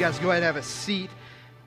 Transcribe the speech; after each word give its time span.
guys 0.00 0.18
go 0.18 0.30
ahead 0.30 0.42
and 0.42 0.46
have 0.46 0.56
a 0.56 0.62
seat. 0.62 1.10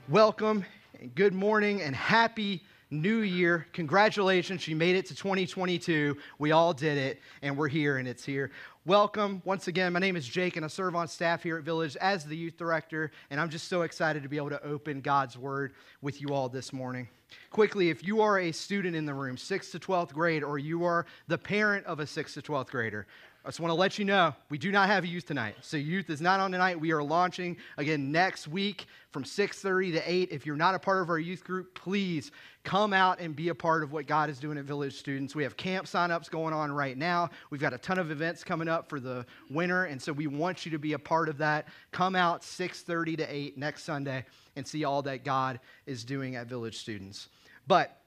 Welcome 0.08 0.64
and 0.98 1.14
good 1.14 1.32
morning 1.32 1.82
and 1.82 1.94
happy 1.94 2.64
new 2.90 3.18
year. 3.18 3.68
Congratulations, 3.72 4.66
you 4.66 4.74
made 4.74 4.96
it 4.96 5.06
to 5.06 5.14
2022. 5.14 6.16
We 6.40 6.50
all 6.50 6.72
did 6.72 6.98
it, 6.98 7.20
and 7.42 7.56
we're 7.56 7.68
here, 7.68 7.98
and 7.98 8.08
it's 8.08 8.24
here. 8.24 8.50
Welcome 8.86 9.40
once 9.44 9.68
again. 9.68 9.92
My 9.92 10.00
name 10.00 10.16
is 10.16 10.26
Jake, 10.26 10.56
and 10.56 10.64
I 10.64 10.68
serve 10.68 10.96
on 10.96 11.06
staff 11.06 11.44
here 11.44 11.58
at 11.58 11.62
Village 11.62 11.96
as 12.00 12.24
the 12.24 12.36
youth 12.36 12.56
director, 12.56 13.12
and 13.30 13.40
I'm 13.40 13.50
just 13.50 13.68
so 13.68 13.82
excited 13.82 14.24
to 14.24 14.28
be 14.28 14.36
able 14.36 14.50
to 14.50 14.64
open 14.64 15.00
God's 15.00 15.38
Word 15.38 15.72
with 16.02 16.20
you 16.20 16.30
all 16.34 16.48
this 16.48 16.72
morning. 16.72 17.06
Quickly, 17.50 17.88
if 17.88 18.02
you 18.02 18.20
are 18.20 18.40
a 18.40 18.50
student 18.50 18.96
in 18.96 19.06
the 19.06 19.14
room, 19.14 19.36
6th 19.36 19.70
to 19.70 19.78
12th 19.78 20.12
grade, 20.12 20.42
or 20.42 20.58
you 20.58 20.82
are 20.82 21.06
the 21.28 21.38
parent 21.38 21.86
of 21.86 22.00
a 22.00 22.04
6th 22.04 22.34
to 22.34 22.42
12th 22.42 22.70
grader, 22.70 23.06
I 23.44 23.48
just 23.48 23.60
want 23.60 23.72
to 23.72 23.74
let 23.74 23.98
you 23.98 24.06
know 24.06 24.34
we 24.48 24.56
do 24.56 24.72
not 24.72 24.88
have 24.88 25.04
youth 25.04 25.26
tonight. 25.26 25.56
So 25.60 25.76
youth 25.76 26.08
is 26.08 26.22
not 26.22 26.40
on 26.40 26.50
tonight. 26.50 26.80
We 26.80 26.92
are 26.92 27.02
launching 27.02 27.58
again 27.76 28.10
next 28.10 28.48
week 28.48 28.86
from 29.10 29.22
6:30 29.22 29.92
to 29.92 30.10
8. 30.10 30.30
If 30.32 30.46
you're 30.46 30.56
not 30.56 30.74
a 30.74 30.78
part 30.78 31.02
of 31.02 31.10
our 31.10 31.18
youth 31.18 31.44
group, 31.44 31.74
please 31.74 32.30
come 32.62 32.94
out 32.94 33.20
and 33.20 33.36
be 33.36 33.50
a 33.50 33.54
part 33.54 33.82
of 33.82 33.92
what 33.92 34.06
God 34.06 34.30
is 34.30 34.38
doing 34.38 34.56
at 34.56 34.64
Village 34.64 34.94
Students. 34.94 35.34
We 35.34 35.42
have 35.42 35.58
camp 35.58 35.84
signups 35.84 36.30
going 36.30 36.54
on 36.54 36.72
right 36.72 36.96
now. 36.96 37.28
We've 37.50 37.60
got 37.60 37.74
a 37.74 37.78
ton 37.78 37.98
of 37.98 38.10
events 38.10 38.44
coming 38.44 38.66
up 38.66 38.88
for 38.88 38.98
the 38.98 39.26
winter, 39.50 39.84
and 39.84 40.00
so 40.00 40.14
we 40.14 40.26
want 40.26 40.64
you 40.64 40.72
to 40.72 40.78
be 40.78 40.94
a 40.94 40.98
part 40.98 41.28
of 41.28 41.36
that. 41.38 41.68
Come 41.92 42.16
out 42.16 42.44
6:30 42.44 43.14
to 43.16 43.24
8 43.24 43.58
next 43.58 43.82
Sunday 43.82 44.24
and 44.56 44.66
see 44.66 44.84
all 44.84 45.02
that 45.02 45.22
God 45.22 45.60
is 45.84 46.02
doing 46.02 46.34
at 46.34 46.46
Village 46.46 46.78
Students. 46.78 47.28
But 47.66 48.00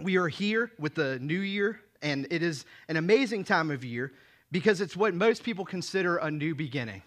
we 0.00 0.16
are 0.16 0.28
here 0.28 0.70
with 0.78 0.94
the 0.94 1.18
new 1.18 1.40
year, 1.40 1.80
and 2.02 2.28
it 2.30 2.44
is 2.44 2.64
an 2.86 2.96
amazing 2.96 3.42
time 3.42 3.72
of 3.72 3.84
year 3.84 4.12
because 4.50 4.80
it's 4.80 4.96
what 4.96 5.14
most 5.14 5.42
people 5.42 5.64
consider 5.64 6.16
a 6.18 6.30
new 6.30 6.54
beginning. 6.54 7.02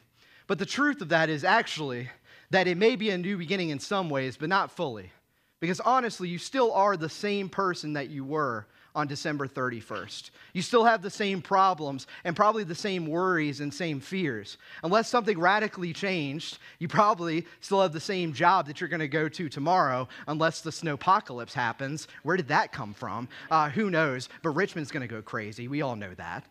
But 0.48 0.60
the 0.60 0.66
truth 0.66 1.02
of 1.02 1.10
that 1.10 1.30
is 1.30 1.44
actually 1.44 2.10
that 2.50 2.68
it 2.68 2.78
may 2.78 2.96
be 2.96 3.12
a 3.12 3.18
new 3.18 3.38
beginning 3.38 3.70
in 3.70 3.80
some 3.80 4.10
ways, 4.10 4.38
but 4.38 4.50
not 4.50 4.72
fully. 4.72 5.12
Because 5.60 5.80
honestly, 5.80 6.30
you 6.30 6.38
still 6.38 6.72
are 6.74 6.98
the 6.98 7.10
same 7.10 7.50
person 7.50 7.94
that 7.94 8.10
you 8.10 8.24
were 8.24 8.66
on 8.96 9.08
December 9.08 9.48
31st. 9.48 10.32
You 10.54 10.62
still 10.62 10.84
have 10.84 11.02
the 11.02 11.10
same 11.10 11.42
problems 11.42 12.08
and 12.24 12.36
probably 12.36 12.64
the 12.64 12.74
same 12.74 13.06
worries 13.06 13.60
and 13.60 13.72
same 13.72 14.00
fears. 14.00 14.58
Unless 14.84 15.10
something 15.10 15.38
radically 15.38 15.94
changed, 15.94 16.58
you 16.80 16.88
probably 16.88 17.46
still 17.62 17.82
have 17.82 17.94
the 17.94 18.00
same 18.00 18.34
job 18.34 18.66
that 18.68 18.82
you're 18.82 18.90
going 18.90 19.00
to 19.00 19.08
go 19.08 19.30
to 19.30 19.50
tomorrow, 19.50 20.08
unless 20.28 20.62
the 20.62 20.72
snowpocalypse 20.72 21.54
happens. 21.54 22.08
Where 22.24 22.38
did 22.38 22.48
that 22.48 22.72
come 22.72 22.94
from? 22.94 23.28
Uh, 23.52 23.70
who 23.70 23.90
knows? 23.90 24.30
But 24.42 24.52
Richmond's 24.52 24.92
going 24.92 25.08
to 25.08 25.14
go 25.14 25.22
crazy. 25.22 25.68
We 25.68 25.82
all 25.82 25.96
know 25.96 26.14
that 26.16 26.46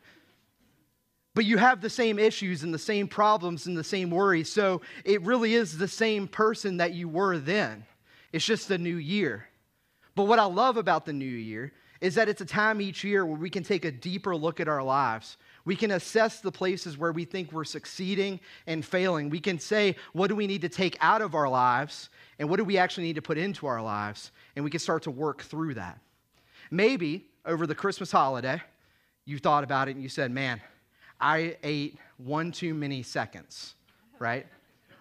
but 1.39 1.45
you 1.45 1.57
have 1.57 1.81
the 1.81 1.89
same 1.89 2.19
issues 2.19 2.65
and 2.65 2.75
the 2.75 2.79
same 2.81 3.07
problems 3.07 3.69
and 3.69 3.77
the 3.77 3.85
same 3.85 4.11
worries. 4.11 4.51
So 4.51 4.81
it 5.05 5.23
really 5.23 5.55
is 5.55 5.79
the 5.79 5.87
same 5.87 6.27
person 6.27 6.79
that 6.79 6.95
you 6.95 7.09
were 7.09 7.39
then. 7.39 7.87
It's 8.33 8.45
just 8.45 8.69
a 8.73 8.77
new 8.77 8.97
year. 8.97 9.47
But 10.17 10.25
what 10.25 10.41
I 10.41 10.47
love 10.47 10.77
about 10.77 11.07
the 11.07 11.13
new 11.13 11.25
year 11.25 11.73
is 12.01 12.17
that 12.17 12.29
it's 12.29 12.41
a 12.41 12.45
time 12.45 12.81
each 12.81 13.05
year 13.05 13.25
where 13.25 13.39
we 13.39 13.51
can 13.51 13.63
take 13.63 13.85
a 13.85 13.93
deeper 13.93 14.35
look 14.35 14.59
at 14.59 14.67
our 14.67 14.83
lives. 14.83 15.37
We 15.65 15.77
can 15.77 15.93
assess 15.93 16.41
the 16.41 16.51
places 16.51 16.99
where 16.99 17.13
we 17.13 17.25
think 17.25 17.53
we're 17.53 17.63
succeeding 17.63 18.41
and 18.67 18.85
failing. 18.85 19.31
We 19.31 19.39
can 19.39 19.61
say, 19.61 19.95
what 20.15 20.27
do 20.27 20.35
we 20.35 20.49
need 20.49 20.63
to 20.63 20.69
take 20.69 20.97
out 21.01 21.23
of 21.23 21.37
our 21.37 21.49
lives 21.49 22.09
and 22.41 22.51
what 22.51 22.57
do 22.57 22.65
we 22.65 22.79
actually 22.79 23.05
need 23.05 23.15
to 23.15 23.23
put 23.23 23.39
into 23.39 23.69
our 23.69 23.81
lives? 23.81 24.33
And 24.57 24.65
we 24.65 24.73
can 24.73 24.81
start 24.81 25.05
to 25.05 25.13
work 25.13 25.43
through 25.43 25.75
that. 25.75 26.01
Maybe 26.73 27.27
over 27.47 27.65
the 27.65 27.77
Christmas 27.77 28.11
holiday, 28.11 28.61
you 29.25 29.39
thought 29.39 29.63
about 29.63 29.87
it 29.87 29.93
and 29.93 30.03
you 30.03 30.09
said, 30.09 30.33
man, 30.33 30.61
I 31.21 31.57
ate 31.63 31.99
one 32.19 32.53
too 32.53 32.75
many 32.75 33.03
seconds, 33.03 33.75
right? 34.19 34.47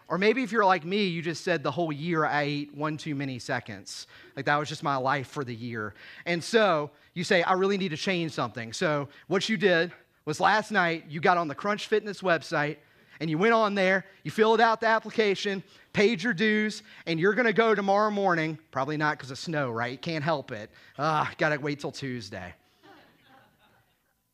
Or 0.09 0.17
maybe 0.17 0.41
if 0.41 0.51
you're 0.51 0.65
like 0.65 0.85
me, 0.85 1.05
you 1.05 1.21
just 1.21 1.43
said 1.43 1.63
the 1.63 1.71
whole 1.71 1.91
year 1.91 2.25
I 2.25 2.43
ate 2.43 2.75
one 2.75 2.95
too 2.97 3.13
many 3.13 3.39
seconds. 3.39 4.07
Like 4.35 4.45
that 4.45 4.55
was 4.57 4.69
just 4.69 4.83
my 4.83 4.95
life 4.95 5.27
for 5.27 5.43
the 5.43 5.53
year. 5.53 5.93
And 6.25 6.41
so 6.41 6.91
you 7.13 7.23
say, 7.23 7.43
I 7.43 7.53
really 7.53 7.77
need 7.77 7.89
to 7.89 7.97
change 7.97 8.31
something. 8.31 8.71
So 8.71 9.09
what 9.27 9.49
you 9.49 9.57
did 9.57 9.91
was 10.25 10.39
last 10.39 10.71
night 10.71 11.05
you 11.09 11.19
got 11.19 11.37
on 11.37 11.47
the 11.47 11.55
Crunch 11.55 11.87
Fitness 11.87 12.21
website 12.21 12.77
and 13.19 13.29
you 13.29 13.37
went 13.37 13.53
on 13.53 13.75
there, 13.75 14.05
you 14.23 14.31
filled 14.31 14.61
out 14.61 14.79
the 14.79 14.87
application, 14.87 15.63
paid 15.91 16.21
your 16.21 16.33
dues, 16.33 16.83
and 17.07 17.19
you're 17.19 17.33
gonna 17.33 17.51
go 17.51 17.73
tomorrow 17.73 18.11
morning. 18.11 18.59
Probably 18.71 18.95
not 18.95 19.17
because 19.17 19.31
of 19.31 19.39
snow, 19.39 19.71
right? 19.71 19.99
Can't 20.01 20.23
help 20.23 20.51
it. 20.51 20.69
Ah, 20.99 21.31
gotta 21.37 21.59
wait 21.59 21.79
till 21.79 21.91
Tuesday. 21.91 22.53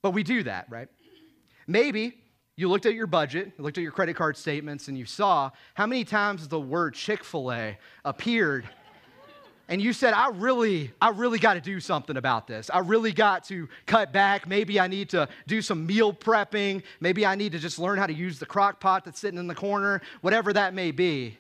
But 0.02 0.12
we 0.12 0.22
do 0.22 0.44
that, 0.44 0.70
right? 0.70 0.90
Maybe 1.68 2.18
you 2.56 2.70
looked 2.70 2.86
at 2.86 2.94
your 2.94 3.08
budget, 3.08 3.54
you 3.58 3.64
looked 3.64 3.78
at 3.78 3.82
your 3.82 3.92
credit 3.92 4.16
card 4.16 4.38
statements, 4.38 4.88
and 4.88 4.98
you 4.98 5.06
saw 5.06 5.50
how 5.74 5.88
many 5.88 6.04
times 6.04 6.48
the 6.48 6.60
word 6.60 6.94
Chick 6.94 7.24
fil 7.24 7.52
A 7.52 7.78
appeared. 8.06 8.68
And 9.70 9.82
you 9.82 9.94
said, 9.94 10.14
I 10.14 10.28
really, 10.30 10.92
I 11.02 11.10
really 11.10 11.40
got 11.40 11.54
to 11.54 11.62
do 11.62 11.80
something 11.80 12.18
about 12.18 12.48
this. 12.48 12.70
I 12.72 12.80
really 12.80 13.14
got 13.14 13.46
to 13.46 13.70
cut 13.86 14.12
back. 14.12 14.46
Maybe 14.46 14.80
I 14.80 14.88
need 14.88 15.10
to 15.12 15.28
do 15.48 15.62
some 15.62 15.86
meal 15.86 16.14
prepping. 16.14 16.84
Maybe 17.00 17.26
I 17.26 17.36
need 17.36 17.54
to 17.54 17.60
just 17.60 17.80
learn 17.80 17.98
how 17.98 18.06
to 18.06 18.14
use 18.14 18.40
the 18.40 18.46
crock 18.46 18.82
pot 18.82 19.06
that's 19.06 19.20
sitting 19.20 19.40
in 19.40 19.48
the 19.48 19.56
corner, 19.56 20.02
whatever 20.22 20.52
that 20.54 20.74
may 20.74 20.92
be, 20.92 21.38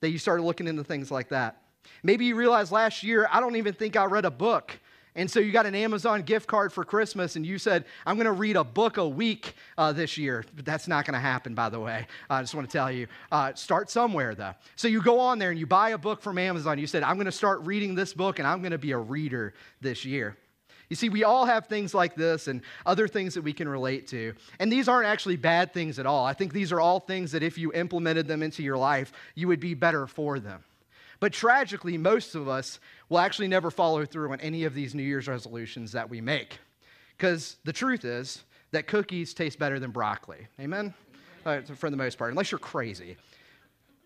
that 0.00 0.10
you 0.10 0.18
started 0.18 0.42
looking 0.42 0.68
into 0.68 0.84
things 0.84 1.10
like 1.10 1.30
that. 1.30 1.62
Maybe 2.02 2.26
you 2.26 2.36
realized 2.36 2.72
last 2.72 3.02
year, 3.02 3.26
I 3.32 3.40
don't 3.40 3.56
even 3.56 3.72
think 3.72 3.96
I 3.96 4.04
read 4.04 4.26
a 4.26 4.30
book 4.30 4.78
and 5.14 5.30
so 5.30 5.40
you 5.40 5.52
got 5.52 5.66
an 5.66 5.74
Amazon 5.74 6.22
gift 6.22 6.46
card 6.46 6.72
for 6.72 6.84
Christmas, 6.84 7.36
and 7.36 7.44
you 7.44 7.58
said, 7.58 7.84
I'm 8.06 8.16
going 8.16 8.26
to 8.26 8.32
read 8.32 8.56
a 8.56 8.64
book 8.64 8.96
a 8.96 9.06
week 9.06 9.54
uh, 9.76 9.92
this 9.92 10.16
year. 10.16 10.44
But 10.56 10.64
that's 10.64 10.88
not 10.88 11.04
going 11.04 11.14
to 11.14 11.20
happen, 11.20 11.54
by 11.54 11.68
the 11.68 11.78
way. 11.78 12.06
Uh, 12.30 12.34
I 12.34 12.40
just 12.40 12.54
want 12.54 12.68
to 12.68 12.72
tell 12.72 12.90
you. 12.90 13.06
Uh, 13.30 13.52
start 13.52 13.90
somewhere, 13.90 14.34
though. 14.34 14.54
So 14.74 14.88
you 14.88 15.02
go 15.02 15.20
on 15.20 15.38
there 15.38 15.50
and 15.50 15.58
you 15.58 15.66
buy 15.66 15.90
a 15.90 15.98
book 15.98 16.22
from 16.22 16.38
Amazon. 16.38 16.78
You 16.78 16.86
said, 16.86 17.02
I'm 17.02 17.16
going 17.16 17.26
to 17.26 17.32
start 17.32 17.60
reading 17.66 17.94
this 17.94 18.14
book, 18.14 18.38
and 18.38 18.48
I'm 18.48 18.60
going 18.60 18.72
to 18.72 18.78
be 18.78 18.92
a 18.92 18.98
reader 18.98 19.52
this 19.82 20.04
year. 20.06 20.36
You 20.88 20.96
see, 20.96 21.10
we 21.10 21.24
all 21.24 21.44
have 21.44 21.66
things 21.66 21.94
like 21.94 22.14
this 22.14 22.48
and 22.48 22.62
other 22.84 23.06
things 23.06 23.34
that 23.34 23.42
we 23.42 23.52
can 23.52 23.68
relate 23.68 24.06
to. 24.08 24.34
And 24.58 24.70
these 24.72 24.88
aren't 24.88 25.06
actually 25.06 25.36
bad 25.36 25.74
things 25.74 25.98
at 25.98 26.06
all. 26.06 26.24
I 26.24 26.32
think 26.32 26.52
these 26.52 26.72
are 26.72 26.80
all 26.80 27.00
things 27.00 27.32
that 27.32 27.42
if 27.42 27.58
you 27.58 27.72
implemented 27.72 28.28
them 28.28 28.42
into 28.42 28.62
your 28.62 28.76
life, 28.76 29.12
you 29.34 29.48
would 29.48 29.60
be 29.60 29.74
better 29.74 30.06
for 30.06 30.38
them. 30.38 30.64
But 31.22 31.32
tragically, 31.32 31.96
most 31.96 32.34
of 32.34 32.48
us 32.48 32.80
will 33.12 33.18
actually 33.18 33.46
never 33.46 33.70
follow 33.70 34.06
through 34.06 34.32
on 34.32 34.40
any 34.40 34.64
of 34.64 34.72
these 34.72 34.94
New 34.94 35.02
Year's 35.02 35.28
resolutions 35.28 35.92
that 35.92 36.08
we 36.08 36.22
make. 36.22 36.58
Because 37.14 37.56
the 37.62 37.72
truth 37.72 38.06
is 38.06 38.42
that 38.70 38.86
cookies 38.86 39.34
taste 39.34 39.58
better 39.58 39.78
than 39.78 39.90
broccoli. 39.90 40.46
Amen? 40.58 40.94
For 41.76 41.90
the 41.90 41.96
most 41.96 42.16
part, 42.16 42.30
unless 42.30 42.50
you're 42.50 42.58
crazy. 42.58 43.18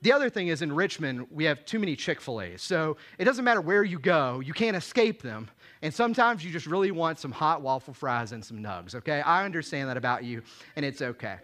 The 0.02 0.10
other 0.12 0.28
thing 0.28 0.48
is 0.48 0.60
in 0.60 0.72
Richmond, 0.72 1.28
we 1.30 1.44
have 1.44 1.64
too 1.64 1.78
many 1.78 1.94
Chick 1.94 2.20
fil 2.20 2.40
A's. 2.40 2.62
So 2.62 2.96
it 3.16 3.24
doesn't 3.24 3.44
matter 3.44 3.60
where 3.60 3.84
you 3.84 4.00
go, 4.00 4.40
you 4.40 4.52
can't 4.52 4.76
escape 4.76 5.22
them. 5.22 5.48
And 5.82 5.94
sometimes 5.94 6.44
you 6.44 6.50
just 6.50 6.66
really 6.66 6.90
want 6.90 7.20
some 7.20 7.30
hot 7.30 7.62
waffle 7.62 7.94
fries 7.94 8.32
and 8.32 8.44
some 8.44 8.58
nugs, 8.58 8.96
okay? 8.96 9.20
I 9.20 9.44
understand 9.44 9.88
that 9.88 9.96
about 9.96 10.24
you, 10.24 10.42
and 10.74 10.84
it's 10.84 11.00
okay. 11.00 11.36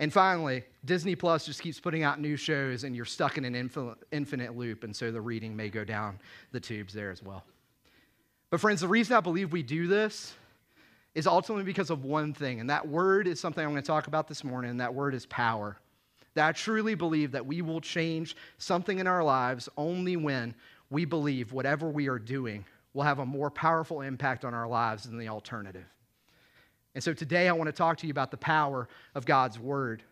And 0.00 0.12
finally, 0.12 0.64
Disney 0.84 1.14
Plus 1.14 1.44
just 1.44 1.62
keeps 1.62 1.78
putting 1.78 2.02
out 2.02 2.18
new 2.18 2.34
shows, 2.36 2.84
and 2.84 2.96
you're 2.96 3.04
stuck 3.04 3.36
in 3.36 3.44
an 3.44 3.54
infinite 3.54 4.56
loop, 4.56 4.82
and 4.82 4.96
so 4.96 5.12
the 5.12 5.20
reading 5.20 5.54
may 5.54 5.68
go 5.68 5.84
down 5.84 6.18
the 6.52 6.58
tubes 6.58 6.94
there 6.94 7.10
as 7.10 7.22
well. 7.22 7.44
But, 8.48 8.60
friends, 8.60 8.80
the 8.80 8.88
reason 8.88 9.14
I 9.14 9.20
believe 9.20 9.52
we 9.52 9.62
do 9.62 9.86
this 9.86 10.34
is 11.14 11.26
ultimately 11.26 11.64
because 11.64 11.90
of 11.90 12.04
one 12.04 12.32
thing, 12.32 12.60
and 12.60 12.70
that 12.70 12.88
word 12.88 13.28
is 13.28 13.38
something 13.38 13.62
I'm 13.62 13.72
going 13.72 13.82
to 13.82 13.86
talk 13.86 14.06
about 14.06 14.26
this 14.26 14.42
morning, 14.42 14.70
and 14.70 14.80
that 14.80 14.94
word 14.94 15.14
is 15.14 15.26
power. 15.26 15.76
That 16.34 16.48
I 16.48 16.52
truly 16.52 16.94
believe 16.94 17.32
that 17.32 17.44
we 17.44 17.60
will 17.60 17.80
change 17.80 18.36
something 18.56 19.00
in 19.00 19.06
our 19.06 19.22
lives 19.22 19.68
only 19.76 20.16
when 20.16 20.54
we 20.88 21.04
believe 21.04 21.52
whatever 21.52 21.90
we 21.90 22.08
are 22.08 22.18
doing 22.18 22.64
will 22.94 23.02
have 23.02 23.18
a 23.18 23.26
more 23.26 23.50
powerful 23.50 24.00
impact 24.00 24.46
on 24.46 24.54
our 24.54 24.66
lives 24.66 25.04
than 25.04 25.18
the 25.18 25.28
alternative. 25.28 25.84
And 26.94 27.02
so 27.02 27.12
today 27.12 27.48
I 27.48 27.52
want 27.52 27.68
to 27.68 27.72
talk 27.72 27.98
to 27.98 28.06
you 28.06 28.10
about 28.10 28.30
the 28.30 28.36
power 28.36 28.88
of 29.14 29.24
God's 29.24 29.58
word. 29.58 30.02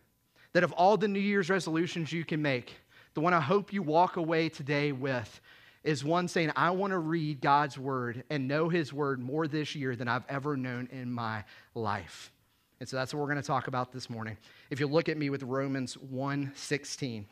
That 0.53 0.65
of 0.65 0.73
all 0.73 0.97
the 0.97 1.09
New 1.09 1.21
Year's 1.21 1.51
resolutions 1.51 2.13
you 2.13 2.25
can 2.25 2.41
make, 2.41 2.75
the 3.15 3.21
one 3.21 3.35
I 3.35 3.41
hope 3.41 3.73
you 3.73 3.83
walk 3.83 4.17
away 4.17 4.49
today 4.49 4.93
with 4.93 5.41
is 5.85 6.05
one 6.05 6.29
saying, 6.29 6.53
I 6.57 6.71
want 6.71 6.93
to 6.93 6.99
read 6.99 7.41
God's 7.41 7.79
word 7.79 8.25
and 8.31 8.49
know 8.49 8.69
his 8.69 8.93
word 8.93 9.21
more 9.21 9.49
this 9.49 9.75
year 9.75 9.97
than 9.97 10.09
I've 10.09 10.25
ever 10.29 10.57
known 10.57 10.89
in 10.93 11.11
my 11.11 11.45
life. 11.75 12.33
And 12.81 12.89
so 12.89 12.97
that's 12.97 13.13
what 13.13 13.21
we're 13.21 13.27
going 13.27 13.43
to 13.43 13.47
talk 13.47 13.67
about 13.67 13.93
this 13.93 14.09
morning. 14.09 14.37
If 14.71 14.81
you 14.81 14.87
look 14.87 15.09
at 15.09 15.17
me 15.17 15.31
with 15.31 15.43
Romans 15.43 15.97
1:16, 15.97 17.25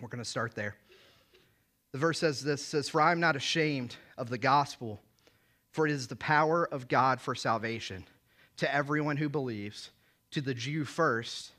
we're 0.00 0.08
going 0.08 0.22
to 0.22 0.28
start 0.28 0.54
there. 0.54 0.74
The 1.92 1.98
verse 1.98 2.18
says 2.18 2.42
this 2.42 2.64
says, 2.64 2.88
For 2.88 3.00
I 3.00 3.12
am 3.12 3.20
not 3.20 3.36
ashamed 3.36 3.96
of 4.16 4.30
the 4.30 4.38
gospel, 4.38 5.00
for 5.70 5.86
it 5.86 5.92
is 5.92 6.06
the 6.06 6.16
power 6.16 6.66
of 6.72 6.88
God 6.88 7.20
for 7.20 7.34
salvation 7.34 8.06
to 8.60 8.74
everyone 8.74 9.16
who 9.16 9.28
believes, 9.28 9.90
to 10.30 10.42
the 10.42 10.52
Jew 10.52 10.84
first, 10.84 11.52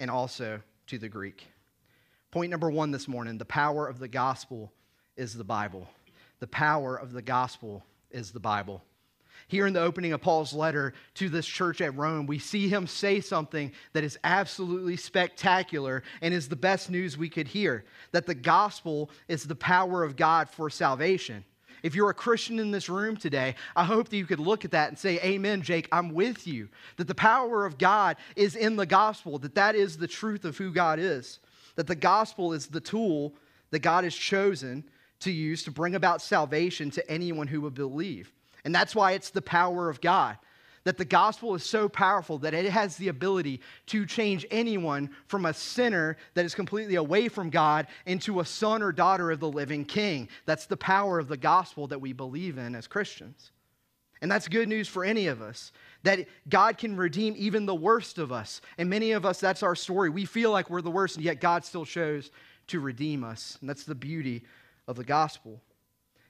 and 0.00 0.10
also 0.10 0.60
to 0.88 0.98
the 0.98 1.08
Greek. 1.08 1.46
Point 2.32 2.50
number 2.50 2.68
one 2.68 2.90
this 2.90 3.06
morning 3.06 3.38
the 3.38 3.44
power 3.44 3.86
of 3.86 4.00
the 4.00 4.08
gospel 4.08 4.72
is 5.16 5.34
the 5.34 5.44
Bible. 5.44 5.88
The 6.40 6.48
power 6.48 6.96
of 6.96 7.12
the 7.12 7.22
gospel 7.22 7.84
is 8.10 8.32
the 8.32 8.40
Bible. 8.40 8.82
Here 9.46 9.64
in 9.66 9.72
the 9.72 9.80
opening 9.80 10.12
of 10.12 10.22
Paul's 10.22 10.52
letter 10.52 10.92
to 11.14 11.28
this 11.28 11.46
church 11.46 11.80
at 11.80 11.96
Rome, 11.96 12.26
we 12.26 12.40
see 12.40 12.68
him 12.68 12.88
say 12.88 13.20
something 13.20 13.70
that 13.92 14.04
is 14.04 14.18
absolutely 14.24 14.96
spectacular 14.96 16.02
and 16.20 16.34
is 16.34 16.48
the 16.48 16.56
best 16.56 16.90
news 16.90 17.16
we 17.16 17.28
could 17.28 17.46
hear 17.46 17.84
that 18.10 18.26
the 18.26 18.34
gospel 18.34 19.10
is 19.28 19.44
the 19.44 19.54
power 19.54 20.02
of 20.02 20.16
God 20.16 20.48
for 20.50 20.68
salvation. 20.68 21.44
If 21.82 21.94
you're 21.94 22.10
a 22.10 22.14
Christian 22.14 22.58
in 22.58 22.70
this 22.70 22.88
room 22.88 23.16
today, 23.16 23.54
I 23.74 23.84
hope 23.84 24.08
that 24.08 24.16
you 24.16 24.26
could 24.26 24.40
look 24.40 24.64
at 24.64 24.70
that 24.72 24.88
and 24.88 24.98
say, 24.98 25.18
Amen, 25.20 25.62
Jake, 25.62 25.88
I'm 25.92 26.14
with 26.14 26.46
you. 26.46 26.68
That 26.96 27.08
the 27.08 27.14
power 27.14 27.64
of 27.66 27.78
God 27.78 28.16
is 28.36 28.56
in 28.56 28.76
the 28.76 28.86
gospel, 28.86 29.38
that 29.38 29.54
that 29.54 29.74
is 29.74 29.96
the 29.96 30.08
truth 30.08 30.44
of 30.44 30.56
who 30.56 30.72
God 30.72 30.98
is, 30.98 31.38
that 31.76 31.86
the 31.86 31.94
gospel 31.94 32.52
is 32.52 32.66
the 32.66 32.80
tool 32.80 33.34
that 33.70 33.80
God 33.80 34.04
has 34.04 34.14
chosen 34.14 34.84
to 35.20 35.30
use 35.30 35.62
to 35.64 35.70
bring 35.70 35.94
about 35.94 36.22
salvation 36.22 36.90
to 36.90 37.10
anyone 37.10 37.46
who 37.46 37.60
would 37.62 37.74
believe. 37.74 38.32
And 38.64 38.74
that's 38.74 38.94
why 38.94 39.12
it's 39.12 39.30
the 39.30 39.42
power 39.42 39.88
of 39.88 40.00
God. 40.00 40.36
That 40.84 40.96
the 40.96 41.04
gospel 41.04 41.54
is 41.54 41.62
so 41.62 41.88
powerful 41.88 42.38
that 42.38 42.54
it 42.54 42.70
has 42.70 42.96
the 42.96 43.08
ability 43.08 43.60
to 43.86 44.06
change 44.06 44.46
anyone 44.50 45.10
from 45.26 45.44
a 45.44 45.52
sinner 45.52 46.16
that 46.34 46.46
is 46.46 46.54
completely 46.54 46.94
away 46.94 47.28
from 47.28 47.50
God 47.50 47.86
into 48.06 48.40
a 48.40 48.46
son 48.46 48.82
or 48.82 48.90
daughter 48.90 49.30
of 49.30 49.40
the 49.40 49.50
living 49.50 49.84
king. 49.84 50.28
That's 50.46 50.66
the 50.66 50.78
power 50.78 51.18
of 51.18 51.28
the 51.28 51.36
gospel 51.36 51.86
that 51.88 52.00
we 52.00 52.14
believe 52.14 52.56
in 52.56 52.74
as 52.74 52.86
Christians. 52.86 53.52
And 54.22 54.30
that's 54.30 54.48
good 54.48 54.68
news 54.68 54.88
for 54.88 55.04
any 55.04 55.26
of 55.26 55.42
us 55.42 55.72
that 56.02 56.26
God 56.48 56.78
can 56.78 56.96
redeem 56.96 57.34
even 57.36 57.66
the 57.66 57.74
worst 57.74 58.18
of 58.18 58.32
us. 58.32 58.60
And 58.78 58.88
many 58.88 59.12
of 59.12 59.26
us, 59.26 59.38
that's 59.40 59.62
our 59.62 59.74
story. 59.74 60.08
We 60.08 60.24
feel 60.24 60.50
like 60.50 60.70
we're 60.70 60.82
the 60.82 60.90
worst, 60.90 61.16
and 61.16 61.24
yet 61.24 61.40
God 61.40 61.64
still 61.64 61.84
chose 61.84 62.30
to 62.68 62.80
redeem 62.80 63.24
us. 63.24 63.58
And 63.60 63.68
that's 63.68 63.84
the 63.84 63.94
beauty 63.94 64.44
of 64.88 64.96
the 64.96 65.04
gospel. 65.04 65.60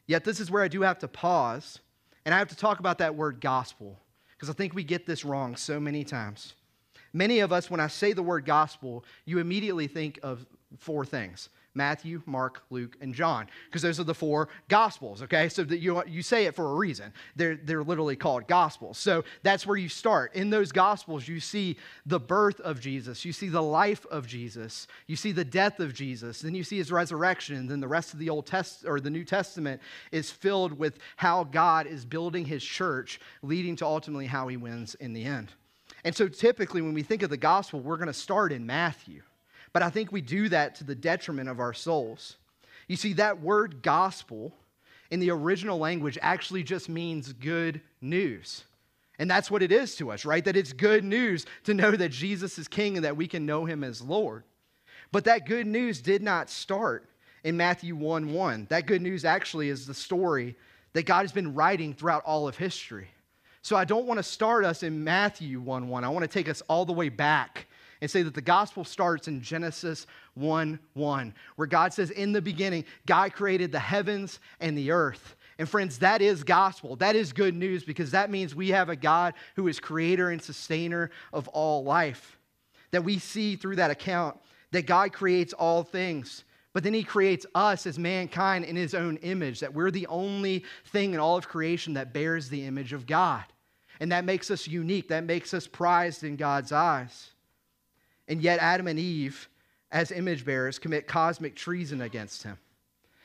Yet, 0.06 0.24
this 0.24 0.40
is 0.40 0.50
where 0.50 0.62
I 0.62 0.68
do 0.68 0.82
have 0.82 0.98
to 1.00 1.08
pause 1.08 1.78
and 2.24 2.34
I 2.34 2.38
have 2.38 2.48
to 2.48 2.56
talk 2.56 2.80
about 2.80 2.98
that 2.98 3.14
word 3.14 3.40
gospel 3.40 3.98
because 4.40 4.48
I 4.48 4.54
think 4.54 4.74
we 4.74 4.84
get 4.84 5.04
this 5.04 5.22
wrong 5.22 5.54
so 5.54 5.78
many 5.78 6.02
times. 6.02 6.54
Many 7.12 7.40
of 7.40 7.52
us, 7.52 7.70
when 7.70 7.78
I 7.78 7.88
say 7.88 8.14
the 8.14 8.22
word 8.22 8.46
gospel, 8.46 9.04
you 9.26 9.38
immediately 9.38 9.86
think 9.86 10.18
of 10.22 10.46
four 10.78 11.04
things 11.04 11.50
Matthew, 11.74 12.22
Mark, 12.26 12.62
Luke, 12.70 12.96
and 13.00 13.14
John, 13.14 13.46
because 13.66 13.82
those 13.82 14.00
are 14.00 14.04
the 14.04 14.14
four 14.14 14.48
gospels, 14.68 15.22
okay? 15.22 15.48
So 15.48 15.62
that 15.64 15.78
you, 15.78 16.02
you 16.06 16.22
say 16.22 16.46
it 16.46 16.54
for 16.54 16.72
a 16.72 16.74
reason. 16.74 17.12
They're, 17.36 17.56
they're 17.56 17.84
literally 17.84 18.16
called 18.16 18.48
gospels. 18.48 18.98
So 18.98 19.24
that's 19.42 19.66
where 19.66 19.76
you 19.76 19.88
start. 19.88 20.34
In 20.34 20.50
those 20.50 20.72
gospels, 20.72 21.28
you 21.28 21.38
see 21.38 21.76
the 22.06 22.18
birth 22.18 22.60
of 22.60 22.80
Jesus, 22.80 23.24
you 23.24 23.32
see 23.32 23.48
the 23.48 23.62
life 23.62 24.04
of 24.10 24.26
Jesus, 24.26 24.88
you 25.06 25.16
see 25.16 25.32
the 25.32 25.44
death 25.44 25.78
of 25.78 25.94
Jesus, 25.94 26.40
then 26.40 26.54
you 26.54 26.64
see 26.64 26.78
his 26.78 26.90
resurrection, 26.90 27.56
and 27.56 27.70
then 27.70 27.80
the 27.80 27.88
rest 27.88 28.12
of 28.12 28.18
the 28.18 28.30
Old 28.30 28.46
Test 28.46 28.84
or 28.84 28.98
the 28.98 29.10
New 29.10 29.24
Testament 29.24 29.80
is 30.10 30.30
filled 30.30 30.76
with 30.78 30.98
how 31.16 31.44
God 31.44 31.86
is 31.86 32.04
building 32.04 32.44
his 32.44 32.64
church, 32.64 33.20
leading 33.42 33.76
to 33.76 33.86
ultimately 33.86 34.26
how 34.26 34.48
he 34.48 34.56
wins 34.56 34.96
in 34.96 35.12
the 35.12 35.24
end. 35.24 35.52
And 36.04 36.14
so 36.14 36.28
typically 36.28 36.82
when 36.82 36.94
we 36.94 37.02
think 37.02 37.22
of 37.22 37.30
the 37.30 37.36
gospel, 37.36 37.80
we're 37.80 37.96
going 37.96 38.06
to 38.06 38.12
start 38.12 38.52
in 38.52 38.66
Matthew. 38.66 39.22
But 39.72 39.82
I 39.82 39.90
think 39.90 40.12
we 40.12 40.20
do 40.20 40.48
that 40.48 40.74
to 40.76 40.84
the 40.84 40.94
detriment 40.94 41.48
of 41.48 41.60
our 41.60 41.72
souls. 41.72 42.36
You 42.88 42.96
see, 42.96 43.12
that 43.14 43.40
word 43.40 43.82
gospel 43.82 44.52
in 45.10 45.20
the 45.20 45.30
original 45.30 45.78
language 45.78 46.18
actually 46.20 46.62
just 46.62 46.88
means 46.88 47.32
good 47.32 47.80
news. 48.00 48.64
And 49.18 49.30
that's 49.30 49.50
what 49.50 49.62
it 49.62 49.70
is 49.70 49.96
to 49.96 50.10
us, 50.10 50.24
right? 50.24 50.44
That 50.44 50.56
it's 50.56 50.72
good 50.72 51.04
news 51.04 51.44
to 51.64 51.74
know 51.74 51.90
that 51.90 52.08
Jesus 52.08 52.58
is 52.58 52.68
king 52.68 52.96
and 52.96 53.04
that 53.04 53.16
we 53.16 53.28
can 53.28 53.44
know 53.44 53.64
him 53.64 53.84
as 53.84 54.00
Lord. 54.00 54.44
But 55.12 55.24
that 55.24 55.46
good 55.46 55.66
news 55.66 56.00
did 56.00 56.22
not 56.22 56.48
start 56.48 57.08
in 57.44 57.56
Matthew 57.56 57.94
1 57.94 58.32
1. 58.32 58.66
That 58.70 58.86
good 58.86 59.02
news 59.02 59.24
actually 59.24 59.68
is 59.68 59.86
the 59.86 59.94
story 59.94 60.56
that 60.92 61.04
God 61.06 61.22
has 61.22 61.32
been 61.32 61.54
writing 61.54 61.94
throughout 61.94 62.24
all 62.24 62.48
of 62.48 62.56
history. 62.56 63.08
So 63.62 63.76
I 63.76 63.84
don't 63.84 64.06
want 64.06 64.18
to 64.18 64.24
start 64.24 64.64
us 64.64 64.82
in 64.82 65.04
Matthew 65.04 65.60
1 65.60 65.88
1. 65.88 66.04
I 66.04 66.08
want 66.08 66.22
to 66.22 66.28
take 66.28 66.48
us 66.48 66.62
all 66.68 66.84
the 66.84 66.92
way 66.92 67.08
back 67.08 67.66
and 68.00 68.10
say 68.10 68.22
that 68.22 68.34
the 68.34 68.40
gospel 68.40 68.84
starts 68.84 69.28
in 69.28 69.42
Genesis 69.42 70.06
1 70.34 70.78
1, 70.94 71.34
where 71.56 71.66
God 71.66 71.92
says, 71.92 72.10
In 72.10 72.32
the 72.32 72.42
beginning, 72.42 72.84
God 73.06 73.32
created 73.32 73.72
the 73.72 73.78
heavens 73.78 74.40
and 74.60 74.76
the 74.76 74.90
earth. 74.90 75.36
And 75.58 75.68
friends, 75.68 75.98
that 75.98 76.22
is 76.22 76.42
gospel. 76.42 76.96
That 76.96 77.16
is 77.16 77.34
good 77.34 77.54
news 77.54 77.84
because 77.84 78.12
that 78.12 78.30
means 78.30 78.54
we 78.54 78.70
have 78.70 78.88
a 78.88 78.96
God 78.96 79.34
who 79.56 79.68
is 79.68 79.78
creator 79.78 80.30
and 80.30 80.40
sustainer 80.40 81.10
of 81.32 81.48
all 81.48 81.84
life. 81.84 82.38
That 82.92 83.04
we 83.04 83.18
see 83.18 83.56
through 83.56 83.76
that 83.76 83.90
account 83.90 84.38
that 84.72 84.86
God 84.86 85.12
creates 85.12 85.52
all 85.52 85.82
things. 85.82 86.44
But 86.72 86.84
then 86.84 86.94
he 86.94 87.02
creates 87.02 87.44
us 87.54 87.86
as 87.86 87.98
mankind 87.98 88.64
in 88.64 88.76
his 88.76 88.94
own 88.94 89.16
image, 89.18 89.60
that 89.60 89.74
we're 89.74 89.90
the 89.90 90.06
only 90.06 90.64
thing 90.86 91.14
in 91.14 91.20
all 91.20 91.36
of 91.36 91.48
creation 91.48 91.94
that 91.94 92.14
bears 92.14 92.48
the 92.48 92.64
image 92.64 92.92
of 92.92 93.06
God. 93.06 93.44
And 93.98 94.12
that 94.12 94.24
makes 94.24 94.50
us 94.50 94.66
unique, 94.66 95.08
that 95.08 95.24
makes 95.24 95.52
us 95.52 95.66
prized 95.66 96.24
in 96.24 96.36
God's 96.36 96.72
eyes. 96.72 97.32
And 98.30 98.40
yet, 98.40 98.60
Adam 98.60 98.86
and 98.86 98.98
Eve, 98.98 99.48
as 99.90 100.12
image 100.12 100.44
bearers, 100.44 100.78
commit 100.78 101.08
cosmic 101.08 101.56
treason 101.56 102.00
against 102.00 102.44
him. 102.44 102.56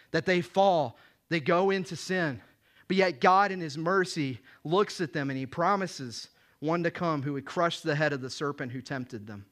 That 0.10 0.26
they 0.26 0.42
fall, 0.42 0.98
they 1.30 1.40
go 1.40 1.70
into 1.70 1.96
sin. 1.96 2.42
But 2.88 2.98
yet, 2.98 3.22
God, 3.22 3.52
in 3.52 3.60
his 3.60 3.78
mercy, 3.78 4.40
looks 4.64 5.00
at 5.00 5.14
them 5.14 5.30
and 5.30 5.38
he 5.38 5.46
promises 5.46 6.30
one 6.60 6.82
to 6.84 6.92
come 6.92 7.22
who 7.22 7.34
would 7.34 7.46
crush 7.46 7.82
the 7.82 7.96
head 7.96 8.14
of 8.14 8.22
the 8.22 8.32
serpent 8.32 8.72
who 8.72 8.82
tempted 8.82 9.28
them. 9.28 9.46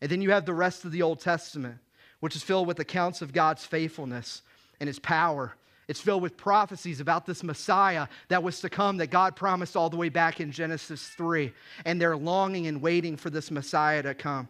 And 0.00 0.08
then 0.08 0.22
you 0.22 0.30
have 0.30 0.46
the 0.46 0.54
rest 0.54 0.84
of 0.84 0.92
the 0.92 1.02
Old 1.02 1.18
Testament, 1.18 1.78
which 2.20 2.36
is 2.36 2.42
filled 2.44 2.68
with 2.68 2.78
accounts 2.78 3.20
of 3.20 3.32
God's 3.32 3.66
faithfulness 3.66 4.42
and 4.78 4.86
his 4.86 5.00
power. 5.00 5.56
It's 5.88 6.00
filled 6.00 6.22
with 6.22 6.36
prophecies 6.36 7.00
about 7.00 7.26
this 7.26 7.42
Messiah 7.42 8.06
that 8.28 8.42
was 8.42 8.60
to 8.60 8.70
come 8.70 8.98
that 8.98 9.10
God 9.10 9.36
promised 9.36 9.76
all 9.76 9.90
the 9.90 9.96
way 9.96 10.08
back 10.08 10.40
in 10.40 10.52
Genesis 10.52 11.08
3. 11.16 11.52
And 11.84 12.00
they're 12.00 12.16
longing 12.16 12.66
and 12.66 12.80
waiting 12.80 13.16
for 13.16 13.30
this 13.30 13.50
Messiah 13.50 14.02
to 14.02 14.14
come. 14.14 14.48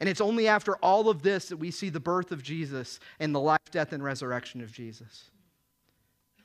And 0.00 0.08
it's 0.08 0.20
only 0.20 0.48
after 0.48 0.76
all 0.76 1.08
of 1.08 1.22
this 1.22 1.48
that 1.48 1.56
we 1.56 1.70
see 1.70 1.88
the 1.88 2.00
birth 2.00 2.32
of 2.32 2.42
Jesus 2.42 3.00
and 3.20 3.34
the 3.34 3.40
life, 3.40 3.60
death, 3.70 3.92
and 3.92 4.02
resurrection 4.02 4.62
of 4.62 4.72
Jesus. 4.72 5.30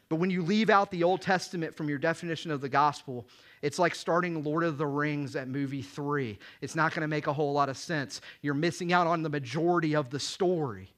But 0.09 0.17
when 0.17 0.29
you 0.29 0.43
leave 0.43 0.69
out 0.69 0.91
the 0.91 1.03
Old 1.03 1.21
Testament 1.21 1.75
from 1.75 1.89
your 1.89 1.97
definition 1.97 2.51
of 2.51 2.61
the 2.61 2.69
gospel, 2.69 3.25
it's 3.61 3.79
like 3.79 3.95
starting 3.95 4.43
Lord 4.43 4.63
of 4.63 4.77
the 4.77 4.85
Rings 4.85 5.35
at 5.35 5.47
movie 5.47 5.81
three. 5.81 6.37
It's 6.61 6.75
not 6.75 6.93
going 6.93 7.01
to 7.01 7.07
make 7.07 7.27
a 7.27 7.33
whole 7.33 7.53
lot 7.53 7.69
of 7.69 7.77
sense. 7.77 8.21
You're 8.41 8.53
missing 8.53 8.93
out 8.93 9.07
on 9.07 9.23
the 9.23 9.29
majority 9.29 9.95
of 9.95 10.09
the 10.09 10.19
story. 10.19 10.91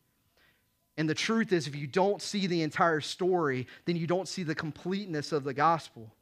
And 0.98 1.10
the 1.10 1.16
truth 1.16 1.52
is, 1.52 1.68
if 1.68 1.76
you 1.76 1.88
don't 1.88 2.22
see 2.22 2.48
the 2.48 2.62
entire 2.62 3.02
story, 3.02 3.68
then 3.86 3.98
you 3.98 4.08
don't 4.08 4.28
see 4.28 4.44
the 4.44 4.56
completeness 4.56 5.32
of 5.32 5.44
the 5.44 5.54
gospel. 5.54 6.14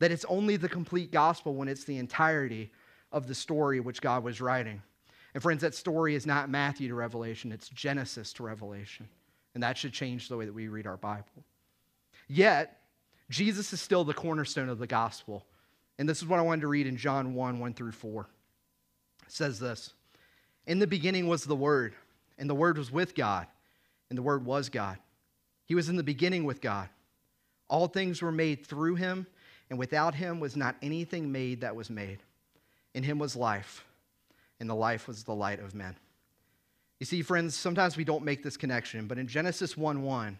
That 0.00 0.12
it's 0.12 0.26
only 0.26 0.56
the 0.56 0.68
complete 0.68 1.10
gospel 1.10 1.54
when 1.54 1.68
it's 1.68 1.84
the 1.84 1.96
entirety 1.96 2.70
of 3.10 3.26
the 3.26 3.34
story 3.34 3.80
which 3.80 4.02
God 4.02 4.22
was 4.22 4.40
writing. 4.40 4.82
And 5.32 5.42
friends, 5.42 5.62
that 5.62 5.74
story 5.74 6.14
is 6.14 6.26
not 6.26 6.50
Matthew 6.50 6.88
to 6.88 6.94
Revelation, 6.94 7.52
it's 7.52 7.68
Genesis 7.70 8.32
to 8.34 8.42
Revelation. 8.42 9.08
And 9.54 9.62
that 9.62 9.78
should 9.78 9.92
change 9.92 10.28
the 10.28 10.36
way 10.36 10.44
that 10.44 10.54
we 10.54 10.68
read 10.68 10.86
our 10.86 10.98
Bible. 10.98 11.44
Yet, 12.28 12.82
Jesus 13.30 13.72
is 13.72 13.80
still 13.80 14.04
the 14.04 14.14
cornerstone 14.14 14.68
of 14.68 14.78
the 14.78 14.86
gospel. 14.86 15.46
And 15.98 16.08
this 16.08 16.18
is 16.18 16.28
what 16.28 16.38
I 16.38 16.42
wanted 16.42 16.60
to 16.62 16.68
read 16.68 16.86
in 16.86 16.96
John 16.96 17.34
1 17.34 17.58
1 17.58 17.74
through 17.74 17.92
4. 17.92 18.28
It 19.26 19.32
says 19.32 19.58
this 19.58 19.94
In 20.66 20.78
the 20.78 20.86
beginning 20.86 21.28
was 21.28 21.44
the 21.44 21.56
Word, 21.56 21.94
and 22.38 22.48
the 22.48 22.54
Word 22.54 22.76
was 22.76 22.92
with 22.92 23.14
God 23.14 23.46
and 24.10 24.18
the 24.18 24.22
Word 24.22 24.44
was 24.44 24.68
God. 24.68 24.98
He 25.66 25.74
was 25.74 25.88
in 25.88 25.96
the 25.96 26.02
beginning 26.02 26.44
with 26.44 26.60
God. 26.60 26.88
All 27.68 27.86
things 27.86 28.22
were 28.22 28.32
made 28.32 28.66
through 28.66 28.94
him, 28.94 29.26
and 29.68 29.78
without 29.78 30.14
him 30.14 30.40
was 30.40 30.56
not 30.56 30.76
anything 30.80 31.30
made 31.30 31.60
that 31.60 31.76
was 31.76 31.90
made. 31.90 32.18
In 32.94 33.02
him 33.02 33.18
was 33.18 33.36
life, 33.36 33.84
and 34.58 34.68
the 34.68 34.74
life 34.74 35.06
was 35.06 35.24
the 35.24 35.34
light 35.34 35.60
of 35.60 35.74
men. 35.74 35.94
You 36.98 37.06
see, 37.06 37.22
friends, 37.22 37.54
sometimes 37.54 37.96
we 37.96 38.04
don't 38.04 38.24
make 38.24 38.42
this 38.42 38.56
connection, 38.56 39.06
but 39.06 39.18
in 39.18 39.28
Genesis 39.28 39.76
1 39.76 40.02
1, 40.02 40.38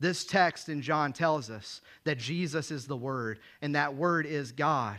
this 0.00 0.24
text 0.24 0.68
in 0.68 0.82
John 0.82 1.12
tells 1.12 1.50
us 1.50 1.80
that 2.04 2.18
Jesus 2.18 2.70
is 2.70 2.86
the 2.86 2.96
Word, 2.96 3.38
and 3.62 3.74
that 3.74 3.94
Word 3.94 4.26
is 4.26 4.50
God. 4.50 4.98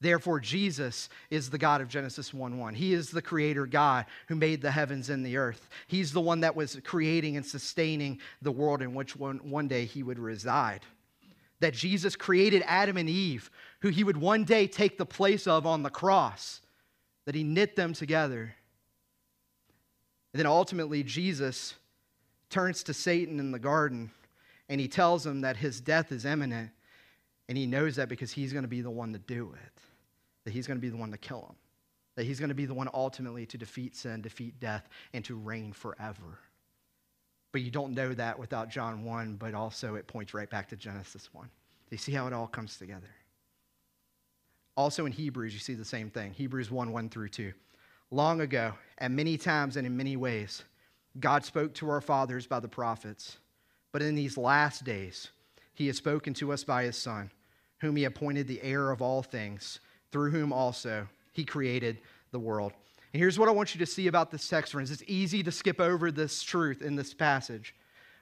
Therefore, 0.00 0.38
Jesus 0.38 1.08
is 1.28 1.50
the 1.50 1.58
God 1.58 1.80
of 1.80 1.88
Genesis 1.88 2.32
1 2.32 2.58
1. 2.58 2.74
He 2.74 2.92
is 2.92 3.10
the 3.10 3.22
creator 3.22 3.66
God 3.66 4.06
who 4.28 4.36
made 4.36 4.62
the 4.62 4.70
heavens 4.70 5.10
and 5.10 5.26
the 5.26 5.36
earth. 5.36 5.68
He's 5.88 6.12
the 6.12 6.20
one 6.20 6.40
that 6.40 6.54
was 6.54 6.78
creating 6.84 7.36
and 7.36 7.44
sustaining 7.44 8.20
the 8.40 8.52
world 8.52 8.80
in 8.80 8.94
which 8.94 9.16
one, 9.16 9.38
one 9.38 9.66
day 9.66 9.86
he 9.86 10.04
would 10.04 10.20
reside. 10.20 10.82
That 11.60 11.74
Jesus 11.74 12.14
created 12.14 12.62
Adam 12.66 12.96
and 12.96 13.08
Eve, 13.08 13.50
who 13.80 13.88
he 13.88 14.04
would 14.04 14.16
one 14.16 14.44
day 14.44 14.68
take 14.68 14.98
the 14.98 15.06
place 15.06 15.48
of 15.48 15.66
on 15.66 15.82
the 15.82 15.90
cross, 15.90 16.60
that 17.24 17.34
he 17.34 17.42
knit 17.42 17.74
them 17.74 17.92
together. 17.92 18.54
And 20.32 20.38
then 20.38 20.46
ultimately, 20.46 21.02
Jesus 21.02 21.74
turns 22.50 22.84
to 22.84 22.94
Satan 22.94 23.40
in 23.40 23.50
the 23.50 23.58
garden 23.58 24.12
and 24.68 24.80
he 24.80 24.86
tells 24.86 25.26
him 25.26 25.40
that 25.40 25.56
his 25.56 25.80
death 25.80 26.12
is 26.12 26.24
imminent. 26.24 26.70
And 27.48 27.56
he 27.56 27.66
knows 27.66 27.96
that 27.96 28.10
because 28.10 28.30
he's 28.30 28.52
going 28.52 28.62
to 28.62 28.68
be 28.68 28.82
the 28.82 28.90
one 28.90 29.14
to 29.14 29.18
do 29.18 29.54
it 29.54 29.82
that 30.48 30.54
he's 30.54 30.66
going 30.66 30.78
to 30.78 30.80
be 30.80 30.88
the 30.88 30.96
one 30.96 31.10
to 31.10 31.18
kill 31.18 31.42
him, 31.42 31.56
that 32.16 32.24
he's 32.24 32.38
going 32.38 32.48
to 32.48 32.54
be 32.54 32.64
the 32.64 32.72
one 32.72 32.88
ultimately 32.94 33.44
to 33.44 33.58
defeat 33.58 33.94
sin, 33.94 34.22
defeat 34.22 34.58
death, 34.58 34.88
and 35.12 35.22
to 35.26 35.34
reign 35.34 35.74
forever. 35.74 36.38
But 37.52 37.60
you 37.60 37.70
don't 37.70 37.92
know 37.92 38.14
that 38.14 38.38
without 38.38 38.70
John 38.70 39.04
1, 39.04 39.36
but 39.36 39.52
also 39.52 39.96
it 39.96 40.06
points 40.06 40.32
right 40.32 40.48
back 40.48 40.70
to 40.70 40.76
Genesis 40.76 41.28
1. 41.34 41.44
Do 41.44 41.50
you 41.90 41.98
see 41.98 42.12
how 42.12 42.26
it 42.26 42.32
all 42.32 42.46
comes 42.46 42.78
together? 42.78 43.10
Also 44.74 45.04
in 45.04 45.12
Hebrews, 45.12 45.52
you 45.52 45.60
see 45.60 45.74
the 45.74 45.84
same 45.84 46.08
thing 46.08 46.32
Hebrews 46.32 46.70
1 46.70 46.92
1 46.92 47.10
through 47.10 47.28
2. 47.28 47.52
Long 48.10 48.40
ago, 48.40 48.72
at 48.96 49.10
many 49.10 49.36
times 49.36 49.76
and 49.76 49.86
in 49.86 49.98
many 49.98 50.16
ways, 50.16 50.62
God 51.20 51.44
spoke 51.44 51.74
to 51.74 51.90
our 51.90 52.00
fathers 52.00 52.46
by 52.46 52.60
the 52.60 52.68
prophets. 52.68 53.36
But 53.92 54.00
in 54.00 54.14
these 54.14 54.38
last 54.38 54.82
days, 54.82 55.28
he 55.74 55.88
has 55.88 55.98
spoken 55.98 56.32
to 56.34 56.54
us 56.54 56.64
by 56.64 56.84
his 56.84 56.96
Son, 56.96 57.30
whom 57.80 57.96
he 57.96 58.04
appointed 58.04 58.48
the 58.48 58.62
heir 58.62 58.90
of 58.90 59.02
all 59.02 59.22
things, 59.22 59.80
through 60.12 60.30
whom 60.30 60.52
also 60.52 61.06
he 61.32 61.44
created 61.44 61.98
the 62.30 62.38
world. 62.38 62.72
And 63.12 63.20
here's 63.20 63.38
what 63.38 63.48
I 63.48 63.52
want 63.52 63.74
you 63.74 63.78
to 63.78 63.86
see 63.86 64.06
about 64.06 64.30
this 64.30 64.46
text, 64.48 64.72
friends. 64.72 64.90
It's 64.90 65.02
easy 65.06 65.42
to 65.42 65.52
skip 65.52 65.80
over 65.80 66.10
this 66.10 66.42
truth 66.42 66.82
in 66.82 66.96
this 66.96 67.14
passage, 67.14 67.74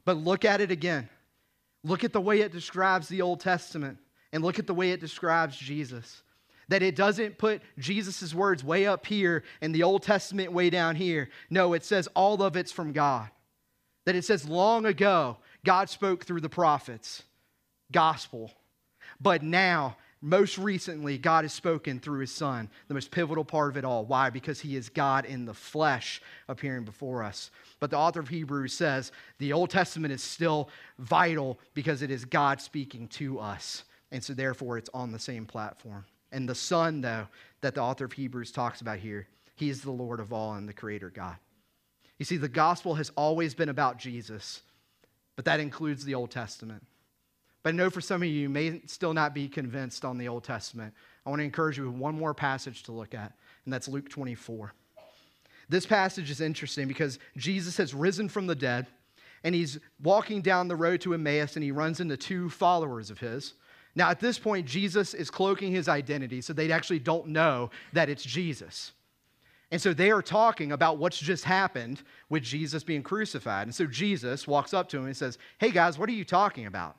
but 0.05 0.17
look 0.17 0.45
at 0.45 0.61
it 0.61 0.71
again. 0.71 1.09
Look 1.83 2.05
at 2.05 2.13
the 2.13 2.21
way 2.21 2.41
it 2.41 2.53
describes 2.53 3.09
the 3.09 3.23
Old 3.23 3.41
Testament, 3.41 3.99
and 4.33 4.45
look 4.45 4.59
at 4.59 4.67
the 4.67 4.75
way 4.75 4.91
it 4.91 5.01
describes 5.01 5.57
Jesus. 5.57 6.23
That 6.69 6.83
it 6.83 6.97
doesn't 6.97 7.39
put 7.39 7.63
Jesus' 7.79 8.35
words 8.35 8.65
way 8.65 8.87
up 8.87 9.07
here 9.07 9.45
and 9.61 9.73
the 9.73 9.85
Old 9.85 10.03
Testament 10.03 10.51
way 10.51 10.69
down 10.69 10.97
here. 10.97 11.29
No, 11.49 11.75
it 11.75 11.85
says 11.85 12.09
all 12.15 12.43
of 12.43 12.57
it's 12.57 12.73
from 12.73 12.93
God. 12.93 13.29
That 14.05 14.17
it 14.17 14.25
says 14.25 14.49
long 14.49 14.85
ago, 14.85 15.37
God 15.65 15.89
spoke 15.89 16.25
through 16.25 16.41
the 16.41 16.49
prophets, 16.49 17.23
gospel. 17.93 18.51
But 19.21 19.45
now, 19.45 19.97
most 20.23 20.57
recently, 20.57 21.19
God 21.19 21.45
has 21.45 21.53
spoken 21.53 22.01
through 22.01 22.21
his 22.21 22.33
son, 22.33 22.71
the 22.89 22.95
most 22.95 23.11
pivotal 23.11 23.45
part 23.45 23.71
of 23.71 23.77
it 23.77 23.85
all. 23.85 24.05
Why? 24.05 24.31
Because 24.31 24.61
he 24.61 24.75
is 24.75 24.89
God 24.89 25.27
in 25.27 25.45
the 25.45 25.55
flesh 25.55 26.23
appearing 26.49 26.85
before 26.85 27.23
us. 27.23 27.51
But 27.81 27.91
the 27.91 27.99
author 27.99 28.21
of 28.21 28.29
Hebrews 28.29 28.73
says 28.73 29.13
the 29.39 29.53
Old 29.53 29.71
Testament 29.71 30.13
is 30.13 30.23
still 30.23 30.71
vital 30.99 31.61
because 31.75 32.01
it 32.03 32.11
is 32.11 32.25
God 32.25 32.61
speaking 32.61 33.09
to 33.09 33.39
us. 33.39 33.85
And 34.11 34.25
so, 34.25 34.33
therefore, 34.33 34.79
it's 34.79 34.91
on 34.95 35.13
the 35.13 35.19
same 35.19 35.45
platform. 35.45 36.05
And 36.33 36.49
the 36.49 36.55
Son, 36.55 37.01
though, 37.01 37.27
that 37.61 37.75
the 37.75 37.83
author 37.83 38.07
of 38.07 38.13
Hebrews 38.13 38.53
talks 38.53 38.81
about 38.81 38.99
here, 38.99 39.27
he 39.55 39.69
is 39.69 39.83
the 39.83 39.91
Lord 39.91 40.21
of 40.21 40.33
all 40.33 40.55
and 40.55 40.69
the 40.69 40.73
Creator 40.73 41.11
God. 41.11 41.37
You 42.19 42.25
see, 42.25 42.37
the 42.37 42.49
gospel 42.49 42.95
has 42.95 43.11
always 43.17 43.55
been 43.55 43.69
about 43.69 43.99
Jesus, 43.99 44.63
but 45.35 45.45
that 45.45 45.61
includes 45.61 46.05
the 46.05 46.15
Old 46.15 46.31
Testament. 46.31 46.83
But 47.67 47.75
I 47.75 47.79
know 47.79 47.91
for 47.91 48.01
some 48.01 48.23
of 48.23 48.29
you, 48.29 48.43
you 48.43 48.49
may 48.49 48.81
still 48.87 49.13
not 49.13 49.35
be 49.35 49.49
convinced 49.49 50.05
on 50.05 50.19
the 50.19 50.29
Old 50.29 50.45
Testament. 50.45 50.95
I 51.27 51.31
want 51.31 51.41
to 51.41 51.45
encourage 51.45 51.77
you 51.77 51.91
with 51.91 51.99
one 51.99 52.17
more 52.17 52.33
passage 52.33 52.85
to 52.85 52.93
look 52.93 53.13
at, 53.13 53.33
and 53.65 53.75
that's 53.75 53.89
Luke 53.89 54.09
24. 54.09 54.73
This 55.69 55.85
passage 55.85 56.31
is 56.31 56.41
interesting 56.41 56.87
because 56.87 57.19
Jesus 57.37 57.77
has 57.79 57.93
risen 57.93 58.29
from 58.29 58.47
the 58.47 58.55
dead, 58.55 58.87
and 59.43 59.53
he's 59.53 59.81
walking 60.01 60.43
down 60.43 60.69
the 60.69 60.77
road 60.77 61.01
to 61.01 61.15
Emmaus, 61.15 61.57
and 61.57 61.65
he 61.65 61.73
runs 61.73 61.99
into 61.99 62.17
two 62.17 62.49
followers 62.51 63.11
of 63.11 63.19
his. 63.19 63.55
Now, 63.97 64.11
at 64.11 64.21
this 64.21 64.39
point, 64.39 64.65
Jesus 64.65 65.13
is 65.13 65.29
cloaking 65.29 65.73
his 65.73 65.89
identity, 65.89 66.43
so 66.43 66.53
they 66.53 66.71
actually 66.71 67.01
don't 67.01 67.27
know 67.27 67.71
that 67.95 68.09
it's 68.09 68.23
Jesus. 68.23 68.93
And 69.73 69.83
so 69.83 69.93
they 69.93 70.13
are 70.13 70.23
talking 70.23 70.71
about 70.71 70.99
what's 70.99 71.19
just 71.19 71.43
happened 71.43 72.03
with 72.29 72.45
Jesus 72.45 72.85
being 72.85 73.03
crucified. 73.03 73.67
And 73.67 73.75
so 73.75 73.87
Jesus 73.87 74.47
walks 74.47 74.73
up 74.73 74.89
to 74.91 74.99
him 74.99 75.07
and 75.07 75.17
says, 75.17 75.37
Hey 75.59 75.73
guys, 75.73 75.99
what 75.99 76.09
are 76.09 76.13
you 76.13 76.25
talking 76.25 76.67
about? 76.67 76.95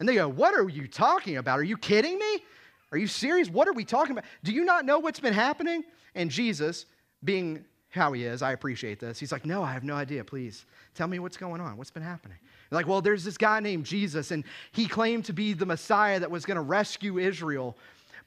And 0.00 0.08
they 0.08 0.16
go, 0.16 0.28
What 0.28 0.54
are 0.54 0.68
you 0.68 0.88
talking 0.88 1.36
about? 1.36 1.60
Are 1.60 1.64
you 1.64 1.76
kidding 1.76 2.18
me? 2.18 2.44
Are 2.90 2.98
you 2.98 3.06
serious? 3.06 3.48
What 3.48 3.68
are 3.68 3.72
we 3.72 3.84
talking 3.84 4.12
about? 4.12 4.24
Do 4.42 4.52
you 4.52 4.64
not 4.64 4.84
know 4.84 4.98
what's 4.98 5.20
been 5.20 5.34
happening? 5.34 5.84
And 6.16 6.28
Jesus, 6.28 6.86
being 7.22 7.64
how 7.90 8.12
he 8.12 8.24
is, 8.24 8.42
I 8.42 8.52
appreciate 8.52 8.98
this. 8.98 9.20
He's 9.20 9.30
like, 9.30 9.46
No, 9.46 9.62
I 9.62 9.72
have 9.72 9.84
no 9.84 9.94
idea. 9.94 10.24
Please 10.24 10.66
tell 10.94 11.06
me 11.06 11.20
what's 11.20 11.36
going 11.36 11.60
on. 11.60 11.76
What's 11.76 11.92
been 11.92 12.02
happening? 12.02 12.38
They're 12.70 12.78
like, 12.78 12.86
well, 12.86 13.00
there's 13.00 13.24
this 13.24 13.36
guy 13.36 13.58
named 13.60 13.84
Jesus, 13.84 14.30
and 14.30 14.44
he 14.72 14.86
claimed 14.86 15.24
to 15.24 15.32
be 15.32 15.52
the 15.52 15.66
Messiah 15.66 16.20
that 16.20 16.30
was 16.30 16.44
going 16.44 16.54
to 16.56 16.62
rescue 16.62 17.18
Israel. 17.18 17.76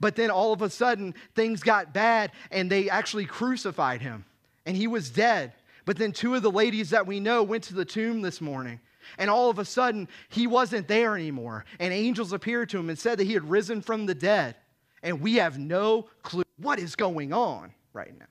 But 0.02 0.16
then 0.16 0.30
all 0.30 0.52
of 0.52 0.62
a 0.62 0.70
sudden, 0.70 1.16
things 1.34 1.62
got 1.62 1.94
bad, 1.94 2.32
and 2.52 2.70
they 2.70 2.90
actually 2.90 3.26
crucified 3.26 4.02
him, 4.02 4.26
and 4.66 4.76
he 4.76 4.88
was 4.88 5.10
dead. 5.10 5.54
But 5.86 5.98
then 5.98 6.12
two 6.12 6.36
of 6.36 6.42
the 6.42 6.52
ladies 6.52 6.90
that 6.90 7.08
we 7.08 7.22
know 7.22 7.42
went 7.42 7.64
to 7.66 7.74
the 7.74 7.86
tomb 7.86 8.22
this 8.22 8.42
morning. 8.42 8.82
And 9.18 9.30
all 9.30 9.50
of 9.50 9.60
a 9.60 9.66
sudden, 9.66 10.08
he 10.30 10.48
wasn't 10.48 10.88
there 10.88 11.16
anymore. 11.16 11.66
And 11.80 11.94
angels 11.94 12.34
appeared 12.34 12.70
to 12.70 12.80
him 12.80 12.90
and 12.90 12.98
said 12.98 13.20
that 13.20 13.26
he 13.26 13.34
had 13.34 13.50
risen 13.50 13.82
from 13.82 14.06
the 14.06 14.16
dead. 14.16 14.56
And 15.02 15.22
we 15.22 15.36
have 15.36 15.60
no 15.60 16.08
clue 16.22 16.44
what 16.58 16.80
is 16.80 16.96
going 16.96 17.34
on 17.34 17.74
right 17.94 18.18
now. 18.18 18.26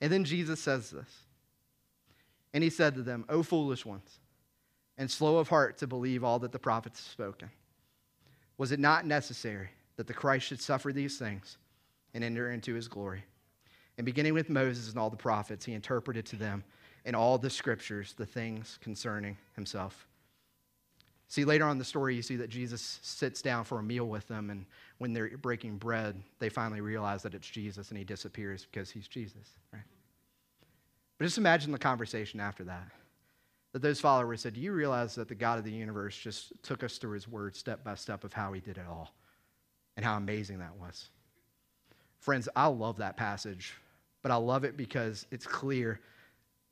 And 0.00 0.12
then 0.12 0.24
Jesus 0.24 0.60
says 0.60 0.90
this. 0.90 1.08
And 2.54 2.64
he 2.64 2.70
said 2.70 2.94
to 2.94 3.02
them, 3.02 3.24
O 3.28 3.42
foolish 3.42 3.84
ones, 3.84 4.20
and 4.96 5.10
slow 5.10 5.38
of 5.38 5.48
heart 5.48 5.78
to 5.78 5.86
believe 5.86 6.24
all 6.24 6.38
that 6.40 6.52
the 6.52 6.58
prophets 6.58 7.00
have 7.00 7.12
spoken. 7.12 7.50
Was 8.56 8.72
it 8.72 8.80
not 8.80 9.06
necessary 9.06 9.68
that 9.96 10.06
the 10.06 10.14
Christ 10.14 10.46
should 10.46 10.60
suffer 10.60 10.92
these 10.92 11.18
things 11.18 11.58
and 12.14 12.24
enter 12.24 12.50
into 12.50 12.74
his 12.74 12.88
glory? 12.88 13.24
And 13.96 14.04
beginning 14.04 14.34
with 14.34 14.48
Moses 14.48 14.90
and 14.90 14.98
all 14.98 15.10
the 15.10 15.16
prophets, 15.16 15.64
he 15.64 15.72
interpreted 15.72 16.24
to 16.26 16.36
them 16.36 16.64
in 17.04 17.14
all 17.14 17.38
the 17.38 17.50
scriptures 17.50 18.14
the 18.16 18.26
things 18.26 18.78
concerning 18.82 19.36
himself. 19.54 20.06
See, 21.28 21.44
later 21.44 21.64
on 21.64 21.72
in 21.72 21.78
the 21.78 21.84
story, 21.84 22.14
you 22.14 22.22
see 22.22 22.36
that 22.36 22.48
Jesus 22.48 23.00
sits 23.02 23.42
down 23.42 23.64
for 23.64 23.78
a 23.78 23.82
meal 23.82 24.06
with 24.06 24.26
them, 24.28 24.48
and 24.48 24.64
when 24.96 25.12
they're 25.12 25.36
breaking 25.36 25.76
bread, 25.76 26.16
they 26.38 26.48
finally 26.48 26.80
realize 26.80 27.22
that 27.22 27.34
it's 27.34 27.48
Jesus, 27.48 27.90
and 27.90 27.98
he 27.98 28.04
disappears 28.04 28.66
because 28.70 28.90
he's 28.90 29.06
Jesus, 29.06 29.46
right? 29.72 29.82
But 31.18 31.26
just 31.26 31.36
imagine 31.36 31.70
the 31.70 31.78
conversation 31.78 32.40
after 32.40 32.64
that 32.64 32.88
that 33.72 33.82
those 33.82 34.00
followers 34.00 34.40
said, 34.40 34.54
Do 34.54 34.60
you 34.60 34.72
realize 34.72 35.14
that 35.16 35.28
the 35.28 35.34
God 35.34 35.58
of 35.58 35.64
the 35.64 35.70
universe 35.70 36.16
just 36.16 36.52
took 36.62 36.82
us 36.82 36.98
through 36.98 37.12
his 37.12 37.28
word 37.28 37.54
step 37.54 37.84
by 37.84 37.94
step 37.94 38.24
of 38.24 38.32
how 38.32 38.52
he 38.52 38.60
did 38.60 38.78
it 38.78 38.86
all 38.88 39.14
and 39.96 40.04
how 40.04 40.16
amazing 40.16 40.58
that 40.58 40.76
was? 40.76 41.08
Friends, 42.20 42.48
I 42.56 42.66
love 42.66 42.96
that 42.98 43.16
passage, 43.16 43.74
but 44.22 44.32
I 44.32 44.36
love 44.36 44.64
it 44.64 44.76
because 44.76 45.26
it's 45.30 45.46
clear 45.46 46.00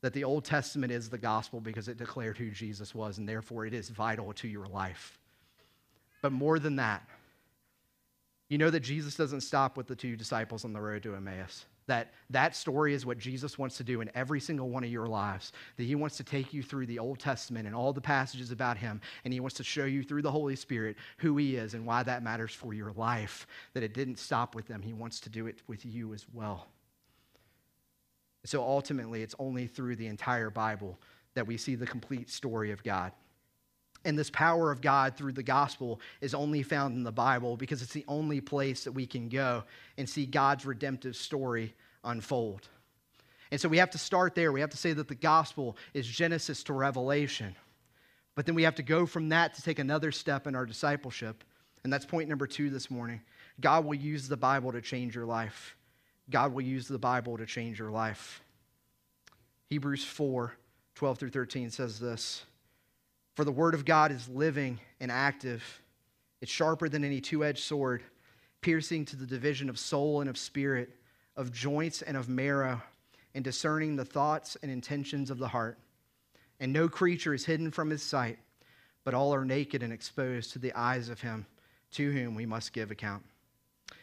that 0.01 0.13
the 0.13 0.23
Old 0.23 0.45
Testament 0.45 0.91
is 0.91 1.09
the 1.09 1.17
gospel 1.17 1.59
because 1.59 1.87
it 1.87 1.97
declared 1.97 2.37
who 2.37 2.51
Jesus 2.51 2.93
was, 2.93 3.17
and 3.17 3.27
therefore 3.27 3.65
it 3.65 3.73
is 3.73 3.89
vital 3.89 4.33
to 4.33 4.47
your 4.47 4.67
life. 4.67 5.17
But 6.21 6.31
more 6.31 6.59
than 6.59 6.75
that, 6.77 7.07
you 8.49 8.57
know 8.57 8.69
that 8.69 8.81
Jesus 8.81 9.15
doesn't 9.15 9.41
stop 9.41 9.75
with 9.75 9.87
the 9.87 9.95
two 9.95 10.15
disciples 10.15 10.63
on 10.63 10.73
the 10.73 10.81
road 10.81 11.03
to 11.03 11.15
Emmaus 11.15 11.65
that 11.87 12.11
that 12.29 12.55
story 12.55 12.93
is 12.93 13.05
what 13.05 13.17
Jesus 13.17 13.57
wants 13.57 13.77
to 13.77 13.83
do 13.83 14.01
in 14.01 14.11
every 14.13 14.39
single 14.39 14.69
one 14.69 14.83
of 14.83 14.91
your 14.91 15.07
lives. 15.07 15.53
That 15.77 15.83
he 15.83 15.95
wants 15.95 16.17
to 16.17 16.23
take 16.23 16.53
you 16.53 16.61
through 16.61 16.85
the 16.85 16.99
Old 16.99 17.19
Testament 17.19 17.65
and 17.65 17.75
all 17.75 17.93
the 17.93 18.01
passages 18.01 18.51
about 18.51 18.77
him, 18.77 19.01
and 19.23 19.33
he 19.33 19.39
wants 19.39 19.55
to 19.57 19.63
show 19.63 19.85
you 19.85 20.03
through 20.03 20.21
the 20.21 20.31
Holy 20.31 20.55
Spirit 20.55 20.97
who 21.17 21.35
he 21.37 21.55
is 21.55 21.73
and 21.73 21.85
why 21.85 22.03
that 22.03 22.23
matters 22.23 22.53
for 22.53 22.73
your 22.73 22.91
life. 22.91 23.47
That 23.73 23.83
it 23.83 23.93
didn't 23.93 24.19
stop 24.19 24.53
with 24.53 24.67
them, 24.67 24.81
he 24.81 24.93
wants 24.93 25.19
to 25.21 25.29
do 25.29 25.47
it 25.47 25.61
with 25.67 25.85
you 25.85 26.13
as 26.13 26.25
well. 26.33 26.67
So 28.47 28.63
ultimately, 28.63 29.23
it's 29.23 29.35
only 29.39 29.67
through 29.67 29.97
the 29.97 30.07
entire 30.07 30.49
Bible 30.49 30.97
that 31.33 31.45
we 31.45 31.57
see 31.57 31.75
the 31.75 31.85
complete 31.85 32.29
story 32.29 32.71
of 32.71 32.81
God. 32.81 33.11
And 34.05 34.17
this 34.17 34.29
power 34.29 34.71
of 34.71 34.79
God 34.79 35.17
through 35.17 35.33
the 35.33 35.43
gospel 35.43 35.99
is 36.21 36.33
only 36.33 36.63
found 36.63 36.95
in 36.95 37.03
the 37.03 37.11
Bible 37.11 37.57
because 37.57 37.81
it's 37.81 37.91
the 37.91 38.05
only 38.07 38.39
place 38.39 38.85
that 38.85 38.93
we 38.93 39.05
can 39.05 39.27
go 39.27 39.65
and 39.97 40.09
see 40.09 40.25
God's 40.25 40.65
redemptive 40.65 41.17
story 41.17 41.75
unfold. 42.05 42.69
And 43.51 43.59
so 43.59 43.67
we 43.67 43.79
have 43.79 43.91
to 43.91 43.97
start 43.97 44.33
there. 44.33 44.53
We 44.53 44.61
have 44.61 44.69
to 44.69 44.77
say 44.77 44.93
that 44.93 45.09
the 45.09 45.15
gospel 45.15 45.75
is 45.93 46.07
Genesis 46.07 46.63
to 46.63 46.73
Revelation. 46.73 47.55
But 48.35 48.45
then 48.45 48.55
we 48.55 48.63
have 48.63 48.75
to 48.75 48.83
go 48.83 49.05
from 49.05 49.29
that 49.29 49.55
to 49.55 49.61
take 49.61 49.79
another 49.79 50.11
step 50.11 50.47
in 50.47 50.55
our 50.55 50.65
discipleship. 50.65 51.43
And 51.83 51.91
that's 51.91 52.05
point 52.05 52.29
number 52.29 52.47
two 52.47 52.69
this 52.69 52.89
morning. 52.89 53.21
God 53.59 53.85
will 53.85 53.95
use 53.95 54.27
the 54.27 54.37
Bible 54.37 54.71
to 54.71 54.81
change 54.81 55.15
your 55.15 55.25
life. 55.25 55.76
God 56.29 56.53
will 56.53 56.61
use 56.61 56.87
the 56.87 56.99
Bible 56.99 57.37
to 57.37 57.45
change 57.45 57.79
your 57.79 57.91
life. 57.91 58.41
Hebrews 59.69 60.03
4 60.03 60.53
12 60.95 61.19
through 61.19 61.29
13 61.29 61.69
says 61.69 61.99
this. 61.99 62.43
For 63.35 63.43
the 63.43 63.51
word 63.51 63.75
of 63.75 63.85
God 63.85 64.11
is 64.11 64.27
living 64.27 64.79
and 64.99 65.11
active. 65.11 65.63
It's 66.41 66.51
sharper 66.51 66.89
than 66.89 67.03
any 67.03 67.21
two 67.21 67.45
edged 67.45 67.63
sword, 67.63 68.01
piercing 68.61 69.05
to 69.05 69.15
the 69.15 69.27
division 69.27 69.69
of 69.69 69.77
soul 69.77 70.21
and 70.21 70.29
of 70.29 70.39
spirit, 70.39 70.89
of 71.35 71.51
joints 71.51 72.01
and 72.01 72.17
of 72.17 72.29
marrow, 72.29 72.81
and 73.35 73.43
discerning 73.43 73.95
the 73.95 74.05
thoughts 74.05 74.57
and 74.63 74.71
intentions 74.71 75.29
of 75.29 75.37
the 75.37 75.47
heart. 75.47 75.77
And 76.59 76.73
no 76.73 76.89
creature 76.89 77.35
is 77.35 77.45
hidden 77.45 77.69
from 77.69 77.91
his 77.91 78.01
sight, 78.01 78.39
but 79.03 79.13
all 79.13 79.35
are 79.35 79.45
naked 79.45 79.83
and 79.83 79.93
exposed 79.93 80.51
to 80.53 80.59
the 80.59 80.73
eyes 80.73 81.09
of 81.09 81.21
him 81.21 81.45
to 81.91 82.11
whom 82.11 82.33
we 82.33 82.47
must 82.47 82.73
give 82.73 82.89
account. 82.89 83.23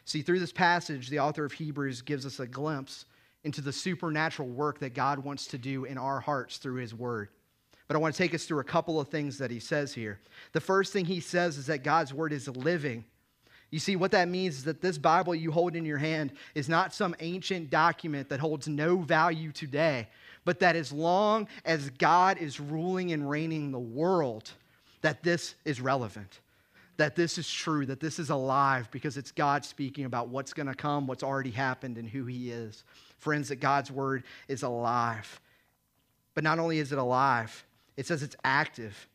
See, 0.05 0.23
through 0.23 0.41
this 0.41 0.53
passage, 0.53 1.09
the 1.09 1.21
author 1.21 1.45
of 1.45 1.53
Hebrews 1.53 2.03
gives 2.03 2.27
us 2.27 2.41
a 2.41 2.47
glimpse 2.47 3.07
into 3.45 3.61
the 3.61 3.73
supernatural 3.73 4.49
work 4.49 4.79
that 4.81 4.95
God 4.95 5.19
wants 5.19 5.47
to 5.49 5.59
do 5.59 5.85
in 5.85 5.99
our 5.99 6.21
hearts 6.21 6.57
through 6.57 6.77
his 6.77 6.95
word. 6.95 7.29
But 7.87 7.97
I 7.97 8.01
want 8.01 8.15
to 8.15 8.19
take 8.23 8.35
us 8.35 8.45
through 8.45 8.61
a 8.61 8.65
couple 8.65 8.99
of 8.99 9.09
things 9.09 9.39
that 9.39 9.51
he 9.51 9.61
says 9.61 9.93
here. 9.93 10.19
The 10.53 10.61
first 10.61 10.93
thing 10.93 11.05
he 11.05 11.21
says 11.21 11.59
is 11.59 11.67
that 11.67 11.85
God's 11.85 12.15
word 12.15 12.33
is 12.33 12.49
living. 12.49 13.05
You 13.71 13.79
see, 13.79 13.97
what 13.97 14.13
that 14.13 14.29
means 14.29 14.59
is 14.59 14.65
that 14.65 14.81
this 14.81 14.97
Bible 14.97 15.35
you 15.35 15.51
hold 15.51 15.77
in 15.77 15.85
your 15.85 15.99
hand 15.99 16.33
is 16.55 16.69
not 16.69 16.95
some 16.95 17.15
ancient 17.21 17.71
document 17.71 18.29
that 18.29 18.41
holds 18.41 18.69
no 18.69 18.99
value 18.99 19.53
today, 19.53 20.09
but 20.45 20.61
that 20.61 20.77
as 20.77 20.93
long 20.93 21.49
as 21.65 21.91
God 21.91 22.39
is 22.39 22.61
ruling 22.61 23.13
and 23.13 23.29
reigning 23.29 23.73
the 23.73 23.79
world, 23.79 24.51
that 25.03 25.23
this 25.23 25.55
is 25.65 25.81
relevant. 25.81 26.41
That 26.97 27.17
this 27.17 27.39
is 27.39 27.51
true, 27.51 27.87
that 27.87 28.01
this 28.01 28.19
is 28.19 28.31
alive 28.31 28.89
because 28.91 29.17
it's 29.17 29.33
God 29.33 29.65
speaking 29.65 30.05
about 30.05 30.29
what's 30.29 30.53
going 30.53 30.67
to 30.67 30.75
come, 30.75 31.07
what's 31.07 31.23
already 31.23 31.51
happened, 31.51 31.99
and 31.99 32.09
who 32.09 32.25
He 32.25 32.51
is. 32.51 32.85
Friends, 33.19 33.49
that 33.49 33.57
God's 33.57 33.91
word 33.91 34.25
is 34.49 34.63
alive. 34.63 35.41
But 36.35 36.45
not 36.45 36.59
only 36.59 36.79
is 36.79 36.93
it 36.93 36.99
alive, 36.99 37.65
it 37.97 38.07
says 38.07 38.23
it's 38.23 38.37
active. 38.45 39.09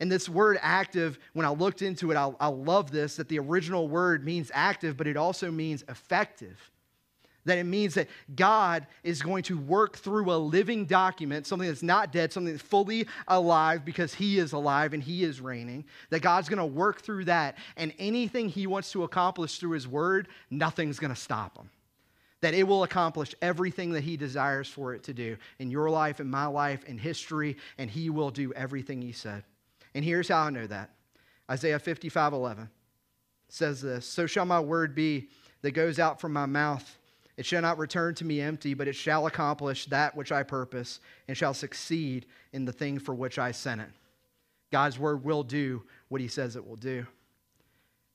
And 0.00 0.12
this 0.12 0.28
word 0.28 0.58
active, 0.62 1.18
when 1.32 1.44
I 1.44 1.50
looked 1.50 1.82
into 1.82 2.10
it, 2.12 2.16
I, 2.16 2.32
I 2.38 2.48
love 2.48 2.90
this 2.90 3.16
that 3.16 3.28
the 3.28 3.38
original 3.38 3.88
word 3.88 4.24
means 4.24 4.50
active, 4.54 4.96
but 4.96 5.06
it 5.06 5.16
also 5.16 5.50
means 5.50 5.84
effective. 5.88 6.70
That 7.44 7.58
it 7.58 7.64
means 7.64 7.94
that 7.94 8.08
God 8.34 8.86
is 9.02 9.22
going 9.22 9.42
to 9.44 9.58
work 9.58 9.96
through 9.96 10.30
a 10.30 10.36
living 10.36 10.84
document, 10.84 11.46
something 11.46 11.68
that's 11.68 11.82
not 11.82 12.12
dead, 12.12 12.32
something 12.32 12.52
that's 12.52 12.62
fully 12.66 13.06
alive 13.26 13.84
because 13.84 14.12
He 14.12 14.38
is 14.38 14.52
alive 14.52 14.92
and 14.92 15.02
He 15.02 15.24
is 15.24 15.40
reigning. 15.40 15.84
That 16.10 16.20
God's 16.20 16.48
going 16.48 16.58
to 16.58 16.66
work 16.66 17.00
through 17.00 17.26
that, 17.26 17.56
and 17.76 17.92
anything 17.98 18.48
He 18.48 18.66
wants 18.66 18.92
to 18.92 19.04
accomplish 19.04 19.58
through 19.58 19.72
His 19.72 19.88
word, 19.88 20.28
nothing's 20.50 20.98
going 20.98 21.14
to 21.14 21.20
stop 21.20 21.56
Him 21.56 21.70
that 22.40 22.54
it 22.54 22.62
will 22.62 22.84
accomplish 22.84 23.34
everything 23.42 23.92
that 23.92 24.04
He 24.04 24.16
desires 24.16 24.68
for 24.68 24.94
it 24.94 25.02
to 25.04 25.14
do 25.14 25.36
in 25.58 25.70
your 25.70 25.90
life, 25.90 26.20
in 26.20 26.30
my 26.30 26.46
life, 26.46 26.84
in 26.84 26.98
history, 26.98 27.56
and 27.78 27.90
He 27.90 28.10
will 28.10 28.30
do 28.30 28.52
everything 28.52 29.02
He 29.02 29.12
said. 29.12 29.42
And 29.94 30.04
here's 30.04 30.28
how 30.28 30.42
I 30.42 30.50
know 30.50 30.66
that 30.66 30.90
Isaiah 31.50 31.78
55 31.78 32.32
11 32.32 32.70
says 33.48 33.82
this 33.82 34.06
So 34.06 34.26
shall 34.26 34.44
my 34.44 34.60
word 34.60 34.94
be 34.94 35.28
that 35.62 35.72
goes 35.72 35.98
out 35.98 36.20
from 36.20 36.32
my 36.32 36.46
mouth. 36.46 36.97
It 37.38 37.46
shall 37.46 37.62
not 37.62 37.78
return 37.78 38.16
to 38.16 38.24
me 38.24 38.40
empty, 38.40 38.74
but 38.74 38.88
it 38.88 38.96
shall 38.96 39.28
accomplish 39.28 39.86
that 39.86 40.16
which 40.16 40.32
I 40.32 40.42
purpose 40.42 40.98
and 41.28 41.36
shall 41.36 41.54
succeed 41.54 42.26
in 42.52 42.64
the 42.64 42.72
thing 42.72 42.98
for 42.98 43.14
which 43.14 43.38
I 43.38 43.52
sent 43.52 43.80
it. 43.80 43.90
God's 44.72 44.98
word 44.98 45.24
will 45.24 45.44
do 45.44 45.84
what 46.08 46.20
he 46.20 46.26
says 46.26 46.56
it 46.56 46.66
will 46.66 46.76
do. 46.76 47.06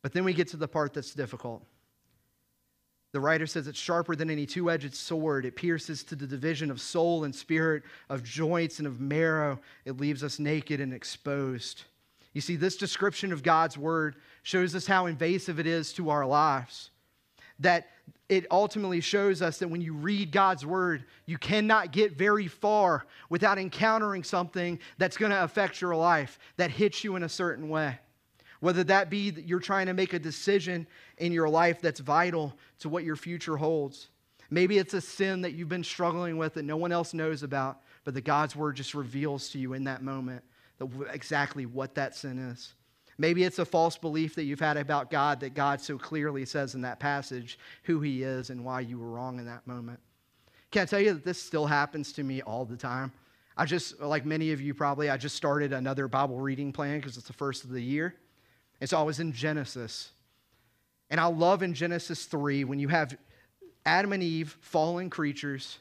But 0.01 0.11
then 0.11 0.25
we 0.25 0.33
get 0.33 0.49
to 0.49 0.57
the 0.57 0.67
part 0.67 0.93
that's 0.93 1.13
difficult. 1.13 1.63
The 3.13 3.21
writer 3.21 3.47
says 3.47 3.65
it's 3.67 3.79
sharper 3.79 4.13
than 4.13 4.29
any 4.29 4.45
two 4.45 4.69
edged 4.69 4.93
sword. 4.93 5.45
It 5.45 5.55
pierces 5.55 6.03
to 6.03 6.17
the 6.17 6.27
division 6.27 6.69
of 6.69 6.81
soul 6.81 7.23
and 7.23 7.33
spirit, 7.33 7.83
of 8.09 8.23
joints 8.23 8.79
and 8.79 8.87
of 8.87 8.99
marrow. 8.99 9.57
It 9.85 10.01
leaves 10.01 10.21
us 10.21 10.37
naked 10.37 10.81
and 10.81 10.93
exposed. 10.93 11.83
You 12.33 12.41
see, 12.41 12.57
this 12.57 12.75
description 12.75 13.31
of 13.31 13.41
God's 13.41 13.77
word 13.77 14.17
shows 14.41 14.75
us 14.75 14.85
how 14.85 15.05
invasive 15.05 15.59
it 15.59 15.67
is 15.67 15.93
to 15.93 16.09
our 16.09 16.25
lives. 16.25 16.89
That 17.63 17.87
it 18.29 18.45
ultimately 18.49 19.01
shows 19.01 19.41
us 19.41 19.57
that 19.57 19.67
when 19.67 19.81
you 19.81 19.93
read 19.93 20.31
God's 20.31 20.65
word, 20.65 21.05
you 21.25 21.37
cannot 21.37 21.91
get 21.91 22.17
very 22.17 22.47
far 22.47 23.05
without 23.29 23.57
encountering 23.57 24.23
something 24.23 24.79
that's 24.97 25.17
going 25.17 25.31
to 25.31 25.43
affect 25.43 25.81
your 25.81 25.95
life, 25.95 26.39
that 26.57 26.71
hits 26.71 27.03
you 27.03 27.15
in 27.15 27.23
a 27.23 27.29
certain 27.29 27.67
way. 27.69 27.99
Whether 28.59 28.83
that 28.85 29.09
be 29.09 29.29
that 29.29 29.45
you're 29.45 29.59
trying 29.59 29.87
to 29.87 29.93
make 29.93 30.13
a 30.13 30.19
decision 30.19 30.87
in 31.17 31.33
your 31.33 31.49
life 31.49 31.81
that's 31.81 31.99
vital 31.99 32.57
to 32.79 32.89
what 32.89 33.03
your 33.03 33.17
future 33.17 33.57
holds. 33.57 34.07
Maybe 34.49 34.77
it's 34.77 34.93
a 34.93 35.01
sin 35.01 35.41
that 35.41 35.53
you've 35.53 35.69
been 35.69 35.83
struggling 35.83 36.37
with 36.37 36.53
that 36.53 36.63
no 36.63 36.77
one 36.77 36.91
else 36.91 37.13
knows 37.13 37.43
about, 37.43 37.81
but 38.03 38.13
that 38.13 38.21
God's 38.21 38.55
word 38.55 38.75
just 38.75 38.93
reveals 38.93 39.49
to 39.49 39.59
you 39.59 39.73
in 39.73 39.83
that 39.85 40.01
moment 40.01 40.43
exactly 41.11 41.65
what 41.65 41.95
that 41.95 42.15
sin 42.15 42.39
is. 42.39 42.73
Maybe 43.23 43.45
it's 43.45 43.59
a 43.59 43.63
false 43.63 43.97
belief 43.97 44.35
that 44.35 44.43
you've 44.43 44.59
had 44.59 44.75
about 44.75 45.09
God 45.09 45.39
that 45.39 45.53
God 45.53 45.79
so 45.79 45.97
clearly 45.97 46.43
says 46.43 46.75
in 46.75 46.81
that 46.81 46.99
passage 46.99 47.57
who 47.83 48.01
he 48.01 48.21
is 48.21 48.49
and 48.49 48.65
why 48.65 48.81
you 48.81 48.99
were 48.99 49.09
wrong 49.09 49.39
in 49.39 49.45
that 49.45 49.65
moment. 49.65 50.01
Can 50.71 50.81
I 50.81 50.85
tell 50.85 50.99
you 50.99 51.13
that 51.13 51.23
this 51.23 51.41
still 51.41 51.65
happens 51.65 52.11
to 52.11 52.23
me 52.23 52.41
all 52.41 52.65
the 52.65 52.75
time? 52.75 53.13
I 53.55 53.63
just, 53.63 54.01
like 54.01 54.25
many 54.25 54.51
of 54.51 54.59
you 54.59 54.73
probably, 54.73 55.09
I 55.09 55.15
just 55.15 55.37
started 55.37 55.71
another 55.71 56.09
Bible 56.09 56.37
reading 56.41 56.73
plan 56.73 56.99
because 56.99 57.15
it's 57.15 57.27
the 57.27 57.31
first 57.31 57.63
of 57.63 57.69
the 57.69 57.81
year. 57.81 58.13
And 58.81 58.89
so 58.89 58.99
I 58.99 59.03
was 59.03 59.21
in 59.21 59.31
Genesis. 59.31 60.11
And 61.09 61.17
I 61.17 61.27
love 61.27 61.63
in 61.63 61.73
Genesis 61.73 62.25
3 62.25 62.65
when 62.65 62.77
you 62.77 62.89
have 62.89 63.15
Adam 63.85 64.11
and 64.11 64.21
Eve, 64.21 64.57
fallen 64.59 65.09
creatures, 65.09 65.79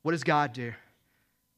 what 0.00 0.12
does 0.12 0.24
God 0.24 0.54
do? 0.54 0.72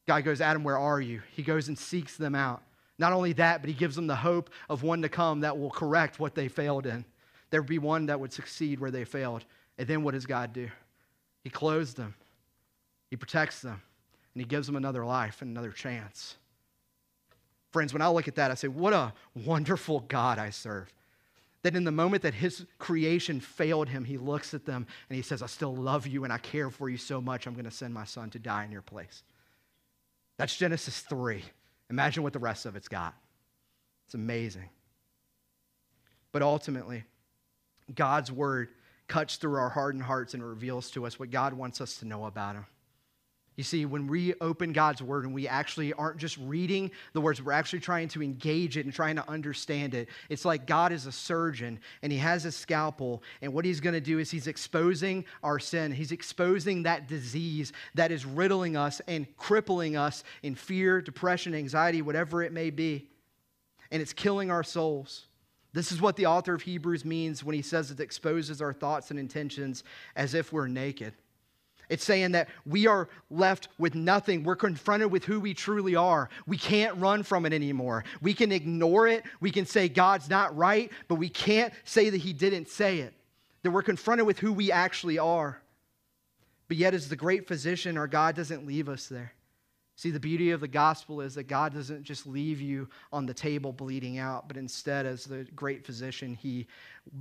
God 0.08 0.24
goes, 0.24 0.40
Adam, 0.40 0.64
where 0.64 0.78
are 0.78 1.00
you? 1.00 1.22
He 1.36 1.44
goes 1.44 1.68
and 1.68 1.78
seeks 1.78 2.16
them 2.16 2.34
out. 2.34 2.64
Not 3.00 3.14
only 3.14 3.32
that, 3.32 3.62
but 3.62 3.70
he 3.70 3.74
gives 3.74 3.96
them 3.96 4.06
the 4.06 4.14
hope 4.14 4.50
of 4.68 4.82
one 4.82 5.00
to 5.00 5.08
come 5.08 5.40
that 5.40 5.58
will 5.58 5.70
correct 5.70 6.20
what 6.20 6.34
they 6.34 6.48
failed 6.48 6.84
in. 6.84 7.06
There 7.48 7.62
would 7.62 7.68
be 7.68 7.78
one 7.78 8.04
that 8.06 8.20
would 8.20 8.30
succeed 8.30 8.78
where 8.78 8.90
they 8.90 9.06
failed. 9.06 9.46
And 9.78 9.88
then 9.88 10.04
what 10.04 10.12
does 10.12 10.26
God 10.26 10.52
do? 10.52 10.68
He 11.42 11.48
clothes 11.48 11.94
them, 11.94 12.14
He 13.08 13.16
protects 13.16 13.62
them, 13.62 13.80
and 14.34 14.42
He 14.42 14.44
gives 14.44 14.66
them 14.66 14.76
another 14.76 15.02
life 15.06 15.40
and 15.40 15.50
another 15.50 15.70
chance. 15.70 16.36
Friends, 17.70 17.94
when 17.94 18.02
I 18.02 18.08
look 18.08 18.28
at 18.28 18.34
that, 18.34 18.50
I 18.50 18.54
say, 18.54 18.68
what 18.68 18.92
a 18.92 19.14
wonderful 19.46 20.00
God 20.00 20.38
I 20.38 20.50
serve. 20.50 20.92
That 21.62 21.76
in 21.76 21.84
the 21.84 21.92
moment 21.92 22.22
that 22.24 22.34
his 22.34 22.66
creation 22.78 23.40
failed 23.40 23.88
him, 23.88 24.04
he 24.04 24.18
looks 24.18 24.52
at 24.52 24.66
them 24.66 24.86
and 25.08 25.16
he 25.16 25.22
says, 25.22 25.42
I 25.42 25.46
still 25.46 25.74
love 25.74 26.06
you 26.06 26.24
and 26.24 26.32
I 26.32 26.38
care 26.38 26.68
for 26.68 26.90
you 26.90 26.96
so 26.98 27.20
much, 27.20 27.46
I'm 27.46 27.54
going 27.54 27.64
to 27.64 27.70
send 27.70 27.94
my 27.94 28.04
son 28.04 28.28
to 28.30 28.38
die 28.38 28.64
in 28.64 28.72
your 28.72 28.82
place. 28.82 29.22
That's 30.36 30.56
Genesis 30.56 31.00
3. 31.00 31.44
Imagine 31.90 32.22
what 32.22 32.32
the 32.32 32.38
rest 32.38 32.66
of 32.66 32.76
it's 32.76 32.88
got. 32.88 33.14
It's 34.06 34.14
amazing. 34.14 34.70
But 36.32 36.42
ultimately, 36.42 37.04
God's 37.94 38.30
word 38.30 38.68
cuts 39.08 39.36
through 39.36 39.56
our 39.56 39.68
hardened 39.68 40.04
hearts 40.04 40.34
and 40.34 40.42
reveals 40.42 40.90
to 40.92 41.04
us 41.04 41.18
what 41.18 41.30
God 41.30 41.52
wants 41.52 41.80
us 41.80 41.96
to 41.96 42.04
know 42.04 42.26
about 42.26 42.54
him. 42.54 42.66
You 43.60 43.64
see, 43.64 43.84
when 43.84 44.06
we 44.06 44.32
open 44.40 44.72
God's 44.72 45.02
word 45.02 45.26
and 45.26 45.34
we 45.34 45.46
actually 45.46 45.92
aren't 45.92 46.16
just 46.16 46.38
reading 46.38 46.90
the 47.12 47.20
words, 47.20 47.42
we're 47.42 47.52
actually 47.52 47.80
trying 47.80 48.08
to 48.08 48.22
engage 48.22 48.78
it 48.78 48.86
and 48.86 48.94
trying 48.94 49.16
to 49.16 49.30
understand 49.30 49.92
it. 49.92 50.08
It's 50.30 50.46
like 50.46 50.66
God 50.66 50.92
is 50.92 51.04
a 51.04 51.12
surgeon 51.12 51.78
and 52.00 52.10
he 52.10 52.16
has 52.16 52.46
a 52.46 52.52
scalpel. 52.52 53.22
And 53.42 53.52
what 53.52 53.66
he's 53.66 53.80
going 53.80 53.92
to 53.92 54.00
do 54.00 54.18
is 54.18 54.30
he's 54.30 54.46
exposing 54.46 55.26
our 55.42 55.58
sin. 55.58 55.92
He's 55.92 56.10
exposing 56.10 56.84
that 56.84 57.06
disease 57.06 57.74
that 57.96 58.10
is 58.10 58.24
riddling 58.24 58.78
us 58.78 59.02
and 59.06 59.26
crippling 59.36 59.94
us 59.94 60.24
in 60.42 60.54
fear, 60.54 61.02
depression, 61.02 61.54
anxiety, 61.54 62.00
whatever 62.00 62.42
it 62.42 62.54
may 62.54 62.70
be. 62.70 63.10
And 63.90 64.00
it's 64.00 64.14
killing 64.14 64.50
our 64.50 64.62
souls. 64.62 65.26
This 65.74 65.92
is 65.92 66.00
what 66.00 66.16
the 66.16 66.24
author 66.24 66.54
of 66.54 66.62
Hebrews 66.62 67.04
means 67.04 67.44
when 67.44 67.54
he 67.54 67.60
says 67.60 67.90
it 67.90 68.00
exposes 68.00 68.62
our 68.62 68.72
thoughts 68.72 69.10
and 69.10 69.20
intentions 69.20 69.84
as 70.16 70.32
if 70.32 70.50
we're 70.50 70.66
naked. 70.66 71.12
It's 71.90 72.04
saying 72.04 72.32
that 72.32 72.48
we 72.64 72.86
are 72.86 73.08
left 73.30 73.68
with 73.76 73.96
nothing. 73.96 74.44
We're 74.44 74.54
confronted 74.56 75.10
with 75.10 75.24
who 75.24 75.40
we 75.40 75.52
truly 75.52 75.96
are. 75.96 76.30
We 76.46 76.56
can't 76.56 76.96
run 76.98 77.24
from 77.24 77.44
it 77.44 77.52
anymore. 77.52 78.04
We 78.22 78.32
can 78.32 78.52
ignore 78.52 79.08
it. 79.08 79.24
We 79.40 79.50
can 79.50 79.66
say 79.66 79.88
God's 79.88 80.30
not 80.30 80.56
right, 80.56 80.90
but 81.08 81.16
we 81.16 81.28
can't 81.28 81.74
say 81.84 82.08
that 82.08 82.16
He 82.18 82.32
didn't 82.32 82.68
say 82.68 83.00
it. 83.00 83.12
That 83.64 83.72
we're 83.72 83.82
confronted 83.82 84.24
with 84.24 84.38
who 84.38 84.52
we 84.52 84.70
actually 84.70 85.18
are. 85.18 85.60
But 86.68 86.76
yet, 86.76 86.94
as 86.94 87.08
the 87.08 87.16
great 87.16 87.48
physician, 87.48 87.98
our 87.98 88.06
God 88.06 88.36
doesn't 88.36 88.64
leave 88.64 88.88
us 88.88 89.08
there. 89.08 89.32
See, 89.96 90.12
the 90.12 90.20
beauty 90.20 90.52
of 90.52 90.60
the 90.60 90.68
gospel 90.68 91.20
is 91.20 91.34
that 91.34 91.48
God 91.48 91.74
doesn't 91.74 92.04
just 92.04 92.24
leave 92.24 92.60
you 92.60 92.88
on 93.12 93.26
the 93.26 93.34
table 93.34 93.72
bleeding 93.72 94.18
out, 94.18 94.46
but 94.46 94.56
instead, 94.56 95.06
as 95.06 95.24
the 95.24 95.44
great 95.56 95.84
physician, 95.84 96.34
He 96.34 96.68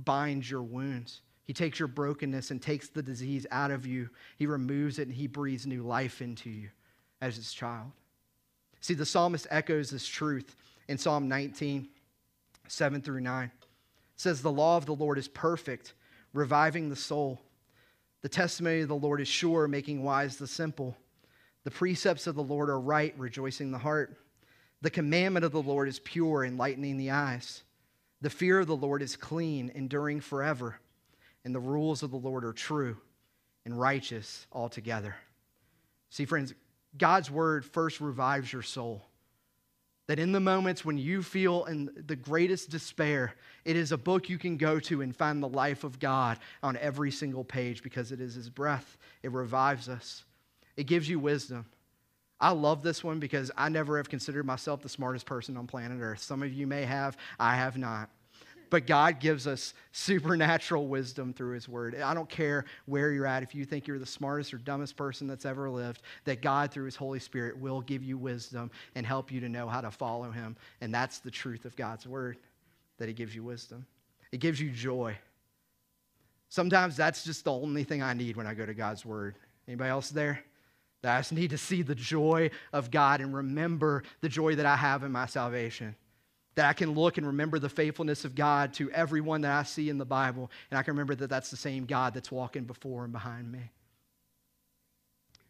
binds 0.04 0.48
your 0.48 0.62
wounds. 0.62 1.22
He 1.50 1.54
takes 1.54 1.80
your 1.80 1.88
brokenness 1.88 2.52
and 2.52 2.62
takes 2.62 2.90
the 2.90 3.02
disease 3.02 3.44
out 3.50 3.72
of 3.72 3.84
you. 3.84 4.08
He 4.38 4.46
removes 4.46 5.00
it 5.00 5.08
and 5.08 5.16
he 5.16 5.26
breathes 5.26 5.66
new 5.66 5.82
life 5.82 6.22
into 6.22 6.48
you 6.48 6.68
as 7.20 7.34
his 7.34 7.52
child. 7.52 7.90
See, 8.80 8.94
the 8.94 9.04
psalmist 9.04 9.48
echoes 9.50 9.90
this 9.90 10.06
truth 10.06 10.54
in 10.86 10.96
Psalm 10.96 11.26
19, 11.28 11.88
7 12.68 13.02
through 13.02 13.22
9. 13.22 13.46
It 13.46 13.68
says, 14.14 14.42
The 14.42 14.52
law 14.52 14.76
of 14.76 14.86
the 14.86 14.94
Lord 14.94 15.18
is 15.18 15.26
perfect, 15.26 15.94
reviving 16.32 16.88
the 16.88 16.94
soul. 16.94 17.40
The 18.22 18.28
testimony 18.28 18.82
of 18.82 18.88
the 18.88 18.94
Lord 18.94 19.20
is 19.20 19.26
sure, 19.26 19.66
making 19.66 20.04
wise 20.04 20.36
the 20.36 20.46
simple. 20.46 20.96
The 21.64 21.72
precepts 21.72 22.28
of 22.28 22.36
the 22.36 22.44
Lord 22.44 22.70
are 22.70 22.78
right, 22.78 23.12
rejoicing 23.18 23.72
the 23.72 23.78
heart. 23.78 24.16
The 24.82 24.90
commandment 24.90 25.44
of 25.44 25.50
the 25.50 25.62
Lord 25.62 25.88
is 25.88 25.98
pure, 25.98 26.44
enlightening 26.44 26.96
the 26.96 27.10
eyes. 27.10 27.64
The 28.20 28.30
fear 28.30 28.60
of 28.60 28.68
the 28.68 28.76
Lord 28.76 29.02
is 29.02 29.16
clean, 29.16 29.72
enduring 29.74 30.20
forever 30.20 30.78
and 31.44 31.54
the 31.54 31.60
rules 31.60 32.02
of 32.02 32.10
the 32.10 32.16
Lord 32.16 32.44
are 32.44 32.52
true 32.52 32.96
and 33.64 33.78
righteous 33.78 34.46
altogether. 34.52 35.14
See, 36.10 36.24
friends, 36.24 36.54
God's 36.96 37.30
word 37.30 37.64
first 37.64 38.00
revives 38.00 38.52
your 38.52 38.62
soul. 38.62 39.02
That 40.08 40.18
in 40.18 40.32
the 40.32 40.40
moments 40.40 40.84
when 40.84 40.98
you 40.98 41.22
feel 41.22 41.66
in 41.66 41.88
the 42.06 42.16
greatest 42.16 42.68
despair, 42.68 43.34
it 43.64 43.76
is 43.76 43.92
a 43.92 43.96
book 43.96 44.28
you 44.28 44.38
can 44.38 44.56
go 44.56 44.80
to 44.80 45.02
and 45.02 45.14
find 45.14 45.40
the 45.40 45.48
life 45.48 45.84
of 45.84 46.00
God 46.00 46.38
on 46.64 46.76
every 46.78 47.12
single 47.12 47.44
page 47.44 47.84
because 47.84 48.10
it 48.10 48.20
is 48.20 48.34
His 48.34 48.50
breath. 48.50 48.98
It 49.22 49.30
revives 49.30 49.88
us, 49.88 50.24
it 50.76 50.84
gives 50.84 51.08
you 51.08 51.20
wisdom. 51.20 51.66
I 52.40 52.52
love 52.52 52.82
this 52.82 53.04
one 53.04 53.20
because 53.20 53.50
I 53.56 53.68
never 53.68 53.98
have 53.98 54.08
considered 54.08 54.46
myself 54.46 54.80
the 54.80 54.88
smartest 54.88 55.26
person 55.26 55.58
on 55.58 55.66
planet 55.66 56.00
Earth. 56.00 56.22
Some 56.22 56.42
of 56.42 56.52
you 56.52 56.66
may 56.66 56.86
have, 56.86 57.16
I 57.38 57.54
have 57.54 57.76
not 57.76 58.08
but 58.70 58.86
God 58.86 59.20
gives 59.20 59.46
us 59.46 59.74
supernatural 59.92 60.86
wisdom 60.86 61.32
through 61.32 61.54
His 61.54 61.68
Word. 61.68 62.00
I 62.00 62.14
don't 62.14 62.28
care 62.28 62.64
where 62.86 63.12
you're 63.12 63.26
at, 63.26 63.42
if 63.42 63.54
you 63.54 63.64
think 63.64 63.86
you're 63.86 63.98
the 63.98 64.06
smartest 64.06 64.54
or 64.54 64.58
dumbest 64.58 64.96
person 64.96 65.26
that's 65.26 65.44
ever 65.44 65.68
lived, 65.68 66.02
that 66.24 66.40
God, 66.40 66.70
through 66.70 66.86
His 66.86 66.96
Holy 66.96 67.18
Spirit, 67.18 67.58
will 67.58 67.80
give 67.80 68.02
you 68.02 68.16
wisdom 68.16 68.70
and 68.94 69.04
help 69.04 69.30
you 69.30 69.40
to 69.40 69.48
know 69.48 69.68
how 69.68 69.80
to 69.80 69.90
follow 69.90 70.30
Him. 70.30 70.56
And 70.80 70.94
that's 70.94 71.18
the 71.18 71.30
truth 71.30 71.64
of 71.64 71.76
God's 71.76 72.06
Word. 72.06 72.38
that 72.98 73.08
He 73.08 73.14
gives 73.14 73.34
you 73.34 73.42
wisdom. 73.42 73.84
It 74.30 74.38
gives 74.38 74.60
you 74.60 74.70
joy. 74.70 75.16
Sometimes 76.48 76.96
that's 76.96 77.24
just 77.24 77.44
the 77.44 77.52
only 77.52 77.84
thing 77.84 78.02
I 78.02 78.12
need 78.12 78.36
when 78.36 78.46
I 78.46 78.54
go 78.54 78.66
to 78.66 78.74
God's 78.74 79.04
Word. 79.04 79.36
Anybody 79.66 79.90
else 79.90 80.10
there? 80.10 80.40
That 81.02 81.16
I 81.16 81.20
just 81.20 81.32
need 81.32 81.50
to 81.50 81.58
see 81.58 81.82
the 81.82 81.94
joy 81.94 82.50
of 82.72 82.90
God 82.90 83.20
and 83.20 83.34
remember 83.34 84.02
the 84.20 84.28
joy 84.28 84.54
that 84.56 84.66
I 84.66 84.76
have 84.76 85.02
in 85.02 85.10
my 85.10 85.26
salvation. 85.26 85.96
That 86.56 86.68
I 86.68 86.72
can 86.72 86.92
look 86.94 87.16
and 87.16 87.26
remember 87.26 87.58
the 87.58 87.68
faithfulness 87.68 88.24
of 88.24 88.34
God 88.34 88.74
to 88.74 88.90
everyone 88.90 89.42
that 89.42 89.52
I 89.52 89.62
see 89.62 89.88
in 89.88 89.98
the 89.98 90.04
Bible, 90.04 90.50
and 90.70 90.78
I 90.78 90.82
can 90.82 90.92
remember 90.92 91.14
that 91.14 91.30
that's 91.30 91.50
the 91.50 91.56
same 91.56 91.86
God 91.86 92.12
that's 92.12 92.32
walking 92.32 92.64
before 92.64 93.04
and 93.04 93.12
behind 93.12 93.50
me. 93.50 93.70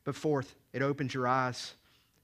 But 0.04 0.14
fourth, 0.14 0.54
it 0.72 0.82
opens 0.82 1.14
your 1.14 1.26
eyes. 1.26 1.74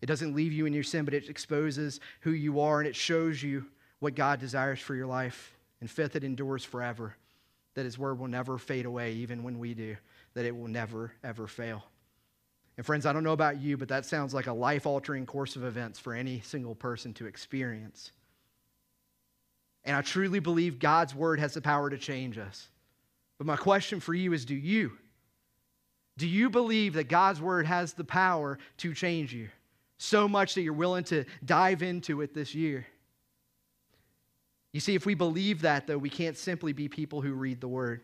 It 0.01 0.07
doesn't 0.07 0.35
leave 0.35 0.53
you 0.53 0.67
in 0.67 0.73
your 0.73 0.83
sin, 0.83 1.05
but 1.05 1.15
it 1.15 1.29
exposes 1.29 2.01
who 2.21 2.31
you 2.33 2.61
are 2.61 2.81
and 2.81 2.89
it 2.89 2.97
shows 2.97 3.43
you 3.43 3.67
what 3.99 4.15
God 4.15 4.41
desires 4.41 4.79
for 4.79 4.95
your 4.95 5.07
life. 5.07 5.55
And 5.81 5.91
fifth, 5.91 6.17
it 6.17 6.25
endures 6.25 6.65
forever, 6.65 7.17
that 7.75 7.85
His 7.85 7.99
word 7.99 8.19
will 8.19 8.29
never 8.29 8.59
fade 8.59 8.87
away, 8.87 9.13
even 9.13 9.43
when 9.43 9.59
we 9.59 9.75
do, 9.75 9.97
that 10.35 10.45
it 10.45 10.57
will 10.57 10.69
never, 10.69 11.13
ever 11.25 11.47
fail. 11.47 11.85
And 12.77 12.85
friends, 12.85 13.07
I 13.07 13.13
don't 13.13 13.25
know 13.25 13.33
about 13.33 13.61
you, 13.61 13.77
but 13.77 13.89
that 13.89 14.05
sounds 14.05 14.35
like 14.35 14.49
a 14.49 14.53
life 14.53 14.87
altering 14.87 15.25
course 15.25 15.57
of 15.57 15.65
events 15.65 15.99
for 15.99 16.15
any 16.15 16.41
single 16.41 16.75
person 16.75 17.15
to 17.15 17.27
experience. 17.27 18.13
And 19.87 19.97
I 19.97 20.03
truly 20.03 20.41
believe 20.41 20.79
God's 20.79 21.15
word 21.15 21.41
has 21.41 21.55
the 21.55 21.63
power 21.63 21.89
to 21.89 21.97
change 21.97 22.37
us. 22.37 22.69
But 23.39 23.47
my 23.47 23.57
question 23.57 24.01
for 24.01 24.13
you 24.13 24.33
is 24.33 24.45
do 24.45 24.55
you? 24.55 24.93
Do 26.19 26.27
you 26.27 26.51
believe 26.51 26.95
that 26.95 27.09
God's 27.09 27.41
word 27.41 27.67
has 27.67 27.93
the 27.93 28.05
power 28.05 28.59
to 28.79 28.95
change 28.95 29.33
you 29.33 29.49
so 29.99 30.27
much 30.27 30.55
that 30.55 30.63
you're 30.63 30.73
willing 30.73 31.05
to 31.05 31.25
dive 31.45 31.83
into 31.83 32.21
it 32.21 32.35
this 32.35 32.55
year? 32.55 32.87
You 34.73 34.81
see, 34.81 34.95
if 34.95 35.07
we 35.07 35.15
believe 35.15 35.63
that, 35.63 35.87
though, 35.87 35.99
we 35.99 36.11
can't 36.11 36.37
simply 36.37 36.73
be 36.73 36.89
people 36.89 37.23
who 37.23 37.33
read 37.33 37.61
the 37.61 37.69
word. 37.69 38.03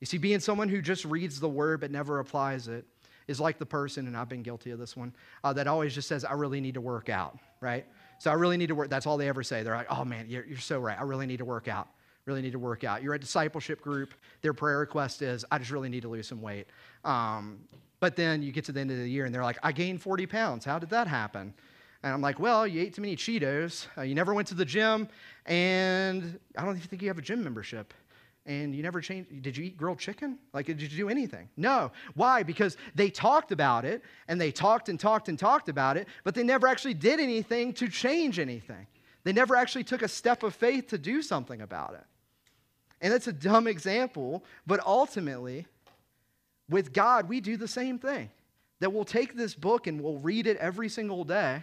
You 0.00 0.06
see, 0.06 0.18
being 0.18 0.40
someone 0.40 0.68
who 0.68 0.82
just 0.82 1.04
reads 1.04 1.40
the 1.40 1.48
word 1.48 1.80
but 1.80 1.90
never 1.90 2.18
applies 2.18 2.68
it 2.68 2.84
is 3.28 3.38
like 3.38 3.58
the 3.58 3.66
person, 3.66 4.06
and 4.06 4.16
I've 4.16 4.28
been 4.28 4.42
guilty 4.42 4.72
of 4.72 4.78
this 4.78 4.96
one, 4.96 5.14
uh, 5.44 5.52
that 5.52 5.66
always 5.66 5.94
just 5.94 6.08
says, 6.08 6.24
I 6.24 6.32
really 6.32 6.60
need 6.60 6.74
to 6.74 6.80
work 6.80 7.08
out, 7.08 7.38
right? 7.60 7.86
So 8.20 8.30
I 8.30 8.34
really 8.34 8.58
need 8.58 8.66
to 8.66 8.74
work. 8.74 8.90
That's 8.90 9.06
all 9.06 9.16
they 9.16 9.28
ever 9.28 9.42
say. 9.42 9.62
They're 9.62 9.74
like, 9.74 9.90
oh 9.90 10.04
man, 10.04 10.26
you're, 10.28 10.44
you're 10.44 10.58
so 10.58 10.78
right. 10.78 10.98
I 11.00 11.04
really 11.04 11.24
need 11.24 11.38
to 11.38 11.46
work 11.46 11.68
out. 11.68 11.88
Really 12.26 12.42
need 12.42 12.52
to 12.52 12.58
work 12.58 12.84
out. 12.84 13.02
You're 13.02 13.14
a 13.14 13.18
discipleship 13.18 13.80
group. 13.80 14.12
Their 14.42 14.52
prayer 14.52 14.78
request 14.78 15.22
is, 15.22 15.42
I 15.50 15.56
just 15.56 15.70
really 15.70 15.88
need 15.88 16.02
to 16.02 16.08
lose 16.08 16.28
some 16.28 16.42
weight. 16.42 16.66
Um, 17.02 17.60
but 17.98 18.16
then 18.16 18.42
you 18.42 18.52
get 18.52 18.66
to 18.66 18.72
the 18.72 18.80
end 18.80 18.90
of 18.90 18.98
the 18.98 19.08
year 19.08 19.24
and 19.24 19.34
they're 19.34 19.42
like, 19.42 19.56
I 19.62 19.72
gained 19.72 20.02
40 20.02 20.26
pounds. 20.26 20.66
How 20.66 20.78
did 20.78 20.90
that 20.90 21.06
happen? 21.06 21.54
And 22.02 22.12
I'm 22.12 22.20
like, 22.20 22.38
well, 22.38 22.66
you 22.66 22.82
ate 22.82 22.92
too 22.92 23.00
many 23.00 23.16
Cheetos. 23.16 23.86
Uh, 23.96 24.02
you 24.02 24.14
never 24.14 24.34
went 24.34 24.48
to 24.48 24.54
the 24.54 24.66
gym. 24.66 25.08
And 25.46 26.38
I 26.58 26.64
don't 26.66 26.76
even 26.76 26.88
think 26.88 27.00
you 27.00 27.08
have 27.08 27.18
a 27.18 27.22
gym 27.22 27.42
membership 27.42 27.94
and 28.46 28.74
you 28.74 28.82
never 28.82 29.00
changed. 29.00 29.42
Did 29.42 29.56
you 29.56 29.64
eat 29.64 29.76
grilled 29.76 29.98
chicken? 29.98 30.38
Like, 30.52 30.66
did 30.66 30.80
you 30.80 30.88
do 30.88 31.08
anything? 31.08 31.48
No. 31.56 31.92
Why? 32.14 32.42
Because 32.42 32.76
they 32.94 33.10
talked 33.10 33.52
about 33.52 33.84
it 33.84 34.02
and 34.28 34.40
they 34.40 34.50
talked 34.50 34.88
and 34.88 34.98
talked 34.98 35.28
and 35.28 35.38
talked 35.38 35.68
about 35.68 35.96
it, 35.96 36.08
but 36.24 36.34
they 36.34 36.42
never 36.42 36.66
actually 36.66 36.94
did 36.94 37.20
anything 37.20 37.72
to 37.74 37.88
change 37.88 38.38
anything. 38.38 38.86
They 39.24 39.32
never 39.32 39.54
actually 39.54 39.84
took 39.84 40.02
a 40.02 40.08
step 40.08 40.42
of 40.42 40.54
faith 40.54 40.88
to 40.88 40.98
do 40.98 41.22
something 41.22 41.60
about 41.60 41.94
it. 41.94 42.04
And 43.02 43.12
that's 43.12 43.28
a 43.28 43.32
dumb 43.32 43.66
example, 43.66 44.44
but 44.66 44.80
ultimately, 44.84 45.66
with 46.68 46.92
God, 46.92 47.28
we 47.28 47.40
do 47.40 47.56
the 47.56 47.68
same 47.68 47.98
thing. 47.98 48.30
That 48.80 48.92
we'll 48.92 49.04
take 49.04 49.36
this 49.36 49.54
book 49.54 49.86
and 49.86 50.00
we'll 50.00 50.18
read 50.18 50.46
it 50.46 50.56
every 50.56 50.88
single 50.88 51.24
day, 51.24 51.62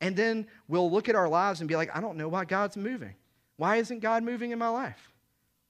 and 0.00 0.14
then 0.14 0.46
we'll 0.68 0.90
look 0.90 1.08
at 1.08 1.16
our 1.16 1.28
lives 1.28 1.60
and 1.60 1.68
be 1.68 1.74
like, 1.74 1.94
I 1.96 2.00
don't 2.00 2.16
know 2.16 2.28
why 2.28 2.44
God's 2.44 2.76
moving. 2.76 3.14
Why 3.56 3.76
isn't 3.76 3.98
God 3.98 4.22
moving 4.22 4.52
in 4.52 4.58
my 4.58 4.68
life? 4.68 5.12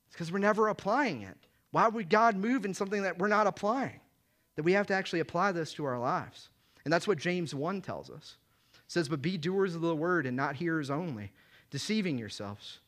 It's 0.08 0.16
because 0.16 0.32
we're 0.32 0.40
never 0.40 0.68
applying 0.68 1.22
it. 1.22 1.36
Why 1.70 1.86
would 1.86 2.08
God 2.08 2.36
move 2.36 2.64
in 2.64 2.74
something 2.74 3.02
that 3.02 3.18
we're 3.18 3.28
not 3.28 3.46
applying? 3.46 4.00
That 4.56 4.64
we 4.64 4.72
have 4.72 4.86
to 4.88 4.94
actually 4.94 5.20
apply 5.20 5.52
this 5.52 5.72
to 5.74 5.84
our 5.84 5.98
lives. 5.98 6.48
And 6.84 6.92
that's 6.92 7.06
what 7.06 7.18
James 7.18 7.54
1 7.54 7.82
tells 7.82 8.10
us. 8.10 8.36
It 8.74 8.80
says, 8.92 9.08
But 9.08 9.22
be 9.22 9.36
doers 9.36 9.74
of 9.74 9.82
the 9.82 9.94
word 9.94 10.26
and 10.26 10.36
not 10.36 10.56
hearers 10.56 10.90
only, 10.90 11.30
deceiving 11.70 12.18
yourselves. 12.18 12.80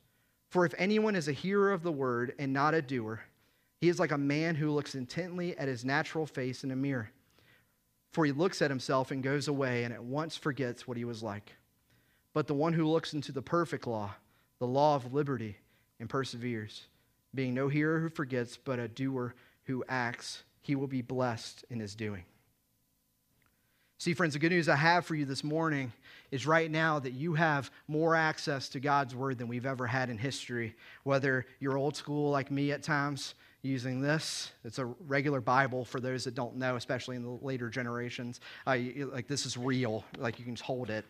For 0.49 0.65
if 0.65 0.75
anyone 0.79 1.15
is 1.15 1.29
a 1.29 1.33
hearer 1.33 1.71
of 1.71 1.83
the 1.83 1.93
word 1.93 2.35
and 2.39 2.53
not 2.53 2.75
a 2.75 2.83
doer, 2.83 3.21
he 3.81 3.89
is 3.89 4.01
like 4.01 4.11
a 4.11 4.19
man 4.19 4.55
who 4.55 4.71
looks 4.71 4.95
intently 4.95 5.57
at 5.57 5.69
his 5.69 5.85
natural 5.85 6.27
face 6.27 6.65
in 6.65 6.71
a 6.71 6.77
mirror. 6.77 7.11
For 8.13 8.25
he 8.25 8.33
looks 8.33 8.61
at 8.61 8.71
himself 8.71 9.11
and 9.11 9.23
goes 9.23 9.47
away 9.47 9.85
and 9.85 9.95
at 9.95 10.03
once 10.03 10.37
forgets 10.37 10.89
what 10.89 10.97
he 10.97 11.05
was 11.05 11.23
like. 11.23 11.53
But 12.33 12.47
the 12.47 12.55
one 12.55 12.73
who 12.73 12.89
looks 12.89 13.15
into 13.15 13.33
the 13.33 13.43
perfect 13.43 13.87
law, 13.87 14.15
the 14.59 14.67
law 14.67 14.97
of 14.97 15.13
liberty, 15.13 15.57
and 15.99 16.09
perseveres, 16.09 16.87
being 17.35 17.55
no 17.55 17.69
hearer 17.69 18.01
who 18.01 18.09
forgets, 18.09 18.57
but 18.57 18.79
a 18.79 18.89
doer 18.89 19.35
who 19.65 19.85
acts, 19.89 20.43
he 20.63 20.75
will 20.75 20.87
be 20.87 21.03
blessed 21.03 21.65
in 21.71 21.81
his 21.81 21.95
doing. 21.95 22.25
See, 23.99 24.15
friends, 24.15 24.33
the 24.33 24.39
good 24.39 24.53
news 24.53 24.69
I 24.69 24.77
have 24.77 25.05
for 25.05 25.15
you 25.15 25.27
this 25.27 25.45
morning 25.45 25.93
is 26.31 26.47
right 26.47 26.71
now 26.71 26.99
that 27.01 27.13
you 27.13 27.35
have 27.35 27.71
more 27.87 28.15
access 28.15 28.69
to 28.71 28.81
God's 28.81 29.15
word 29.15 29.37
than 29.37 29.47
we've 29.47 29.67
ever 29.67 29.87
had 29.87 30.09
in 30.09 30.17
history. 30.17 30.75
Whether 31.05 31.45
you're 31.59 31.77
old 31.77 31.97
school 31.97 32.31
like 32.31 32.51
me 32.51 32.73
at 32.73 32.83
times, 32.83 33.35
using 33.63 34.01
this, 34.01 34.53
it's 34.65 34.79
a 34.79 34.87
regular 35.07 35.41
Bible 35.41 35.85
for 35.85 36.01
those 36.01 36.25
that 36.25 36.35
don't 36.35 36.57
know, 36.57 36.77
especially 36.77 37.17
in 37.17 37.23
the 37.23 37.39
later 37.43 37.69
generations. 37.69 38.41
Uh, 38.67 38.79
like 39.13 39.29
this 39.29 39.45
is 39.45 39.57
real, 39.57 40.05
like 40.19 40.39
you 40.39 40.45
can 40.45 40.55
just 40.55 40.65
hold 40.65 40.89
it. 40.91 41.05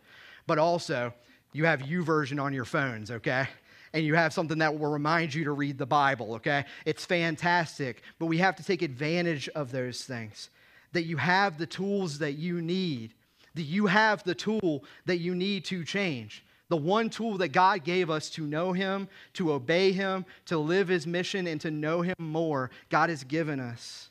But 0.47 0.57
also, 0.57 1.13
you 1.53 1.65
have 1.65 1.81
YouVersion 1.81 2.41
on 2.41 2.53
your 2.53 2.65
phones, 2.65 3.11
okay? 3.11 3.47
And 3.93 4.05
you 4.05 4.15
have 4.15 4.33
something 4.33 4.59
that 4.59 4.77
will 4.77 4.91
remind 4.91 5.33
you 5.33 5.43
to 5.45 5.51
read 5.51 5.77
the 5.77 5.85
Bible, 5.85 6.35
okay? 6.35 6.65
It's 6.85 7.05
fantastic, 7.05 8.03
but 8.19 8.27
we 8.27 8.37
have 8.37 8.55
to 8.55 8.63
take 8.63 8.81
advantage 8.81 9.49
of 9.49 9.71
those 9.71 10.03
things. 10.03 10.49
That 10.93 11.03
you 11.03 11.17
have 11.17 11.57
the 11.57 11.65
tools 11.65 12.19
that 12.19 12.33
you 12.33 12.61
need, 12.61 13.13
that 13.55 13.63
you 13.63 13.87
have 13.87 14.23
the 14.23 14.35
tool 14.35 14.83
that 15.05 15.17
you 15.17 15.35
need 15.35 15.65
to 15.65 15.83
change. 15.83 16.45
The 16.69 16.77
one 16.77 17.09
tool 17.09 17.37
that 17.39 17.49
God 17.49 17.83
gave 17.83 18.09
us 18.09 18.29
to 18.31 18.47
know 18.47 18.71
Him, 18.71 19.09
to 19.33 19.51
obey 19.51 19.91
Him, 19.91 20.25
to 20.45 20.57
live 20.57 20.87
His 20.87 21.05
mission, 21.05 21.45
and 21.47 21.59
to 21.59 21.69
know 21.69 22.01
Him 22.01 22.15
more, 22.17 22.71
God 22.89 23.09
has 23.09 23.25
given 23.25 23.59
us. 23.59 24.09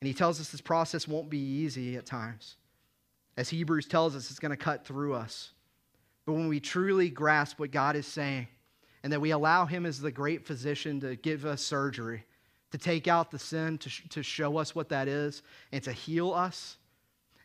And 0.00 0.08
He 0.08 0.14
tells 0.14 0.40
us 0.40 0.50
this 0.50 0.60
process 0.60 1.06
won't 1.06 1.30
be 1.30 1.38
easy 1.38 1.96
at 1.96 2.04
times. 2.04 2.56
As 3.36 3.48
Hebrews 3.48 3.86
tells 3.86 4.16
us, 4.16 4.28
it's 4.28 4.40
going 4.40 4.50
to 4.50 4.56
cut 4.56 4.84
through 4.84 5.14
us. 5.14 5.52
But 6.26 6.34
when 6.34 6.48
we 6.48 6.60
truly 6.60 7.10
grasp 7.10 7.58
what 7.58 7.70
God 7.70 7.96
is 7.96 8.06
saying, 8.06 8.48
and 9.02 9.12
that 9.12 9.20
we 9.20 9.32
allow 9.32 9.66
Him 9.66 9.84
as 9.84 10.00
the 10.00 10.10
great 10.10 10.46
physician 10.46 11.00
to 11.00 11.16
give 11.16 11.44
us 11.44 11.60
surgery, 11.60 12.24
to 12.72 12.78
take 12.78 13.06
out 13.06 13.30
the 13.30 13.38
sin, 13.38 13.78
to, 13.78 13.88
sh- 13.90 14.02
to 14.08 14.22
show 14.22 14.56
us 14.56 14.74
what 14.74 14.88
that 14.88 15.06
is, 15.06 15.42
and 15.72 15.82
to 15.84 15.92
heal 15.92 16.32
us. 16.32 16.78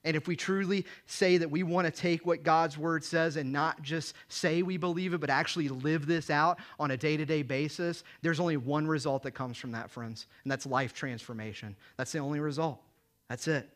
And 0.05 0.15
if 0.15 0.27
we 0.27 0.37
truly 0.37 0.85
say 1.07 1.37
that 1.37 1.51
we 1.51 1.63
want 1.63 1.85
to 1.85 1.91
take 1.91 2.25
what 2.25 2.43
God's 2.43 2.77
word 2.77 3.03
says 3.03 3.35
and 3.35 3.51
not 3.51 3.81
just 3.81 4.15
say 4.29 4.61
we 4.61 4.77
believe 4.77 5.13
it, 5.13 5.19
but 5.19 5.29
actually 5.29 5.67
live 5.67 6.07
this 6.07 6.29
out 6.29 6.59
on 6.79 6.91
a 6.91 6.97
day 6.97 7.17
to 7.17 7.25
day 7.25 7.41
basis, 7.41 8.05
there's 8.21 8.39
only 8.39 8.55
one 8.55 8.87
result 8.87 9.23
that 9.23 9.31
comes 9.31 9.57
from 9.57 9.73
that, 9.73 9.91
friends, 9.91 10.25
and 10.45 10.51
that's 10.51 10.65
life 10.65 10.93
transformation. 10.93 11.75
That's 11.97 12.13
the 12.13 12.19
only 12.19 12.39
result. 12.39 12.81
That's 13.27 13.49
it. 13.49 13.69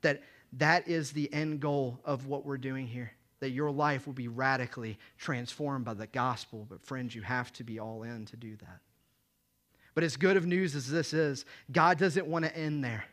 That, 0.00 0.22
that 0.54 0.88
is 0.88 1.12
the 1.12 1.30
end 1.32 1.60
goal 1.60 2.00
of 2.06 2.26
what 2.26 2.46
we're 2.46 2.56
doing 2.56 2.86
here 2.86 3.12
that 3.40 3.50
your 3.50 3.70
life 3.70 4.06
will 4.06 4.14
be 4.14 4.28
radically 4.28 4.98
transformed 5.18 5.84
by 5.84 5.94
the 5.94 6.06
gospel. 6.06 6.66
But, 6.68 6.82
friends, 6.82 7.14
you 7.14 7.22
have 7.22 7.52
to 7.54 7.64
be 7.64 7.78
all 7.78 8.02
in 8.02 8.26
to 8.26 8.36
do 8.36 8.56
that. 8.56 8.80
But 9.94 10.04
as 10.04 10.16
good 10.16 10.36
of 10.36 10.46
news 10.46 10.74
as 10.74 10.90
this 10.90 11.12
is, 11.12 11.44
God 11.70 11.98
doesn't 11.98 12.26
want 12.26 12.44
to 12.44 12.56
end 12.56 12.82
there. 12.82 13.04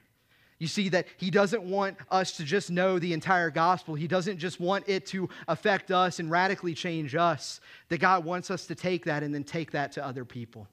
You 0.58 0.68
see, 0.68 0.90
that 0.90 1.08
He 1.18 1.32
doesn't 1.32 1.64
want 1.64 1.98
us 2.12 2.34
to 2.38 2.44
just 2.44 2.70
know 2.70 3.00
the 3.00 3.14
entire 3.14 3.50
gospel. 3.50 3.96
He 3.96 4.08
doesn't 4.08 4.38
just 4.38 4.60
want 4.60 4.88
it 4.88 5.08
to 5.08 5.28
affect 5.48 5.92
us 5.92 6.20
and 6.20 6.30
radically 6.30 6.76
change 6.76 7.16
us. 7.16 7.60
That 7.90 8.00
God 8.00 8.24
wants 8.24 8.52
us 8.52 8.68
to 8.68 8.76
take 8.76 9.06
that 9.06 9.24
and 9.24 9.34
then 9.34 9.44
take 9.44 9.72
that 9.72 9.92
to 9.94 10.06
other 10.06 10.24
people. 10.24 10.68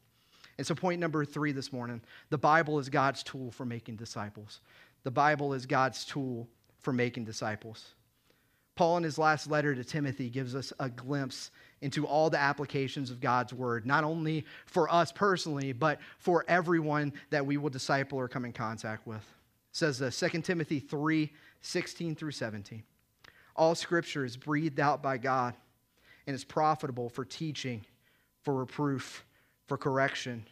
And 0.58 0.66
so, 0.66 0.74
point 0.74 1.00
number 1.00 1.24
three 1.24 1.52
this 1.52 1.72
morning 1.72 2.02
the 2.28 2.38
Bible 2.38 2.78
is 2.78 2.90
God's 2.90 3.22
tool 3.22 3.50
for 3.50 3.64
making 3.64 3.96
disciples. 3.96 4.60
The 5.04 5.10
Bible 5.10 5.54
is 5.54 5.64
God's 5.64 6.04
tool 6.04 6.48
for 6.80 6.92
making 6.92 7.24
disciples. 7.24 7.94
Paul, 8.78 8.98
in 8.98 9.02
his 9.02 9.18
last 9.18 9.50
letter 9.50 9.74
to 9.74 9.82
Timothy, 9.82 10.30
gives 10.30 10.54
us 10.54 10.72
a 10.78 10.88
glimpse 10.88 11.50
into 11.80 12.06
all 12.06 12.30
the 12.30 12.38
applications 12.38 13.10
of 13.10 13.18
God's 13.18 13.52
word, 13.52 13.84
not 13.84 14.04
only 14.04 14.44
for 14.66 14.88
us 14.88 15.10
personally, 15.10 15.72
but 15.72 15.98
for 16.20 16.44
everyone 16.46 17.12
that 17.30 17.44
we 17.44 17.56
will 17.56 17.70
disciple 17.70 18.20
or 18.20 18.28
come 18.28 18.44
in 18.44 18.52
contact 18.52 19.04
with. 19.04 19.16
It 19.16 19.24
says 19.72 19.98
this 19.98 20.16
2 20.20 20.42
Timothy 20.42 20.78
3 20.78 21.32
16 21.60 22.14
through 22.14 22.30
17. 22.30 22.84
All 23.56 23.74
scripture 23.74 24.24
is 24.24 24.36
breathed 24.36 24.78
out 24.78 25.02
by 25.02 25.18
God 25.18 25.54
and 26.28 26.36
is 26.36 26.44
profitable 26.44 27.08
for 27.08 27.24
teaching, 27.24 27.84
for 28.44 28.54
reproof, 28.54 29.24
for 29.66 29.76
correction, 29.76 30.46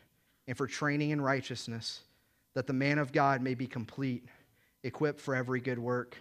and 0.48 0.56
for 0.56 0.66
training 0.66 1.10
in 1.10 1.20
righteousness, 1.20 2.00
that 2.54 2.66
the 2.66 2.72
man 2.72 2.98
of 2.98 3.12
God 3.12 3.40
may 3.40 3.54
be 3.54 3.68
complete, 3.68 4.24
equipped 4.82 5.20
for 5.20 5.36
every 5.36 5.60
good 5.60 5.78
work. 5.78 6.16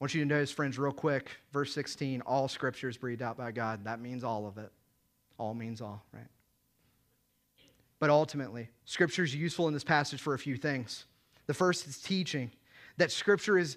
Want 0.00 0.14
you 0.14 0.22
to 0.22 0.28
notice, 0.28 0.50
friends, 0.50 0.78
real 0.78 0.92
quick, 0.92 1.30
verse 1.52 1.72
16 1.72 2.20
all 2.22 2.48
scripture 2.48 2.88
is 2.88 2.96
breathed 2.96 3.22
out 3.22 3.36
by 3.36 3.50
God. 3.50 3.84
That 3.84 4.00
means 4.00 4.22
all 4.22 4.46
of 4.46 4.58
it. 4.58 4.70
All 5.38 5.54
means 5.54 5.80
all, 5.80 6.04
right? 6.12 6.26
But 7.98 8.10
ultimately, 8.10 8.68
scripture 8.84 9.24
is 9.24 9.34
useful 9.34 9.66
in 9.66 9.74
this 9.74 9.84
passage 9.84 10.20
for 10.20 10.34
a 10.34 10.38
few 10.38 10.56
things. 10.56 11.04
The 11.46 11.54
first 11.54 11.86
is 11.88 12.00
teaching, 12.00 12.52
that 12.98 13.10
scripture 13.10 13.58
is 13.58 13.76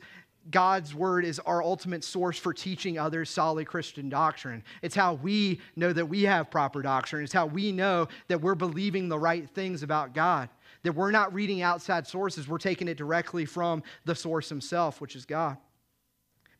God's 0.49 0.95
word 0.95 1.23
is 1.23 1.39
our 1.39 1.61
ultimate 1.61 2.03
source 2.03 2.37
for 2.37 2.51
teaching 2.53 2.97
others 2.97 3.29
solid 3.29 3.67
Christian 3.67 4.09
doctrine. 4.09 4.63
It's 4.81 4.95
how 4.95 5.13
we 5.13 5.59
know 5.75 5.93
that 5.93 6.07
we 6.07 6.23
have 6.23 6.49
proper 6.49 6.81
doctrine. 6.81 7.23
It's 7.23 7.33
how 7.33 7.45
we 7.45 7.71
know 7.71 8.07
that 8.27 8.41
we're 8.41 8.55
believing 8.55 9.07
the 9.07 9.19
right 9.19 9.47
things 9.47 9.83
about 9.83 10.15
God, 10.15 10.49
that 10.81 10.93
we're 10.93 11.11
not 11.11 11.31
reading 11.33 11.61
outside 11.61 12.07
sources, 12.07 12.47
we're 12.47 12.57
taking 12.57 12.87
it 12.87 12.97
directly 12.97 13.45
from 13.45 13.83
the 14.05 14.15
source 14.15 14.49
himself, 14.49 14.99
which 14.99 15.15
is 15.15 15.25
God. 15.25 15.57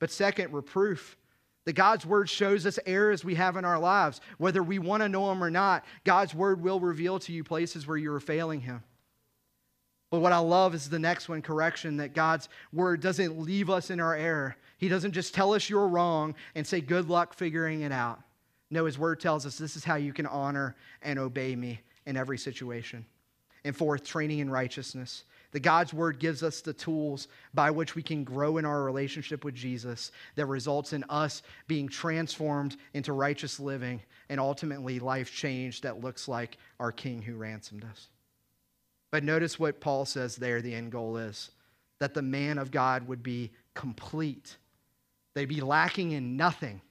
But 0.02 0.12
second, 0.12 0.52
reproof. 0.52 1.16
That 1.66 1.74
God's 1.74 2.08
word 2.08 2.28
shows 2.28 2.66
us 2.66 2.80
errors 2.88 3.24
we 3.24 3.36
have 3.36 3.56
in 3.56 3.66
our 3.66 3.78
lives. 3.78 4.20
Whether 4.40 4.64
we 4.64 4.80
want 4.80 5.04
to 5.04 5.10
know 5.10 5.30
them 5.30 5.44
or 5.44 5.52
not, 5.52 5.86
God's 6.04 6.34
word 6.34 6.60
will 6.60 6.80
reveal 6.80 7.20
to 7.20 7.32
you 7.32 7.44
places 7.44 7.86
where 7.86 7.98
you 7.98 8.12
are 8.14 8.20
failing 8.20 8.62
Him. 8.62 8.84
But 10.10 10.22
what 10.22 10.34
I 10.34 10.40
love 10.40 10.74
is 10.74 10.90
the 10.90 10.98
next 10.98 11.30
one 11.30 11.44
correction 11.44 11.98
that 11.98 12.16
God's 12.16 12.50
word 12.74 13.00
doesn't 13.00 13.40
leave 13.40 13.70
us 13.70 13.92
in 13.92 14.00
our 14.00 14.16
error. 14.16 14.58
He 14.80 14.90
doesn't 14.90 15.12
just 15.12 15.36
tell 15.36 15.54
us 15.54 15.70
you're 15.70 15.88
wrong 15.88 16.34
and 16.56 16.66
say, 16.66 16.82
good 16.82 17.08
luck 17.08 17.36
figuring 17.36 17.82
it 17.82 17.92
out. 17.92 18.20
No, 18.72 18.86
his 18.86 18.98
word 18.98 19.20
tells 19.20 19.46
us 19.46 19.60
this 19.60 19.76
is 19.76 19.84
how 19.84 19.96
you 19.96 20.14
can 20.14 20.26
honor 20.26 20.76
and 21.04 21.20
obey 21.20 21.56
me 21.56 21.80
in 22.08 22.18
every 22.18 22.40
situation. 22.40 23.06
And 23.64 23.78
fourth, 23.78 24.04
training 24.04 24.40
in 24.40 24.50
righteousness. 24.50 25.26
That 25.52 25.62
God's 25.62 25.94
word 25.94 26.20
gives 26.20 26.44
us 26.44 26.62
the 26.62 26.74
tools 26.74 27.28
by 27.54 27.72
which 27.72 27.96
we 27.96 28.02
can 28.02 28.24
grow 28.24 28.58
in 28.58 28.66
our 28.66 28.84
relationship 28.84 29.44
with 29.44 29.54
Jesus 29.54 30.12
that 30.36 30.46
results 30.46 30.94
in 30.94 31.04
us 31.10 31.44
being 31.68 31.90
transformed 31.90 32.78
into 32.94 33.12
righteous 33.14 33.60
living 33.60 34.02
and 34.30 34.40
ultimately 34.40 35.00
life 35.00 35.32
change 35.34 35.82
that 35.82 36.02
looks 36.02 36.28
like 36.28 36.58
our 36.80 36.92
King 36.92 37.22
who 37.22 37.36
ransomed 37.36 37.84
us. 37.84 38.08
But 39.12 39.26
notice 39.26 39.60
what 39.60 39.82
Paul 39.82 40.06
says 40.06 40.38
there 40.38 40.62
the 40.62 40.74
end 40.74 40.92
goal 40.92 41.18
is 41.18 41.52
that 42.00 42.14
the 42.14 42.22
man 42.22 42.58
of 42.58 42.72
God 42.72 43.08
would 43.08 43.22
be 43.22 43.52
complete, 43.74 44.58
they'd 45.34 45.46
be 45.46 45.62
lacking 45.62 46.12
in 46.12 46.36
nothing. 46.38 46.82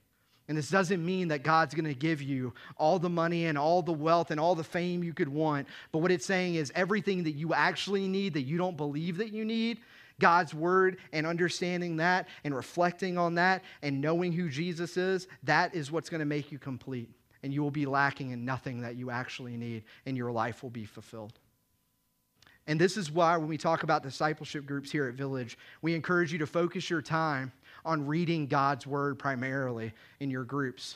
And 0.51 0.57
this 0.57 0.69
doesn't 0.69 1.05
mean 1.05 1.29
that 1.29 1.43
God's 1.43 1.73
going 1.73 1.85
to 1.85 1.93
give 1.93 2.21
you 2.21 2.53
all 2.75 2.99
the 2.99 3.07
money 3.07 3.45
and 3.45 3.57
all 3.57 3.81
the 3.81 3.93
wealth 3.93 4.31
and 4.31 4.37
all 4.39 4.53
the 4.53 4.65
fame 4.65 5.01
you 5.01 5.13
could 5.13 5.29
want. 5.29 5.65
But 5.93 5.99
what 5.99 6.11
it's 6.11 6.25
saying 6.25 6.55
is 6.55 6.73
everything 6.75 7.23
that 7.23 7.35
you 7.35 7.53
actually 7.53 8.05
need 8.05 8.33
that 8.33 8.41
you 8.41 8.57
don't 8.57 8.75
believe 8.75 9.15
that 9.19 9.31
you 9.31 9.45
need, 9.45 9.79
God's 10.19 10.53
word 10.53 10.97
and 11.13 11.25
understanding 11.25 11.95
that 11.95 12.27
and 12.43 12.53
reflecting 12.53 13.17
on 13.17 13.35
that 13.35 13.63
and 13.81 14.01
knowing 14.01 14.33
who 14.33 14.49
Jesus 14.49 14.97
is, 14.97 15.29
that 15.43 15.73
is 15.73 15.89
what's 15.89 16.09
going 16.09 16.19
to 16.19 16.25
make 16.25 16.51
you 16.51 16.59
complete. 16.59 17.09
And 17.43 17.53
you 17.53 17.63
will 17.63 17.71
be 17.71 17.85
lacking 17.85 18.31
in 18.31 18.43
nothing 18.43 18.81
that 18.81 18.97
you 18.97 19.09
actually 19.09 19.55
need, 19.55 19.85
and 20.05 20.17
your 20.17 20.33
life 20.33 20.63
will 20.63 20.69
be 20.69 20.83
fulfilled. 20.83 21.39
And 22.67 22.77
this 22.77 22.97
is 22.97 23.09
why, 23.09 23.37
when 23.37 23.47
we 23.47 23.57
talk 23.57 23.83
about 23.83 24.03
discipleship 24.03 24.65
groups 24.65 24.91
here 24.91 25.07
at 25.07 25.13
Village, 25.13 25.57
we 25.81 25.95
encourage 25.95 26.33
you 26.33 26.39
to 26.39 26.45
focus 26.45 26.89
your 26.89 27.01
time 27.01 27.53
on 27.85 28.07
reading 28.07 28.47
God's 28.47 28.85
word 28.87 29.19
primarily 29.19 29.93
in 30.19 30.29
your 30.29 30.43
groups. 30.43 30.95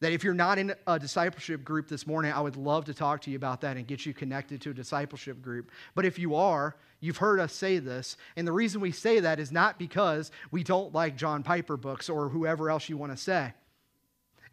That 0.00 0.12
if 0.12 0.24
you're 0.24 0.32
not 0.32 0.58
in 0.58 0.74
a 0.86 0.98
discipleship 0.98 1.62
group 1.62 1.88
this 1.88 2.06
morning, 2.06 2.32
I 2.32 2.40
would 2.40 2.56
love 2.56 2.86
to 2.86 2.94
talk 2.94 3.20
to 3.22 3.30
you 3.30 3.36
about 3.36 3.60
that 3.60 3.76
and 3.76 3.86
get 3.86 4.06
you 4.06 4.14
connected 4.14 4.60
to 4.62 4.70
a 4.70 4.74
discipleship 4.74 5.42
group. 5.42 5.70
But 5.94 6.06
if 6.06 6.18
you 6.18 6.34
are, 6.36 6.74
you've 7.00 7.18
heard 7.18 7.38
us 7.38 7.52
say 7.52 7.78
this. 7.78 8.16
And 8.36 8.46
the 8.46 8.52
reason 8.52 8.80
we 8.80 8.92
say 8.92 9.20
that 9.20 9.38
is 9.38 9.52
not 9.52 9.78
because 9.78 10.30
we 10.50 10.64
don't 10.64 10.94
like 10.94 11.16
John 11.16 11.42
Piper 11.42 11.76
books 11.76 12.08
or 12.08 12.30
whoever 12.30 12.70
else 12.70 12.88
you 12.88 12.96
want 12.96 13.12
to 13.12 13.18
say. 13.18 13.52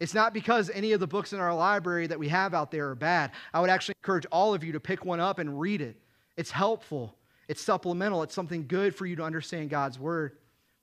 It's 0.00 0.14
not 0.14 0.32
because 0.32 0.70
any 0.70 0.92
of 0.92 1.00
the 1.00 1.06
books 1.06 1.32
in 1.32 1.40
our 1.40 1.54
library 1.54 2.06
that 2.06 2.18
we 2.18 2.28
have 2.28 2.54
out 2.54 2.70
there 2.70 2.90
are 2.90 2.94
bad. 2.94 3.32
I 3.52 3.60
would 3.60 3.70
actually 3.70 3.96
encourage 4.02 4.26
all 4.30 4.54
of 4.54 4.62
you 4.62 4.72
to 4.72 4.80
pick 4.80 5.04
one 5.04 5.18
up 5.18 5.38
and 5.38 5.58
read 5.58 5.80
it. 5.80 5.96
It's 6.36 6.52
helpful, 6.52 7.16
it's 7.48 7.60
supplemental, 7.60 8.22
it's 8.22 8.34
something 8.34 8.66
good 8.68 8.94
for 8.94 9.06
you 9.06 9.16
to 9.16 9.24
understand 9.24 9.70
God's 9.70 9.98
word. 9.98 10.37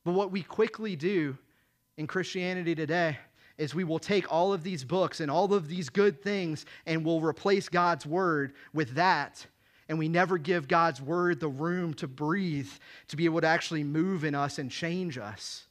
But 0.05 0.13
what 0.13 0.31
we 0.31 0.43
quickly 0.43 0.95
do 0.95 1.37
in 1.97 2.07
Christianity 2.07 2.75
today 2.75 3.17
is 3.57 3.73
we 3.73 3.83
will 3.83 3.99
take 3.99 4.31
all 4.31 4.53
of 4.53 4.63
these 4.63 4.83
books 4.83 5.19
and 5.19 5.31
all 5.31 5.53
of 5.53 5.67
these 5.67 5.89
good 5.89 6.21
things 6.21 6.65
and 6.85 7.03
we'll 7.03 7.21
replace 7.21 7.67
God's 7.67 8.05
word 8.05 8.53
with 8.73 8.95
that. 8.95 9.45
And 9.87 9.99
we 9.99 10.07
never 10.07 10.37
give 10.37 10.67
God's 10.67 11.01
word 11.01 11.39
the 11.39 11.47
room 11.47 11.93
to 11.95 12.07
breathe, 12.07 12.69
to 13.09 13.15
be 13.15 13.25
able 13.25 13.41
to 13.41 13.47
actually 13.47 13.83
move 13.83 14.23
in 14.23 14.33
us 14.33 14.57
and 14.57 14.71
change 14.71 15.17
us. 15.17 15.65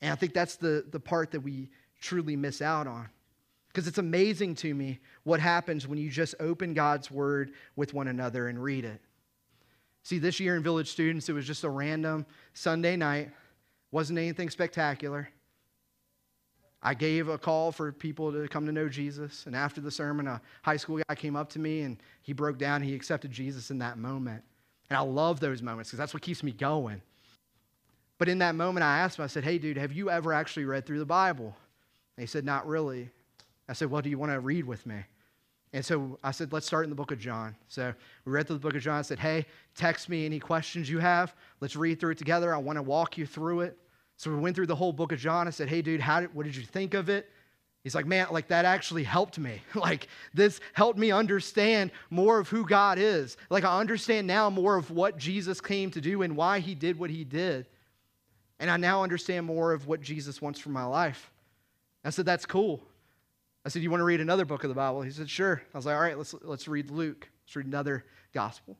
And 0.00 0.12
I 0.12 0.14
think 0.14 0.34
that's 0.34 0.56
the, 0.56 0.84
the 0.90 1.00
part 1.00 1.32
that 1.32 1.40
we 1.40 1.70
truly 2.00 2.36
miss 2.36 2.60
out 2.62 2.86
on. 2.86 3.08
Because 3.68 3.86
it's 3.86 3.98
amazing 3.98 4.56
to 4.56 4.74
me 4.74 4.98
what 5.22 5.40
happens 5.40 5.86
when 5.86 5.98
you 5.98 6.10
just 6.10 6.34
open 6.40 6.74
God's 6.74 7.10
word 7.10 7.52
with 7.76 7.94
one 7.94 8.08
another 8.08 8.48
and 8.48 8.62
read 8.62 8.84
it. 8.84 9.00
See, 10.02 10.18
this 10.18 10.40
year 10.40 10.56
in 10.56 10.62
Village 10.62 10.90
Students, 10.90 11.28
it 11.28 11.32
was 11.32 11.46
just 11.46 11.64
a 11.64 11.68
random 11.68 12.24
Sunday 12.54 12.96
night, 12.96 13.30
wasn't 13.90 14.18
anything 14.18 14.50
spectacular. 14.50 15.28
I 16.82 16.94
gave 16.94 17.28
a 17.28 17.38
call 17.38 17.72
for 17.72 17.90
people 17.90 18.32
to 18.32 18.46
come 18.48 18.64
to 18.66 18.72
know 18.72 18.88
Jesus. 18.88 19.46
And 19.46 19.56
after 19.56 19.80
the 19.80 19.90
sermon, 19.90 20.28
a 20.28 20.40
high 20.62 20.76
school 20.76 21.00
guy 21.08 21.14
came 21.14 21.34
up 21.34 21.50
to 21.50 21.58
me 21.58 21.80
and 21.80 21.98
he 22.22 22.32
broke 22.32 22.56
down. 22.56 22.82
He 22.82 22.94
accepted 22.94 23.32
Jesus 23.32 23.70
in 23.70 23.78
that 23.78 23.98
moment. 23.98 24.42
And 24.88 24.96
I 24.96 25.00
love 25.00 25.40
those 25.40 25.60
moments 25.60 25.90
because 25.90 25.98
that's 25.98 26.14
what 26.14 26.22
keeps 26.22 26.42
me 26.42 26.52
going. 26.52 27.02
But 28.16 28.28
in 28.28 28.38
that 28.38 28.54
moment, 28.54 28.84
I 28.84 28.98
asked 28.98 29.18
him, 29.18 29.24
I 29.24 29.28
said, 29.28 29.44
Hey, 29.44 29.58
dude, 29.58 29.76
have 29.76 29.92
you 29.92 30.10
ever 30.10 30.32
actually 30.32 30.64
read 30.64 30.86
through 30.86 30.98
the 30.98 31.06
Bible? 31.06 31.56
And 32.16 32.22
he 32.22 32.26
said, 32.26 32.44
Not 32.44 32.66
really. 32.66 33.10
I 33.68 33.72
said, 33.72 33.90
Well, 33.90 34.02
do 34.02 34.10
you 34.10 34.18
want 34.18 34.32
to 34.32 34.40
read 34.40 34.64
with 34.64 34.86
me? 34.86 35.04
And 35.72 35.84
so 35.84 36.18
I 36.22 36.30
said, 36.30 36.52
Let's 36.52 36.66
start 36.66 36.84
in 36.84 36.90
the 36.90 36.96
book 36.96 37.12
of 37.12 37.18
John. 37.18 37.54
So 37.68 37.92
we 38.24 38.32
read 38.32 38.46
through 38.46 38.56
the 38.56 38.60
book 38.60 38.74
of 38.74 38.82
John. 38.82 38.98
I 38.98 39.02
said, 39.02 39.18
Hey, 39.18 39.46
text 39.74 40.08
me 40.08 40.24
any 40.24 40.38
questions 40.38 40.88
you 40.88 40.98
have. 40.98 41.34
Let's 41.60 41.76
read 41.76 42.00
through 42.00 42.12
it 42.12 42.18
together. 42.18 42.54
I 42.54 42.58
want 42.58 42.76
to 42.76 42.82
walk 42.82 43.18
you 43.18 43.26
through 43.26 43.60
it. 43.60 43.78
So 44.16 44.30
we 44.30 44.38
went 44.38 44.56
through 44.56 44.66
the 44.66 44.76
whole 44.76 44.92
book 44.92 45.12
of 45.12 45.18
John. 45.18 45.46
I 45.46 45.50
said, 45.50 45.68
Hey, 45.68 45.82
dude, 45.82 46.00
how 46.00 46.20
did, 46.20 46.34
what 46.34 46.46
did 46.46 46.56
you 46.56 46.64
think 46.64 46.94
of 46.94 47.08
it? 47.08 47.30
He's 47.84 47.94
like, 47.94 48.06
Man, 48.06 48.28
like 48.30 48.48
that 48.48 48.64
actually 48.64 49.04
helped 49.04 49.38
me. 49.38 49.62
like 49.74 50.08
this 50.32 50.60
helped 50.72 50.98
me 50.98 51.10
understand 51.10 51.90
more 52.10 52.38
of 52.38 52.48
who 52.48 52.66
God 52.66 52.98
is. 52.98 53.36
Like 53.50 53.64
I 53.64 53.78
understand 53.78 54.26
now 54.26 54.48
more 54.48 54.76
of 54.76 54.90
what 54.90 55.18
Jesus 55.18 55.60
came 55.60 55.90
to 55.90 56.00
do 56.00 56.22
and 56.22 56.34
why 56.34 56.60
he 56.60 56.74
did 56.74 56.98
what 56.98 57.10
he 57.10 57.24
did. 57.24 57.66
And 58.58 58.70
I 58.70 58.76
now 58.76 59.02
understand 59.02 59.46
more 59.46 59.72
of 59.72 59.86
what 59.86 60.00
Jesus 60.00 60.42
wants 60.42 60.58
for 60.58 60.70
my 60.70 60.84
life. 60.84 61.30
I 62.04 62.10
said, 62.10 62.24
That's 62.24 62.46
cool. 62.46 62.82
I 63.64 63.68
said, 63.68 63.82
You 63.82 63.90
want 63.90 64.00
to 64.00 64.04
read 64.04 64.20
another 64.20 64.44
book 64.44 64.64
of 64.64 64.68
the 64.68 64.74
Bible? 64.74 65.02
He 65.02 65.10
said, 65.10 65.28
Sure. 65.28 65.62
I 65.72 65.76
was 65.76 65.86
like, 65.86 65.94
All 65.94 66.00
right, 66.00 66.16
let's, 66.16 66.34
let's 66.42 66.68
read 66.68 66.90
Luke. 66.90 67.28
Let's 67.44 67.56
read 67.56 67.66
another 67.66 68.04
gospel. 68.32 68.76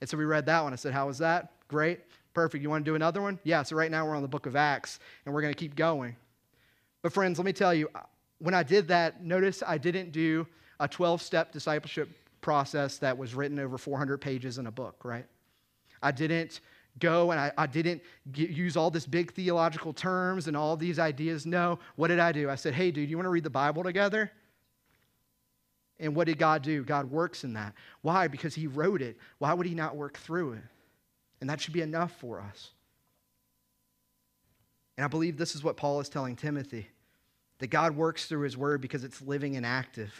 And 0.00 0.08
so 0.08 0.16
we 0.16 0.24
read 0.24 0.46
that 0.46 0.62
one. 0.62 0.72
I 0.72 0.76
said, 0.76 0.92
How 0.92 1.06
was 1.06 1.18
that? 1.18 1.52
Great. 1.68 2.00
Perfect. 2.34 2.62
You 2.62 2.70
want 2.70 2.84
to 2.84 2.90
do 2.90 2.94
another 2.94 3.20
one? 3.20 3.38
Yeah. 3.44 3.62
So 3.62 3.76
right 3.76 3.90
now 3.90 4.06
we're 4.06 4.14
on 4.14 4.22
the 4.22 4.28
book 4.28 4.46
of 4.46 4.56
Acts 4.56 5.00
and 5.24 5.34
we're 5.34 5.42
going 5.42 5.52
to 5.52 5.58
keep 5.58 5.74
going. 5.74 6.16
But 7.02 7.12
friends, 7.12 7.38
let 7.38 7.44
me 7.44 7.52
tell 7.52 7.74
you, 7.74 7.88
when 8.38 8.54
I 8.54 8.62
did 8.62 8.88
that, 8.88 9.24
notice 9.24 9.62
I 9.66 9.78
didn't 9.78 10.12
do 10.12 10.46
a 10.80 10.88
12 10.88 11.20
step 11.20 11.52
discipleship 11.52 12.08
process 12.40 12.98
that 12.98 13.16
was 13.16 13.34
written 13.34 13.58
over 13.58 13.76
400 13.76 14.18
pages 14.18 14.58
in 14.58 14.66
a 14.66 14.70
book, 14.70 15.04
right? 15.04 15.26
I 16.02 16.12
didn't 16.12 16.60
go 16.98 17.30
and 17.30 17.40
I, 17.40 17.52
I 17.56 17.66
didn't 17.66 18.02
get, 18.32 18.50
use 18.50 18.76
all 18.76 18.90
this 18.90 19.06
big 19.06 19.32
theological 19.32 19.92
terms 19.92 20.48
and 20.48 20.56
all 20.56 20.76
these 20.76 20.98
ideas. 20.98 21.46
No, 21.46 21.78
what 21.96 22.08
did 22.08 22.18
I 22.18 22.32
do? 22.32 22.50
I 22.50 22.54
said, 22.54 22.74
hey, 22.74 22.90
dude, 22.90 23.08
you 23.08 23.16
want 23.16 23.26
to 23.26 23.30
read 23.30 23.44
the 23.44 23.50
Bible 23.50 23.82
together? 23.82 24.30
And 26.00 26.14
what 26.14 26.26
did 26.26 26.38
God 26.38 26.62
do? 26.62 26.84
God 26.84 27.10
works 27.10 27.44
in 27.44 27.54
that. 27.54 27.74
Why? 28.02 28.28
Because 28.28 28.54
He 28.54 28.66
wrote 28.66 29.02
it. 29.02 29.16
Why 29.38 29.52
would 29.52 29.66
He 29.66 29.74
not 29.74 29.96
work 29.96 30.18
through 30.18 30.52
it? 30.52 30.62
And 31.40 31.50
that 31.50 31.60
should 31.60 31.72
be 31.72 31.82
enough 31.82 32.12
for 32.12 32.40
us. 32.40 32.70
And 34.96 35.04
I 35.04 35.08
believe 35.08 35.36
this 35.36 35.54
is 35.54 35.62
what 35.62 35.76
Paul 35.76 36.00
is 36.00 36.08
telling 36.08 36.36
Timothy 36.36 36.88
that 37.58 37.68
God 37.68 37.96
works 37.96 38.26
through 38.26 38.42
His 38.42 38.56
word 38.56 38.80
because 38.80 39.04
it's 39.04 39.20
living 39.22 39.56
and 39.56 39.66
active. 39.66 40.12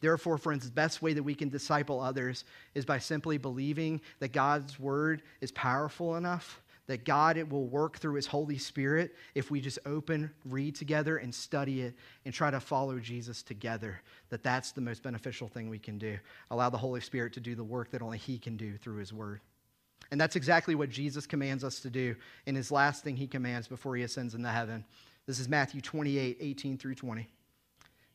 Therefore, 0.00 0.38
friends, 0.38 0.64
the 0.64 0.72
best 0.72 1.02
way 1.02 1.12
that 1.12 1.22
we 1.22 1.34
can 1.34 1.48
disciple 1.48 2.00
others 2.00 2.44
is 2.74 2.84
by 2.84 2.98
simply 2.98 3.38
believing 3.38 4.00
that 4.18 4.32
God's 4.32 4.78
word 4.80 5.22
is 5.40 5.52
powerful 5.52 6.16
enough, 6.16 6.62
that 6.86 7.04
God 7.04 7.36
it 7.36 7.48
will 7.48 7.66
work 7.66 7.98
through 7.98 8.14
his 8.14 8.26
Holy 8.26 8.56
Spirit 8.56 9.14
if 9.34 9.50
we 9.50 9.60
just 9.60 9.78
open, 9.84 10.30
read 10.46 10.74
together, 10.74 11.18
and 11.18 11.34
study 11.34 11.82
it 11.82 11.94
and 12.24 12.32
try 12.32 12.50
to 12.50 12.60
follow 12.60 12.98
Jesus 12.98 13.42
together. 13.42 14.00
That 14.30 14.42
that's 14.42 14.72
the 14.72 14.80
most 14.80 15.02
beneficial 15.02 15.48
thing 15.48 15.68
we 15.68 15.78
can 15.78 15.98
do. 15.98 16.18
Allow 16.50 16.70
the 16.70 16.78
Holy 16.78 17.00
Spirit 17.00 17.34
to 17.34 17.40
do 17.40 17.54
the 17.54 17.62
work 17.62 17.90
that 17.90 18.02
only 18.02 18.18
he 18.18 18.38
can 18.38 18.56
do 18.56 18.76
through 18.78 18.96
his 18.96 19.12
word. 19.12 19.40
And 20.10 20.20
that's 20.20 20.34
exactly 20.34 20.74
what 20.74 20.88
Jesus 20.88 21.26
commands 21.26 21.62
us 21.62 21.80
to 21.80 21.90
do 21.90 22.16
in 22.46 22.54
his 22.54 22.72
last 22.72 23.04
thing 23.04 23.16
he 23.16 23.28
commands 23.28 23.68
before 23.68 23.94
he 23.94 24.02
ascends 24.02 24.34
into 24.34 24.48
heaven. 24.48 24.84
This 25.26 25.38
is 25.38 25.48
Matthew 25.48 25.80
28, 25.80 26.38
18 26.40 26.78
through 26.78 26.94
20 26.96 27.28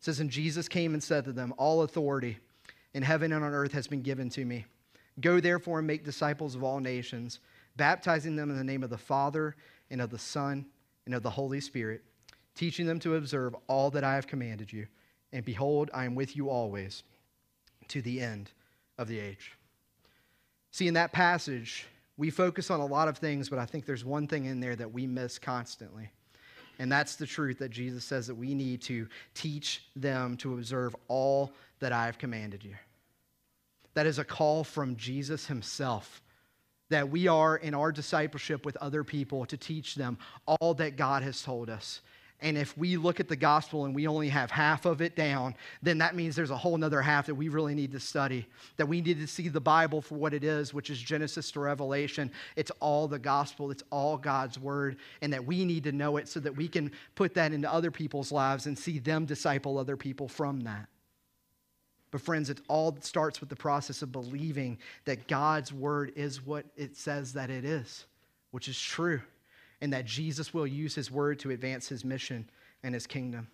says, 0.05 0.19
And 0.19 0.29
Jesus 0.29 0.67
came 0.67 0.93
and 0.93 1.03
said 1.03 1.25
to 1.25 1.31
them, 1.31 1.51
All 1.57 1.81
authority 1.81 2.37
in 2.93 3.01
heaven 3.01 3.31
and 3.33 3.43
on 3.43 3.53
earth 3.53 3.71
has 3.71 3.87
been 3.87 4.03
given 4.03 4.29
to 4.29 4.45
me. 4.45 4.65
Go 5.19 5.39
therefore 5.39 5.79
and 5.79 5.87
make 5.87 6.05
disciples 6.05 6.53
of 6.53 6.63
all 6.63 6.79
nations, 6.79 7.39
baptizing 7.75 8.35
them 8.35 8.51
in 8.51 8.57
the 8.57 8.63
name 8.63 8.83
of 8.83 8.91
the 8.91 8.97
Father 8.99 9.55
and 9.89 9.99
of 9.99 10.11
the 10.11 10.19
Son 10.19 10.67
and 11.07 11.15
of 11.15 11.23
the 11.23 11.29
Holy 11.29 11.59
Spirit, 11.59 12.03
teaching 12.53 12.85
them 12.85 12.99
to 12.99 13.15
observe 13.15 13.55
all 13.67 13.89
that 13.89 14.03
I 14.03 14.13
have 14.13 14.27
commanded 14.27 14.71
you. 14.71 14.85
And 15.33 15.43
behold, 15.43 15.89
I 15.91 16.05
am 16.05 16.13
with 16.13 16.35
you 16.35 16.49
always 16.49 17.01
to 17.87 18.01
the 18.03 18.21
end 18.21 18.51
of 18.99 19.07
the 19.07 19.19
age. 19.19 19.53
See, 20.69 20.87
in 20.87 20.93
that 20.93 21.13
passage, 21.13 21.87
we 22.15 22.29
focus 22.29 22.69
on 22.69 22.79
a 22.79 22.85
lot 22.85 23.07
of 23.07 23.17
things, 23.17 23.49
but 23.49 23.57
I 23.57 23.65
think 23.65 23.87
there's 23.87 24.05
one 24.05 24.27
thing 24.27 24.45
in 24.45 24.59
there 24.59 24.75
that 24.75 24.93
we 24.93 25.07
miss 25.07 25.39
constantly. 25.39 26.11
And 26.79 26.91
that's 26.91 27.15
the 27.15 27.25
truth 27.25 27.59
that 27.59 27.69
Jesus 27.69 28.03
says 28.03 28.27
that 28.27 28.35
we 28.35 28.53
need 28.53 28.81
to 28.83 29.07
teach 29.33 29.83
them 29.95 30.37
to 30.37 30.53
observe 30.53 30.95
all 31.07 31.51
that 31.79 31.91
I 31.91 32.05
have 32.05 32.17
commanded 32.17 32.63
you. 32.63 32.75
That 33.93 34.05
is 34.05 34.19
a 34.19 34.25
call 34.25 34.63
from 34.63 34.95
Jesus 34.95 35.45
himself 35.45 36.21
that 36.89 37.09
we 37.09 37.27
are 37.27 37.57
in 37.57 37.73
our 37.73 37.91
discipleship 37.91 38.65
with 38.65 38.77
other 38.77 39.03
people 39.03 39.45
to 39.47 39.57
teach 39.57 39.95
them 39.95 40.17
all 40.45 40.73
that 40.75 40.97
God 40.97 41.23
has 41.23 41.41
told 41.41 41.69
us. 41.69 42.01
And 42.41 42.57
if 42.57 42.77
we 42.77 42.97
look 42.97 43.19
at 43.19 43.29
the 43.29 43.35
gospel 43.35 43.85
and 43.85 43.95
we 43.95 44.07
only 44.07 44.27
have 44.27 44.51
half 44.51 44.85
of 44.85 45.01
it 45.01 45.15
down, 45.15 45.55
then 45.81 45.97
that 45.99 46.15
means 46.15 46.35
there's 46.35 46.51
a 46.51 46.57
whole 46.57 46.83
other 46.83 47.01
half 47.01 47.27
that 47.27 47.35
we 47.35 47.47
really 47.47 47.73
need 47.73 47.93
to 47.93 47.99
study. 47.99 48.45
That 48.75 48.87
we 48.87 48.99
need 48.99 49.19
to 49.19 49.27
see 49.27 49.47
the 49.47 49.61
Bible 49.61 50.01
for 50.01 50.15
what 50.15 50.33
it 50.33 50.43
is, 50.43 50.73
which 50.73 50.89
is 50.89 50.99
Genesis 50.99 51.49
to 51.51 51.61
Revelation. 51.61 52.29
It's 52.57 52.71
all 52.81 53.07
the 53.07 53.19
gospel, 53.19 53.71
it's 53.71 53.83
all 53.89 54.17
God's 54.17 54.59
word, 54.59 54.97
and 55.21 55.31
that 55.31 55.45
we 55.45 55.63
need 55.63 55.85
to 55.85 55.93
know 55.93 56.17
it 56.17 56.27
so 56.27 56.41
that 56.41 56.55
we 56.55 56.67
can 56.67 56.91
put 57.15 57.33
that 57.35 57.53
into 57.53 57.71
other 57.71 57.89
people's 57.89 58.31
lives 58.33 58.65
and 58.65 58.77
see 58.77 58.99
them 58.99 59.25
disciple 59.25 59.77
other 59.77 59.95
people 59.95 60.27
from 60.27 60.61
that. 60.61 60.87
But, 62.11 62.21
friends, 62.21 62.49
it 62.49 62.61
all 62.67 62.97
starts 63.01 63.39
with 63.39 63.49
the 63.49 63.55
process 63.55 64.01
of 64.01 64.11
believing 64.11 64.77
that 65.05 65.27
God's 65.27 65.73
word 65.73 66.13
is 66.15 66.45
what 66.45 66.65
it 66.75 66.95
says 66.95 67.33
that 67.33 67.49
it 67.49 67.65
is, 67.65 68.05
which 68.51 68.67
is 68.67 68.79
true, 68.79 69.21
and 69.85 69.93
that 69.93 70.05
Jesus 70.05 70.51
will 70.51 70.65
use 70.65 70.95
his 70.95 71.11
word 71.11 71.37
to 71.37 71.51
advance 71.51 71.87
his 71.87 72.03
mission 72.03 72.49
and 72.81 72.95
his 72.95 73.05
kingdom. 73.05 73.47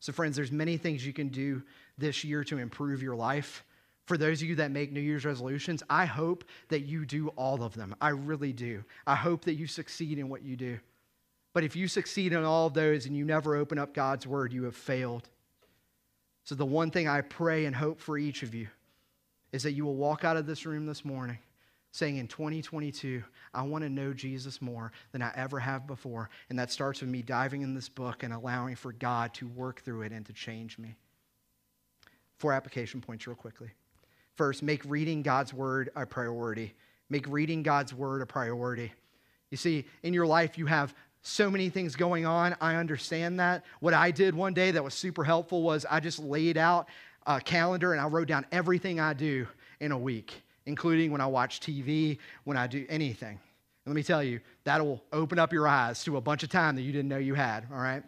So, 0.00 0.12
friends, 0.12 0.34
there's 0.34 0.50
many 0.50 0.76
things 0.76 1.06
you 1.06 1.12
can 1.12 1.28
do 1.28 1.62
this 1.96 2.24
year 2.24 2.42
to 2.42 2.58
improve 2.58 3.00
your 3.00 3.14
life. 3.14 3.62
For 4.06 4.18
those 4.18 4.42
of 4.42 4.48
you 4.48 4.56
that 4.56 4.72
make 4.72 4.90
New 4.90 4.98
Year's 4.98 5.24
resolutions, 5.24 5.84
I 5.88 6.04
hope 6.04 6.42
that 6.68 6.80
you 6.80 7.06
do 7.06 7.28
all 7.36 7.62
of 7.62 7.74
them. 7.74 7.94
I 8.00 8.08
really 8.08 8.52
do. 8.52 8.82
I 9.06 9.14
hope 9.14 9.44
that 9.44 9.54
you 9.54 9.68
succeed 9.68 10.18
in 10.18 10.28
what 10.28 10.42
you 10.42 10.56
do. 10.56 10.80
But 11.52 11.62
if 11.62 11.76
you 11.76 11.86
succeed 11.86 12.32
in 12.32 12.42
all 12.42 12.66
of 12.66 12.74
those 12.74 13.06
and 13.06 13.16
you 13.16 13.24
never 13.24 13.54
open 13.54 13.78
up 13.78 13.94
God's 13.94 14.26
word, 14.26 14.52
you 14.52 14.64
have 14.64 14.74
failed. 14.74 15.28
So, 16.42 16.56
the 16.56 16.66
one 16.66 16.90
thing 16.90 17.06
I 17.06 17.20
pray 17.20 17.66
and 17.66 17.76
hope 17.76 18.00
for 18.00 18.18
each 18.18 18.42
of 18.42 18.52
you 18.52 18.66
is 19.52 19.62
that 19.62 19.74
you 19.74 19.84
will 19.84 19.94
walk 19.94 20.24
out 20.24 20.36
of 20.36 20.44
this 20.44 20.66
room 20.66 20.86
this 20.86 21.04
morning 21.04 21.38
saying, 21.92 22.16
In 22.16 22.28
2022, 22.28 23.22
I 23.52 23.62
want 23.62 23.82
to 23.84 23.90
know 23.90 24.12
Jesus 24.12 24.62
more 24.62 24.92
than 25.12 25.22
I 25.22 25.32
ever 25.34 25.58
have 25.58 25.86
before. 25.86 26.30
And 26.48 26.58
that 26.58 26.70
starts 26.70 27.00
with 27.00 27.10
me 27.10 27.22
diving 27.22 27.62
in 27.62 27.74
this 27.74 27.88
book 27.88 28.22
and 28.22 28.32
allowing 28.32 28.76
for 28.76 28.92
God 28.92 29.34
to 29.34 29.48
work 29.48 29.80
through 29.82 30.02
it 30.02 30.12
and 30.12 30.24
to 30.26 30.32
change 30.32 30.78
me. 30.78 30.94
Four 32.38 32.52
application 32.52 33.00
points, 33.00 33.26
real 33.26 33.36
quickly. 33.36 33.70
First, 34.36 34.62
make 34.62 34.82
reading 34.86 35.22
God's 35.22 35.52
word 35.52 35.90
a 35.96 36.06
priority. 36.06 36.74
Make 37.10 37.26
reading 37.28 37.62
God's 37.62 37.92
word 37.92 38.22
a 38.22 38.26
priority. 38.26 38.92
You 39.50 39.56
see, 39.56 39.84
in 40.02 40.14
your 40.14 40.26
life, 40.26 40.56
you 40.56 40.66
have 40.66 40.94
so 41.22 41.50
many 41.50 41.68
things 41.68 41.96
going 41.96 42.24
on. 42.24 42.56
I 42.60 42.76
understand 42.76 43.40
that. 43.40 43.64
What 43.80 43.94
I 43.94 44.10
did 44.10 44.34
one 44.34 44.54
day 44.54 44.70
that 44.70 44.82
was 44.82 44.94
super 44.94 45.24
helpful 45.24 45.62
was 45.62 45.84
I 45.90 46.00
just 46.00 46.18
laid 46.18 46.56
out 46.56 46.88
a 47.26 47.40
calendar 47.40 47.92
and 47.92 48.00
I 48.00 48.06
wrote 48.06 48.28
down 48.28 48.46
everything 48.50 49.00
I 49.00 49.12
do 49.12 49.46
in 49.80 49.92
a 49.92 49.98
week, 49.98 50.42
including 50.66 51.10
when 51.10 51.20
I 51.20 51.26
watch 51.26 51.60
TV, 51.60 52.18
when 52.44 52.56
I 52.56 52.66
do 52.66 52.86
anything. 52.88 53.38
And 53.84 53.94
let 53.94 53.94
me 53.94 54.02
tell 54.02 54.22
you, 54.22 54.40
that'll 54.64 55.02
open 55.12 55.38
up 55.38 55.52
your 55.52 55.66
eyes 55.66 56.04
to 56.04 56.16
a 56.16 56.20
bunch 56.20 56.42
of 56.42 56.50
time 56.50 56.76
that 56.76 56.82
you 56.82 56.92
didn't 56.92 57.08
know 57.08 57.18
you 57.18 57.34
had, 57.34 57.66
all 57.72 57.80
right? 57.80 58.02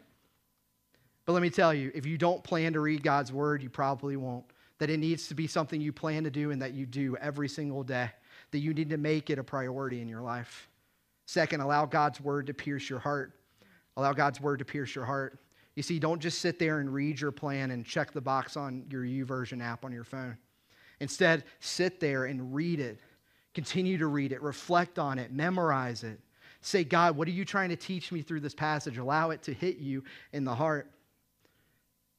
But 1.25 1.33
let 1.33 1.43
me 1.43 1.51
tell 1.51 1.73
you, 1.73 1.91
if 1.95 2.05
you 2.05 2.19
don't 2.19 2.43
plan 2.43 2.73
to 2.73 2.81
read 2.81 3.03
God's 3.03 3.33
word, 3.33 3.63
you 3.63 3.71
probably 3.71 4.17
won't. 4.17 4.45
That 4.79 4.91
it 4.91 4.99
needs 4.99 5.29
to 5.29 5.35
be 5.35 5.47
something 5.47 5.81
you 5.81 5.93
plan 5.93 6.25
to 6.25 6.31
do 6.31 6.51
and 6.51 6.61
that 6.61 6.75
you 6.75 6.87
do 6.87 7.17
every 7.19 7.49
single 7.49 7.85
day, 7.85 8.11
that 8.51 8.59
you 8.59 8.75
need 8.75 8.91
to 8.91 8.97
make 8.97 9.31
it 9.31 9.39
a 9.39 9.45
priority 9.45 10.01
in 10.01 10.09
your 10.09 10.23
life. 10.23 10.69
Second, 11.27 11.61
allow 11.61 11.87
God's 11.87 12.21
word 12.21 12.47
to 12.49 12.55
pierce 12.55 12.91
your 12.91 12.99
heart. 12.99 13.33
Allow 13.97 14.13
God's 14.13 14.41
word 14.41 14.59
to 14.59 14.65
pierce 14.65 14.95
your 14.95 15.05
heart. 15.05 15.39
You 15.77 15.83
see, 15.83 15.99
don't 15.99 16.21
just 16.21 16.41
sit 16.41 16.59
there 16.59 16.81
and 16.81 16.93
read 16.93 17.21
your 17.21 17.31
plan 17.31 17.71
and 17.71 17.87
check 17.87 18.13
the 18.13 18.21
box 18.21 18.57
on 18.57 18.85
your 18.91 19.05
YouVersion 19.05 19.63
app 19.63 19.85
on 19.85 19.93
your 19.93 20.05
phone. 20.05 20.37
Instead, 21.03 21.43
sit 21.59 21.99
there 22.01 22.27
and 22.27 22.55
read 22.55 22.79
it. 22.81 22.99
Continue 23.55 23.99
to 23.99 24.07
read 24.07 24.33
it, 24.33 24.41
reflect 24.41 24.99
on 24.99 25.19
it, 25.19 25.33
memorize 25.33 26.05
it. 26.05 26.19
Say, 26.61 26.85
God, 26.85 27.17
what 27.17 27.27
are 27.27 27.33
you 27.33 27.45
trying 27.45 27.71
to 27.71 27.77
teach 27.77 28.13
me 28.13 28.23
through 28.23 28.39
this 28.41 28.55
passage? 28.55 28.97
Allow 28.97 29.31
it 29.31 29.43
to 29.43 29.53
hit 29.53 29.79
you 29.79 30.05
in 30.33 30.45
the 30.45 30.55
heart. 30.55 30.91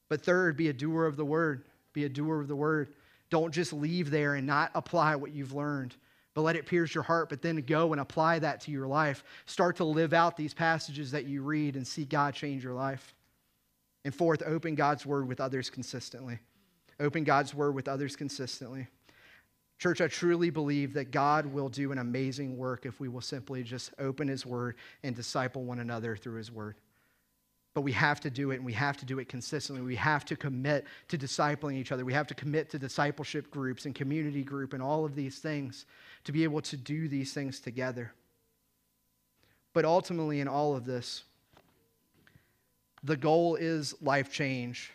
But 0.09 0.21
third, 0.21 0.57
be 0.57 0.67
a 0.67 0.73
doer 0.73 1.05
of 1.05 1.15
the 1.15 1.23
word. 1.23 1.63
Be 1.93 2.03
a 2.03 2.09
doer 2.09 2.41
of 2.41 2.49
the 2.49 2.55
word. 2.57 2.93
Don't 3.29 3.53
just 3.53 3.71
leave 3.71 4.11
there 4.11 4.35
and 4.35 4.45
not 4.45 4.69
apply 4.75 5.15
what 5.15 5.31
you've 5.31 5.53
learned 5.53 5.95
but 6.33 6.41
let 6.41 6.55
it 6.55 6.65
pierce 6.65 6.95
your 6.95 7.03
heart, 7.03 7.29
but 7.29 7.41
then 7.41 7.57
go 7.57 7.91
and 7.93 8.01
apply 8.01 8.39
that 8.39 8.59
to 8.61 8.71
your 8.71 8.87
life. 8.87 9.23
Start 9.45 9.75
to 9.77 9.83
live 9.83 10.13
out 10.13 10.35
these 10.35 10.53
passages 10.53 11.11
that 11.11 11.25
you 11.25 11.43
read 11.43 11.75
and 11.75 11.85
see 11.85 12.05
God 12.05 12.33
change 12.33 12.63
your 12.63 12.73
life. 12.73 13.13
And 14.03 14.13
fourth, 14.13 14.41
open 14.43 14.73
God's 14.75 15.05
word 15.05 15.27
with 15.27 15.39
others 15.39 15.69
consistently. 15.69 16.39
Open 17.03 17.25
God's 17.25 17.53
word 17.53 17.75
with 17.75 17.89
others 17.89 18.15
consistently. 18.15 18.87
Church, 19.77 19.99
I 19.99 20.07
truly 20.07 20.49
believe 20.49 20.93
that 20.93 21.11
God 21.11 21.45
will 21.45 21.67
do 21.67 21.91
an 21.91 21.97
amazing 21.97 22.57
work 22.57 22.85
if 22.85 23.01
we 23.01 23.09
will 23.09 23.21
simply 23.21 23.61
just 23.61 23.91
open 23.99 24.29
his 24.29 24.45
word 24.45 24.75
and 25.03 25.13
disciple 25.13 25.65
one 25.65 25.79
another 25.79 26.15
through 26.15 26.37
his 26.37 26.49
word. 26.49 26.75
But 27.73 27.81
we 27.81 27.91
have 27.91 28.21
to 28.21 28.29
do 28.29 28.51
it, 28.51 28.55
and 28.55 28.65
we 28.65 28.71
have 28.73 28.95
to 28.97 29.05
do 29.05 29.19
it 29.19 29.27
consistently. 29.27 29.83
We 29.83 29.97
have 29.97 30.23
to 30.25 30.37
commit 30.37 30.85
to 31.09 31.17
discipling 31.17 31.73
each 31.73 31.91
other. 31.91 32.05
We 32.05 32.13
have 32.13 32.27
to 32.27 32.35
commit 32.35 32.69
to 32.69 32.79
discipleship 32.79 33.51
groups 33.51 33.85
and 33.85 33.93
community 33.93 34.43
group 34.43 34.71
and 34.71 34.81
all 34.81 35.03
of 35.03 35.13
these 35.13 35.39
things 35.39 35.85
to 36.23 36.31
be 36.31 36.45
able 36.45 36.61
to 36.61 36.77
do 36.77 37.09
these 37.09 37.33
things 37.33 37.59
together. 37.59 38.13
But 39.73 39.83
ultimately, 39.83 40.39
in 40.39 40.47
all 40.47 40.73
of 40.73 40.85
this, 40.85 41.23
the 43.03 43.17
goal 43.17 43.55
is 43.55 43.93
life 44.01 44.31
change. 44.31 44.91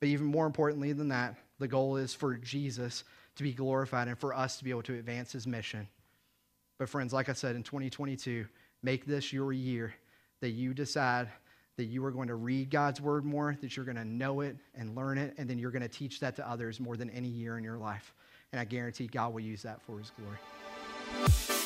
But 0.00 0.08
even 0.08 0.26
more 0.26 0.46
importantly 0.46 0.92
than 0.92 1.08
that, 1.08 1.36
the 1.58 1.68
goal 1.68 1.96
is 1.96 2.14
for 2.14 2.34
Jesus 2.34 3.04
to 3.36 3.42
be 3.42 3.52
glorified 3.52 4.08
and 4.08 4.18
for 4.18 4.34
us 4.34 4.56
to 4.58 4.64
be 4.64 4.70
able 4.70 4.82
to 4.82 4.94
advance 4.94 5.32
his 5.32 5.46
mission. 5.46 5.88
But, 6.78 6.88
friends, 6.88 7.12
like 7.12 7.28
I 7.28 7.32
said, 7.32 7.56
in 7.56 7.62
2022, 7.64 8.46
make 8.82 9.04
this 9.04 9.32
your 9.32 9.52
year 9.52 9.94
that 10.40 10.50
you 10.50 10.72
decide 10.74 11.28
that 11.76 11.84
you 11.84 12.04
are 12.04 12.10
going 12.10 12.28
to 12.28 12.34
read 12.34 12.70
God's 12.70 13.00
word 13.00 13.24
more, 13.24 13.56
that 13.60 13.76
you're 13.76 13.84
going 13.84 13.96
to 13.96 14.04
know 14.04 14.40
it 14.40 14.56
and 14.74 14.96
learn 14.96 15.18
it, 15.18 15.34
and 15.38 15.48
then 15.48 15.58
you're 15.58 15.70
going 15.70 15.82
to 15.82 15.88
teach 15.88 16.20
that 16.20 16.36
to 16.36 16.48
others 16.48 16.80
more 16.80 16.96
than 16.96 17.10
any 17.10 17.28
year 17.28 17.56
in 17.56 17.64
your 17.64 17.78
life. 17.78 18.14
And 18.52 18.60
I 18.60 18.64
guarantee 18.64 19.06
God 19.06 19.32
will 19.32 19.40
use 19.40 19.62
that 19.62 19.82
for 19.82 19.98
his 19.98 20.10
glory. 20.16 21.57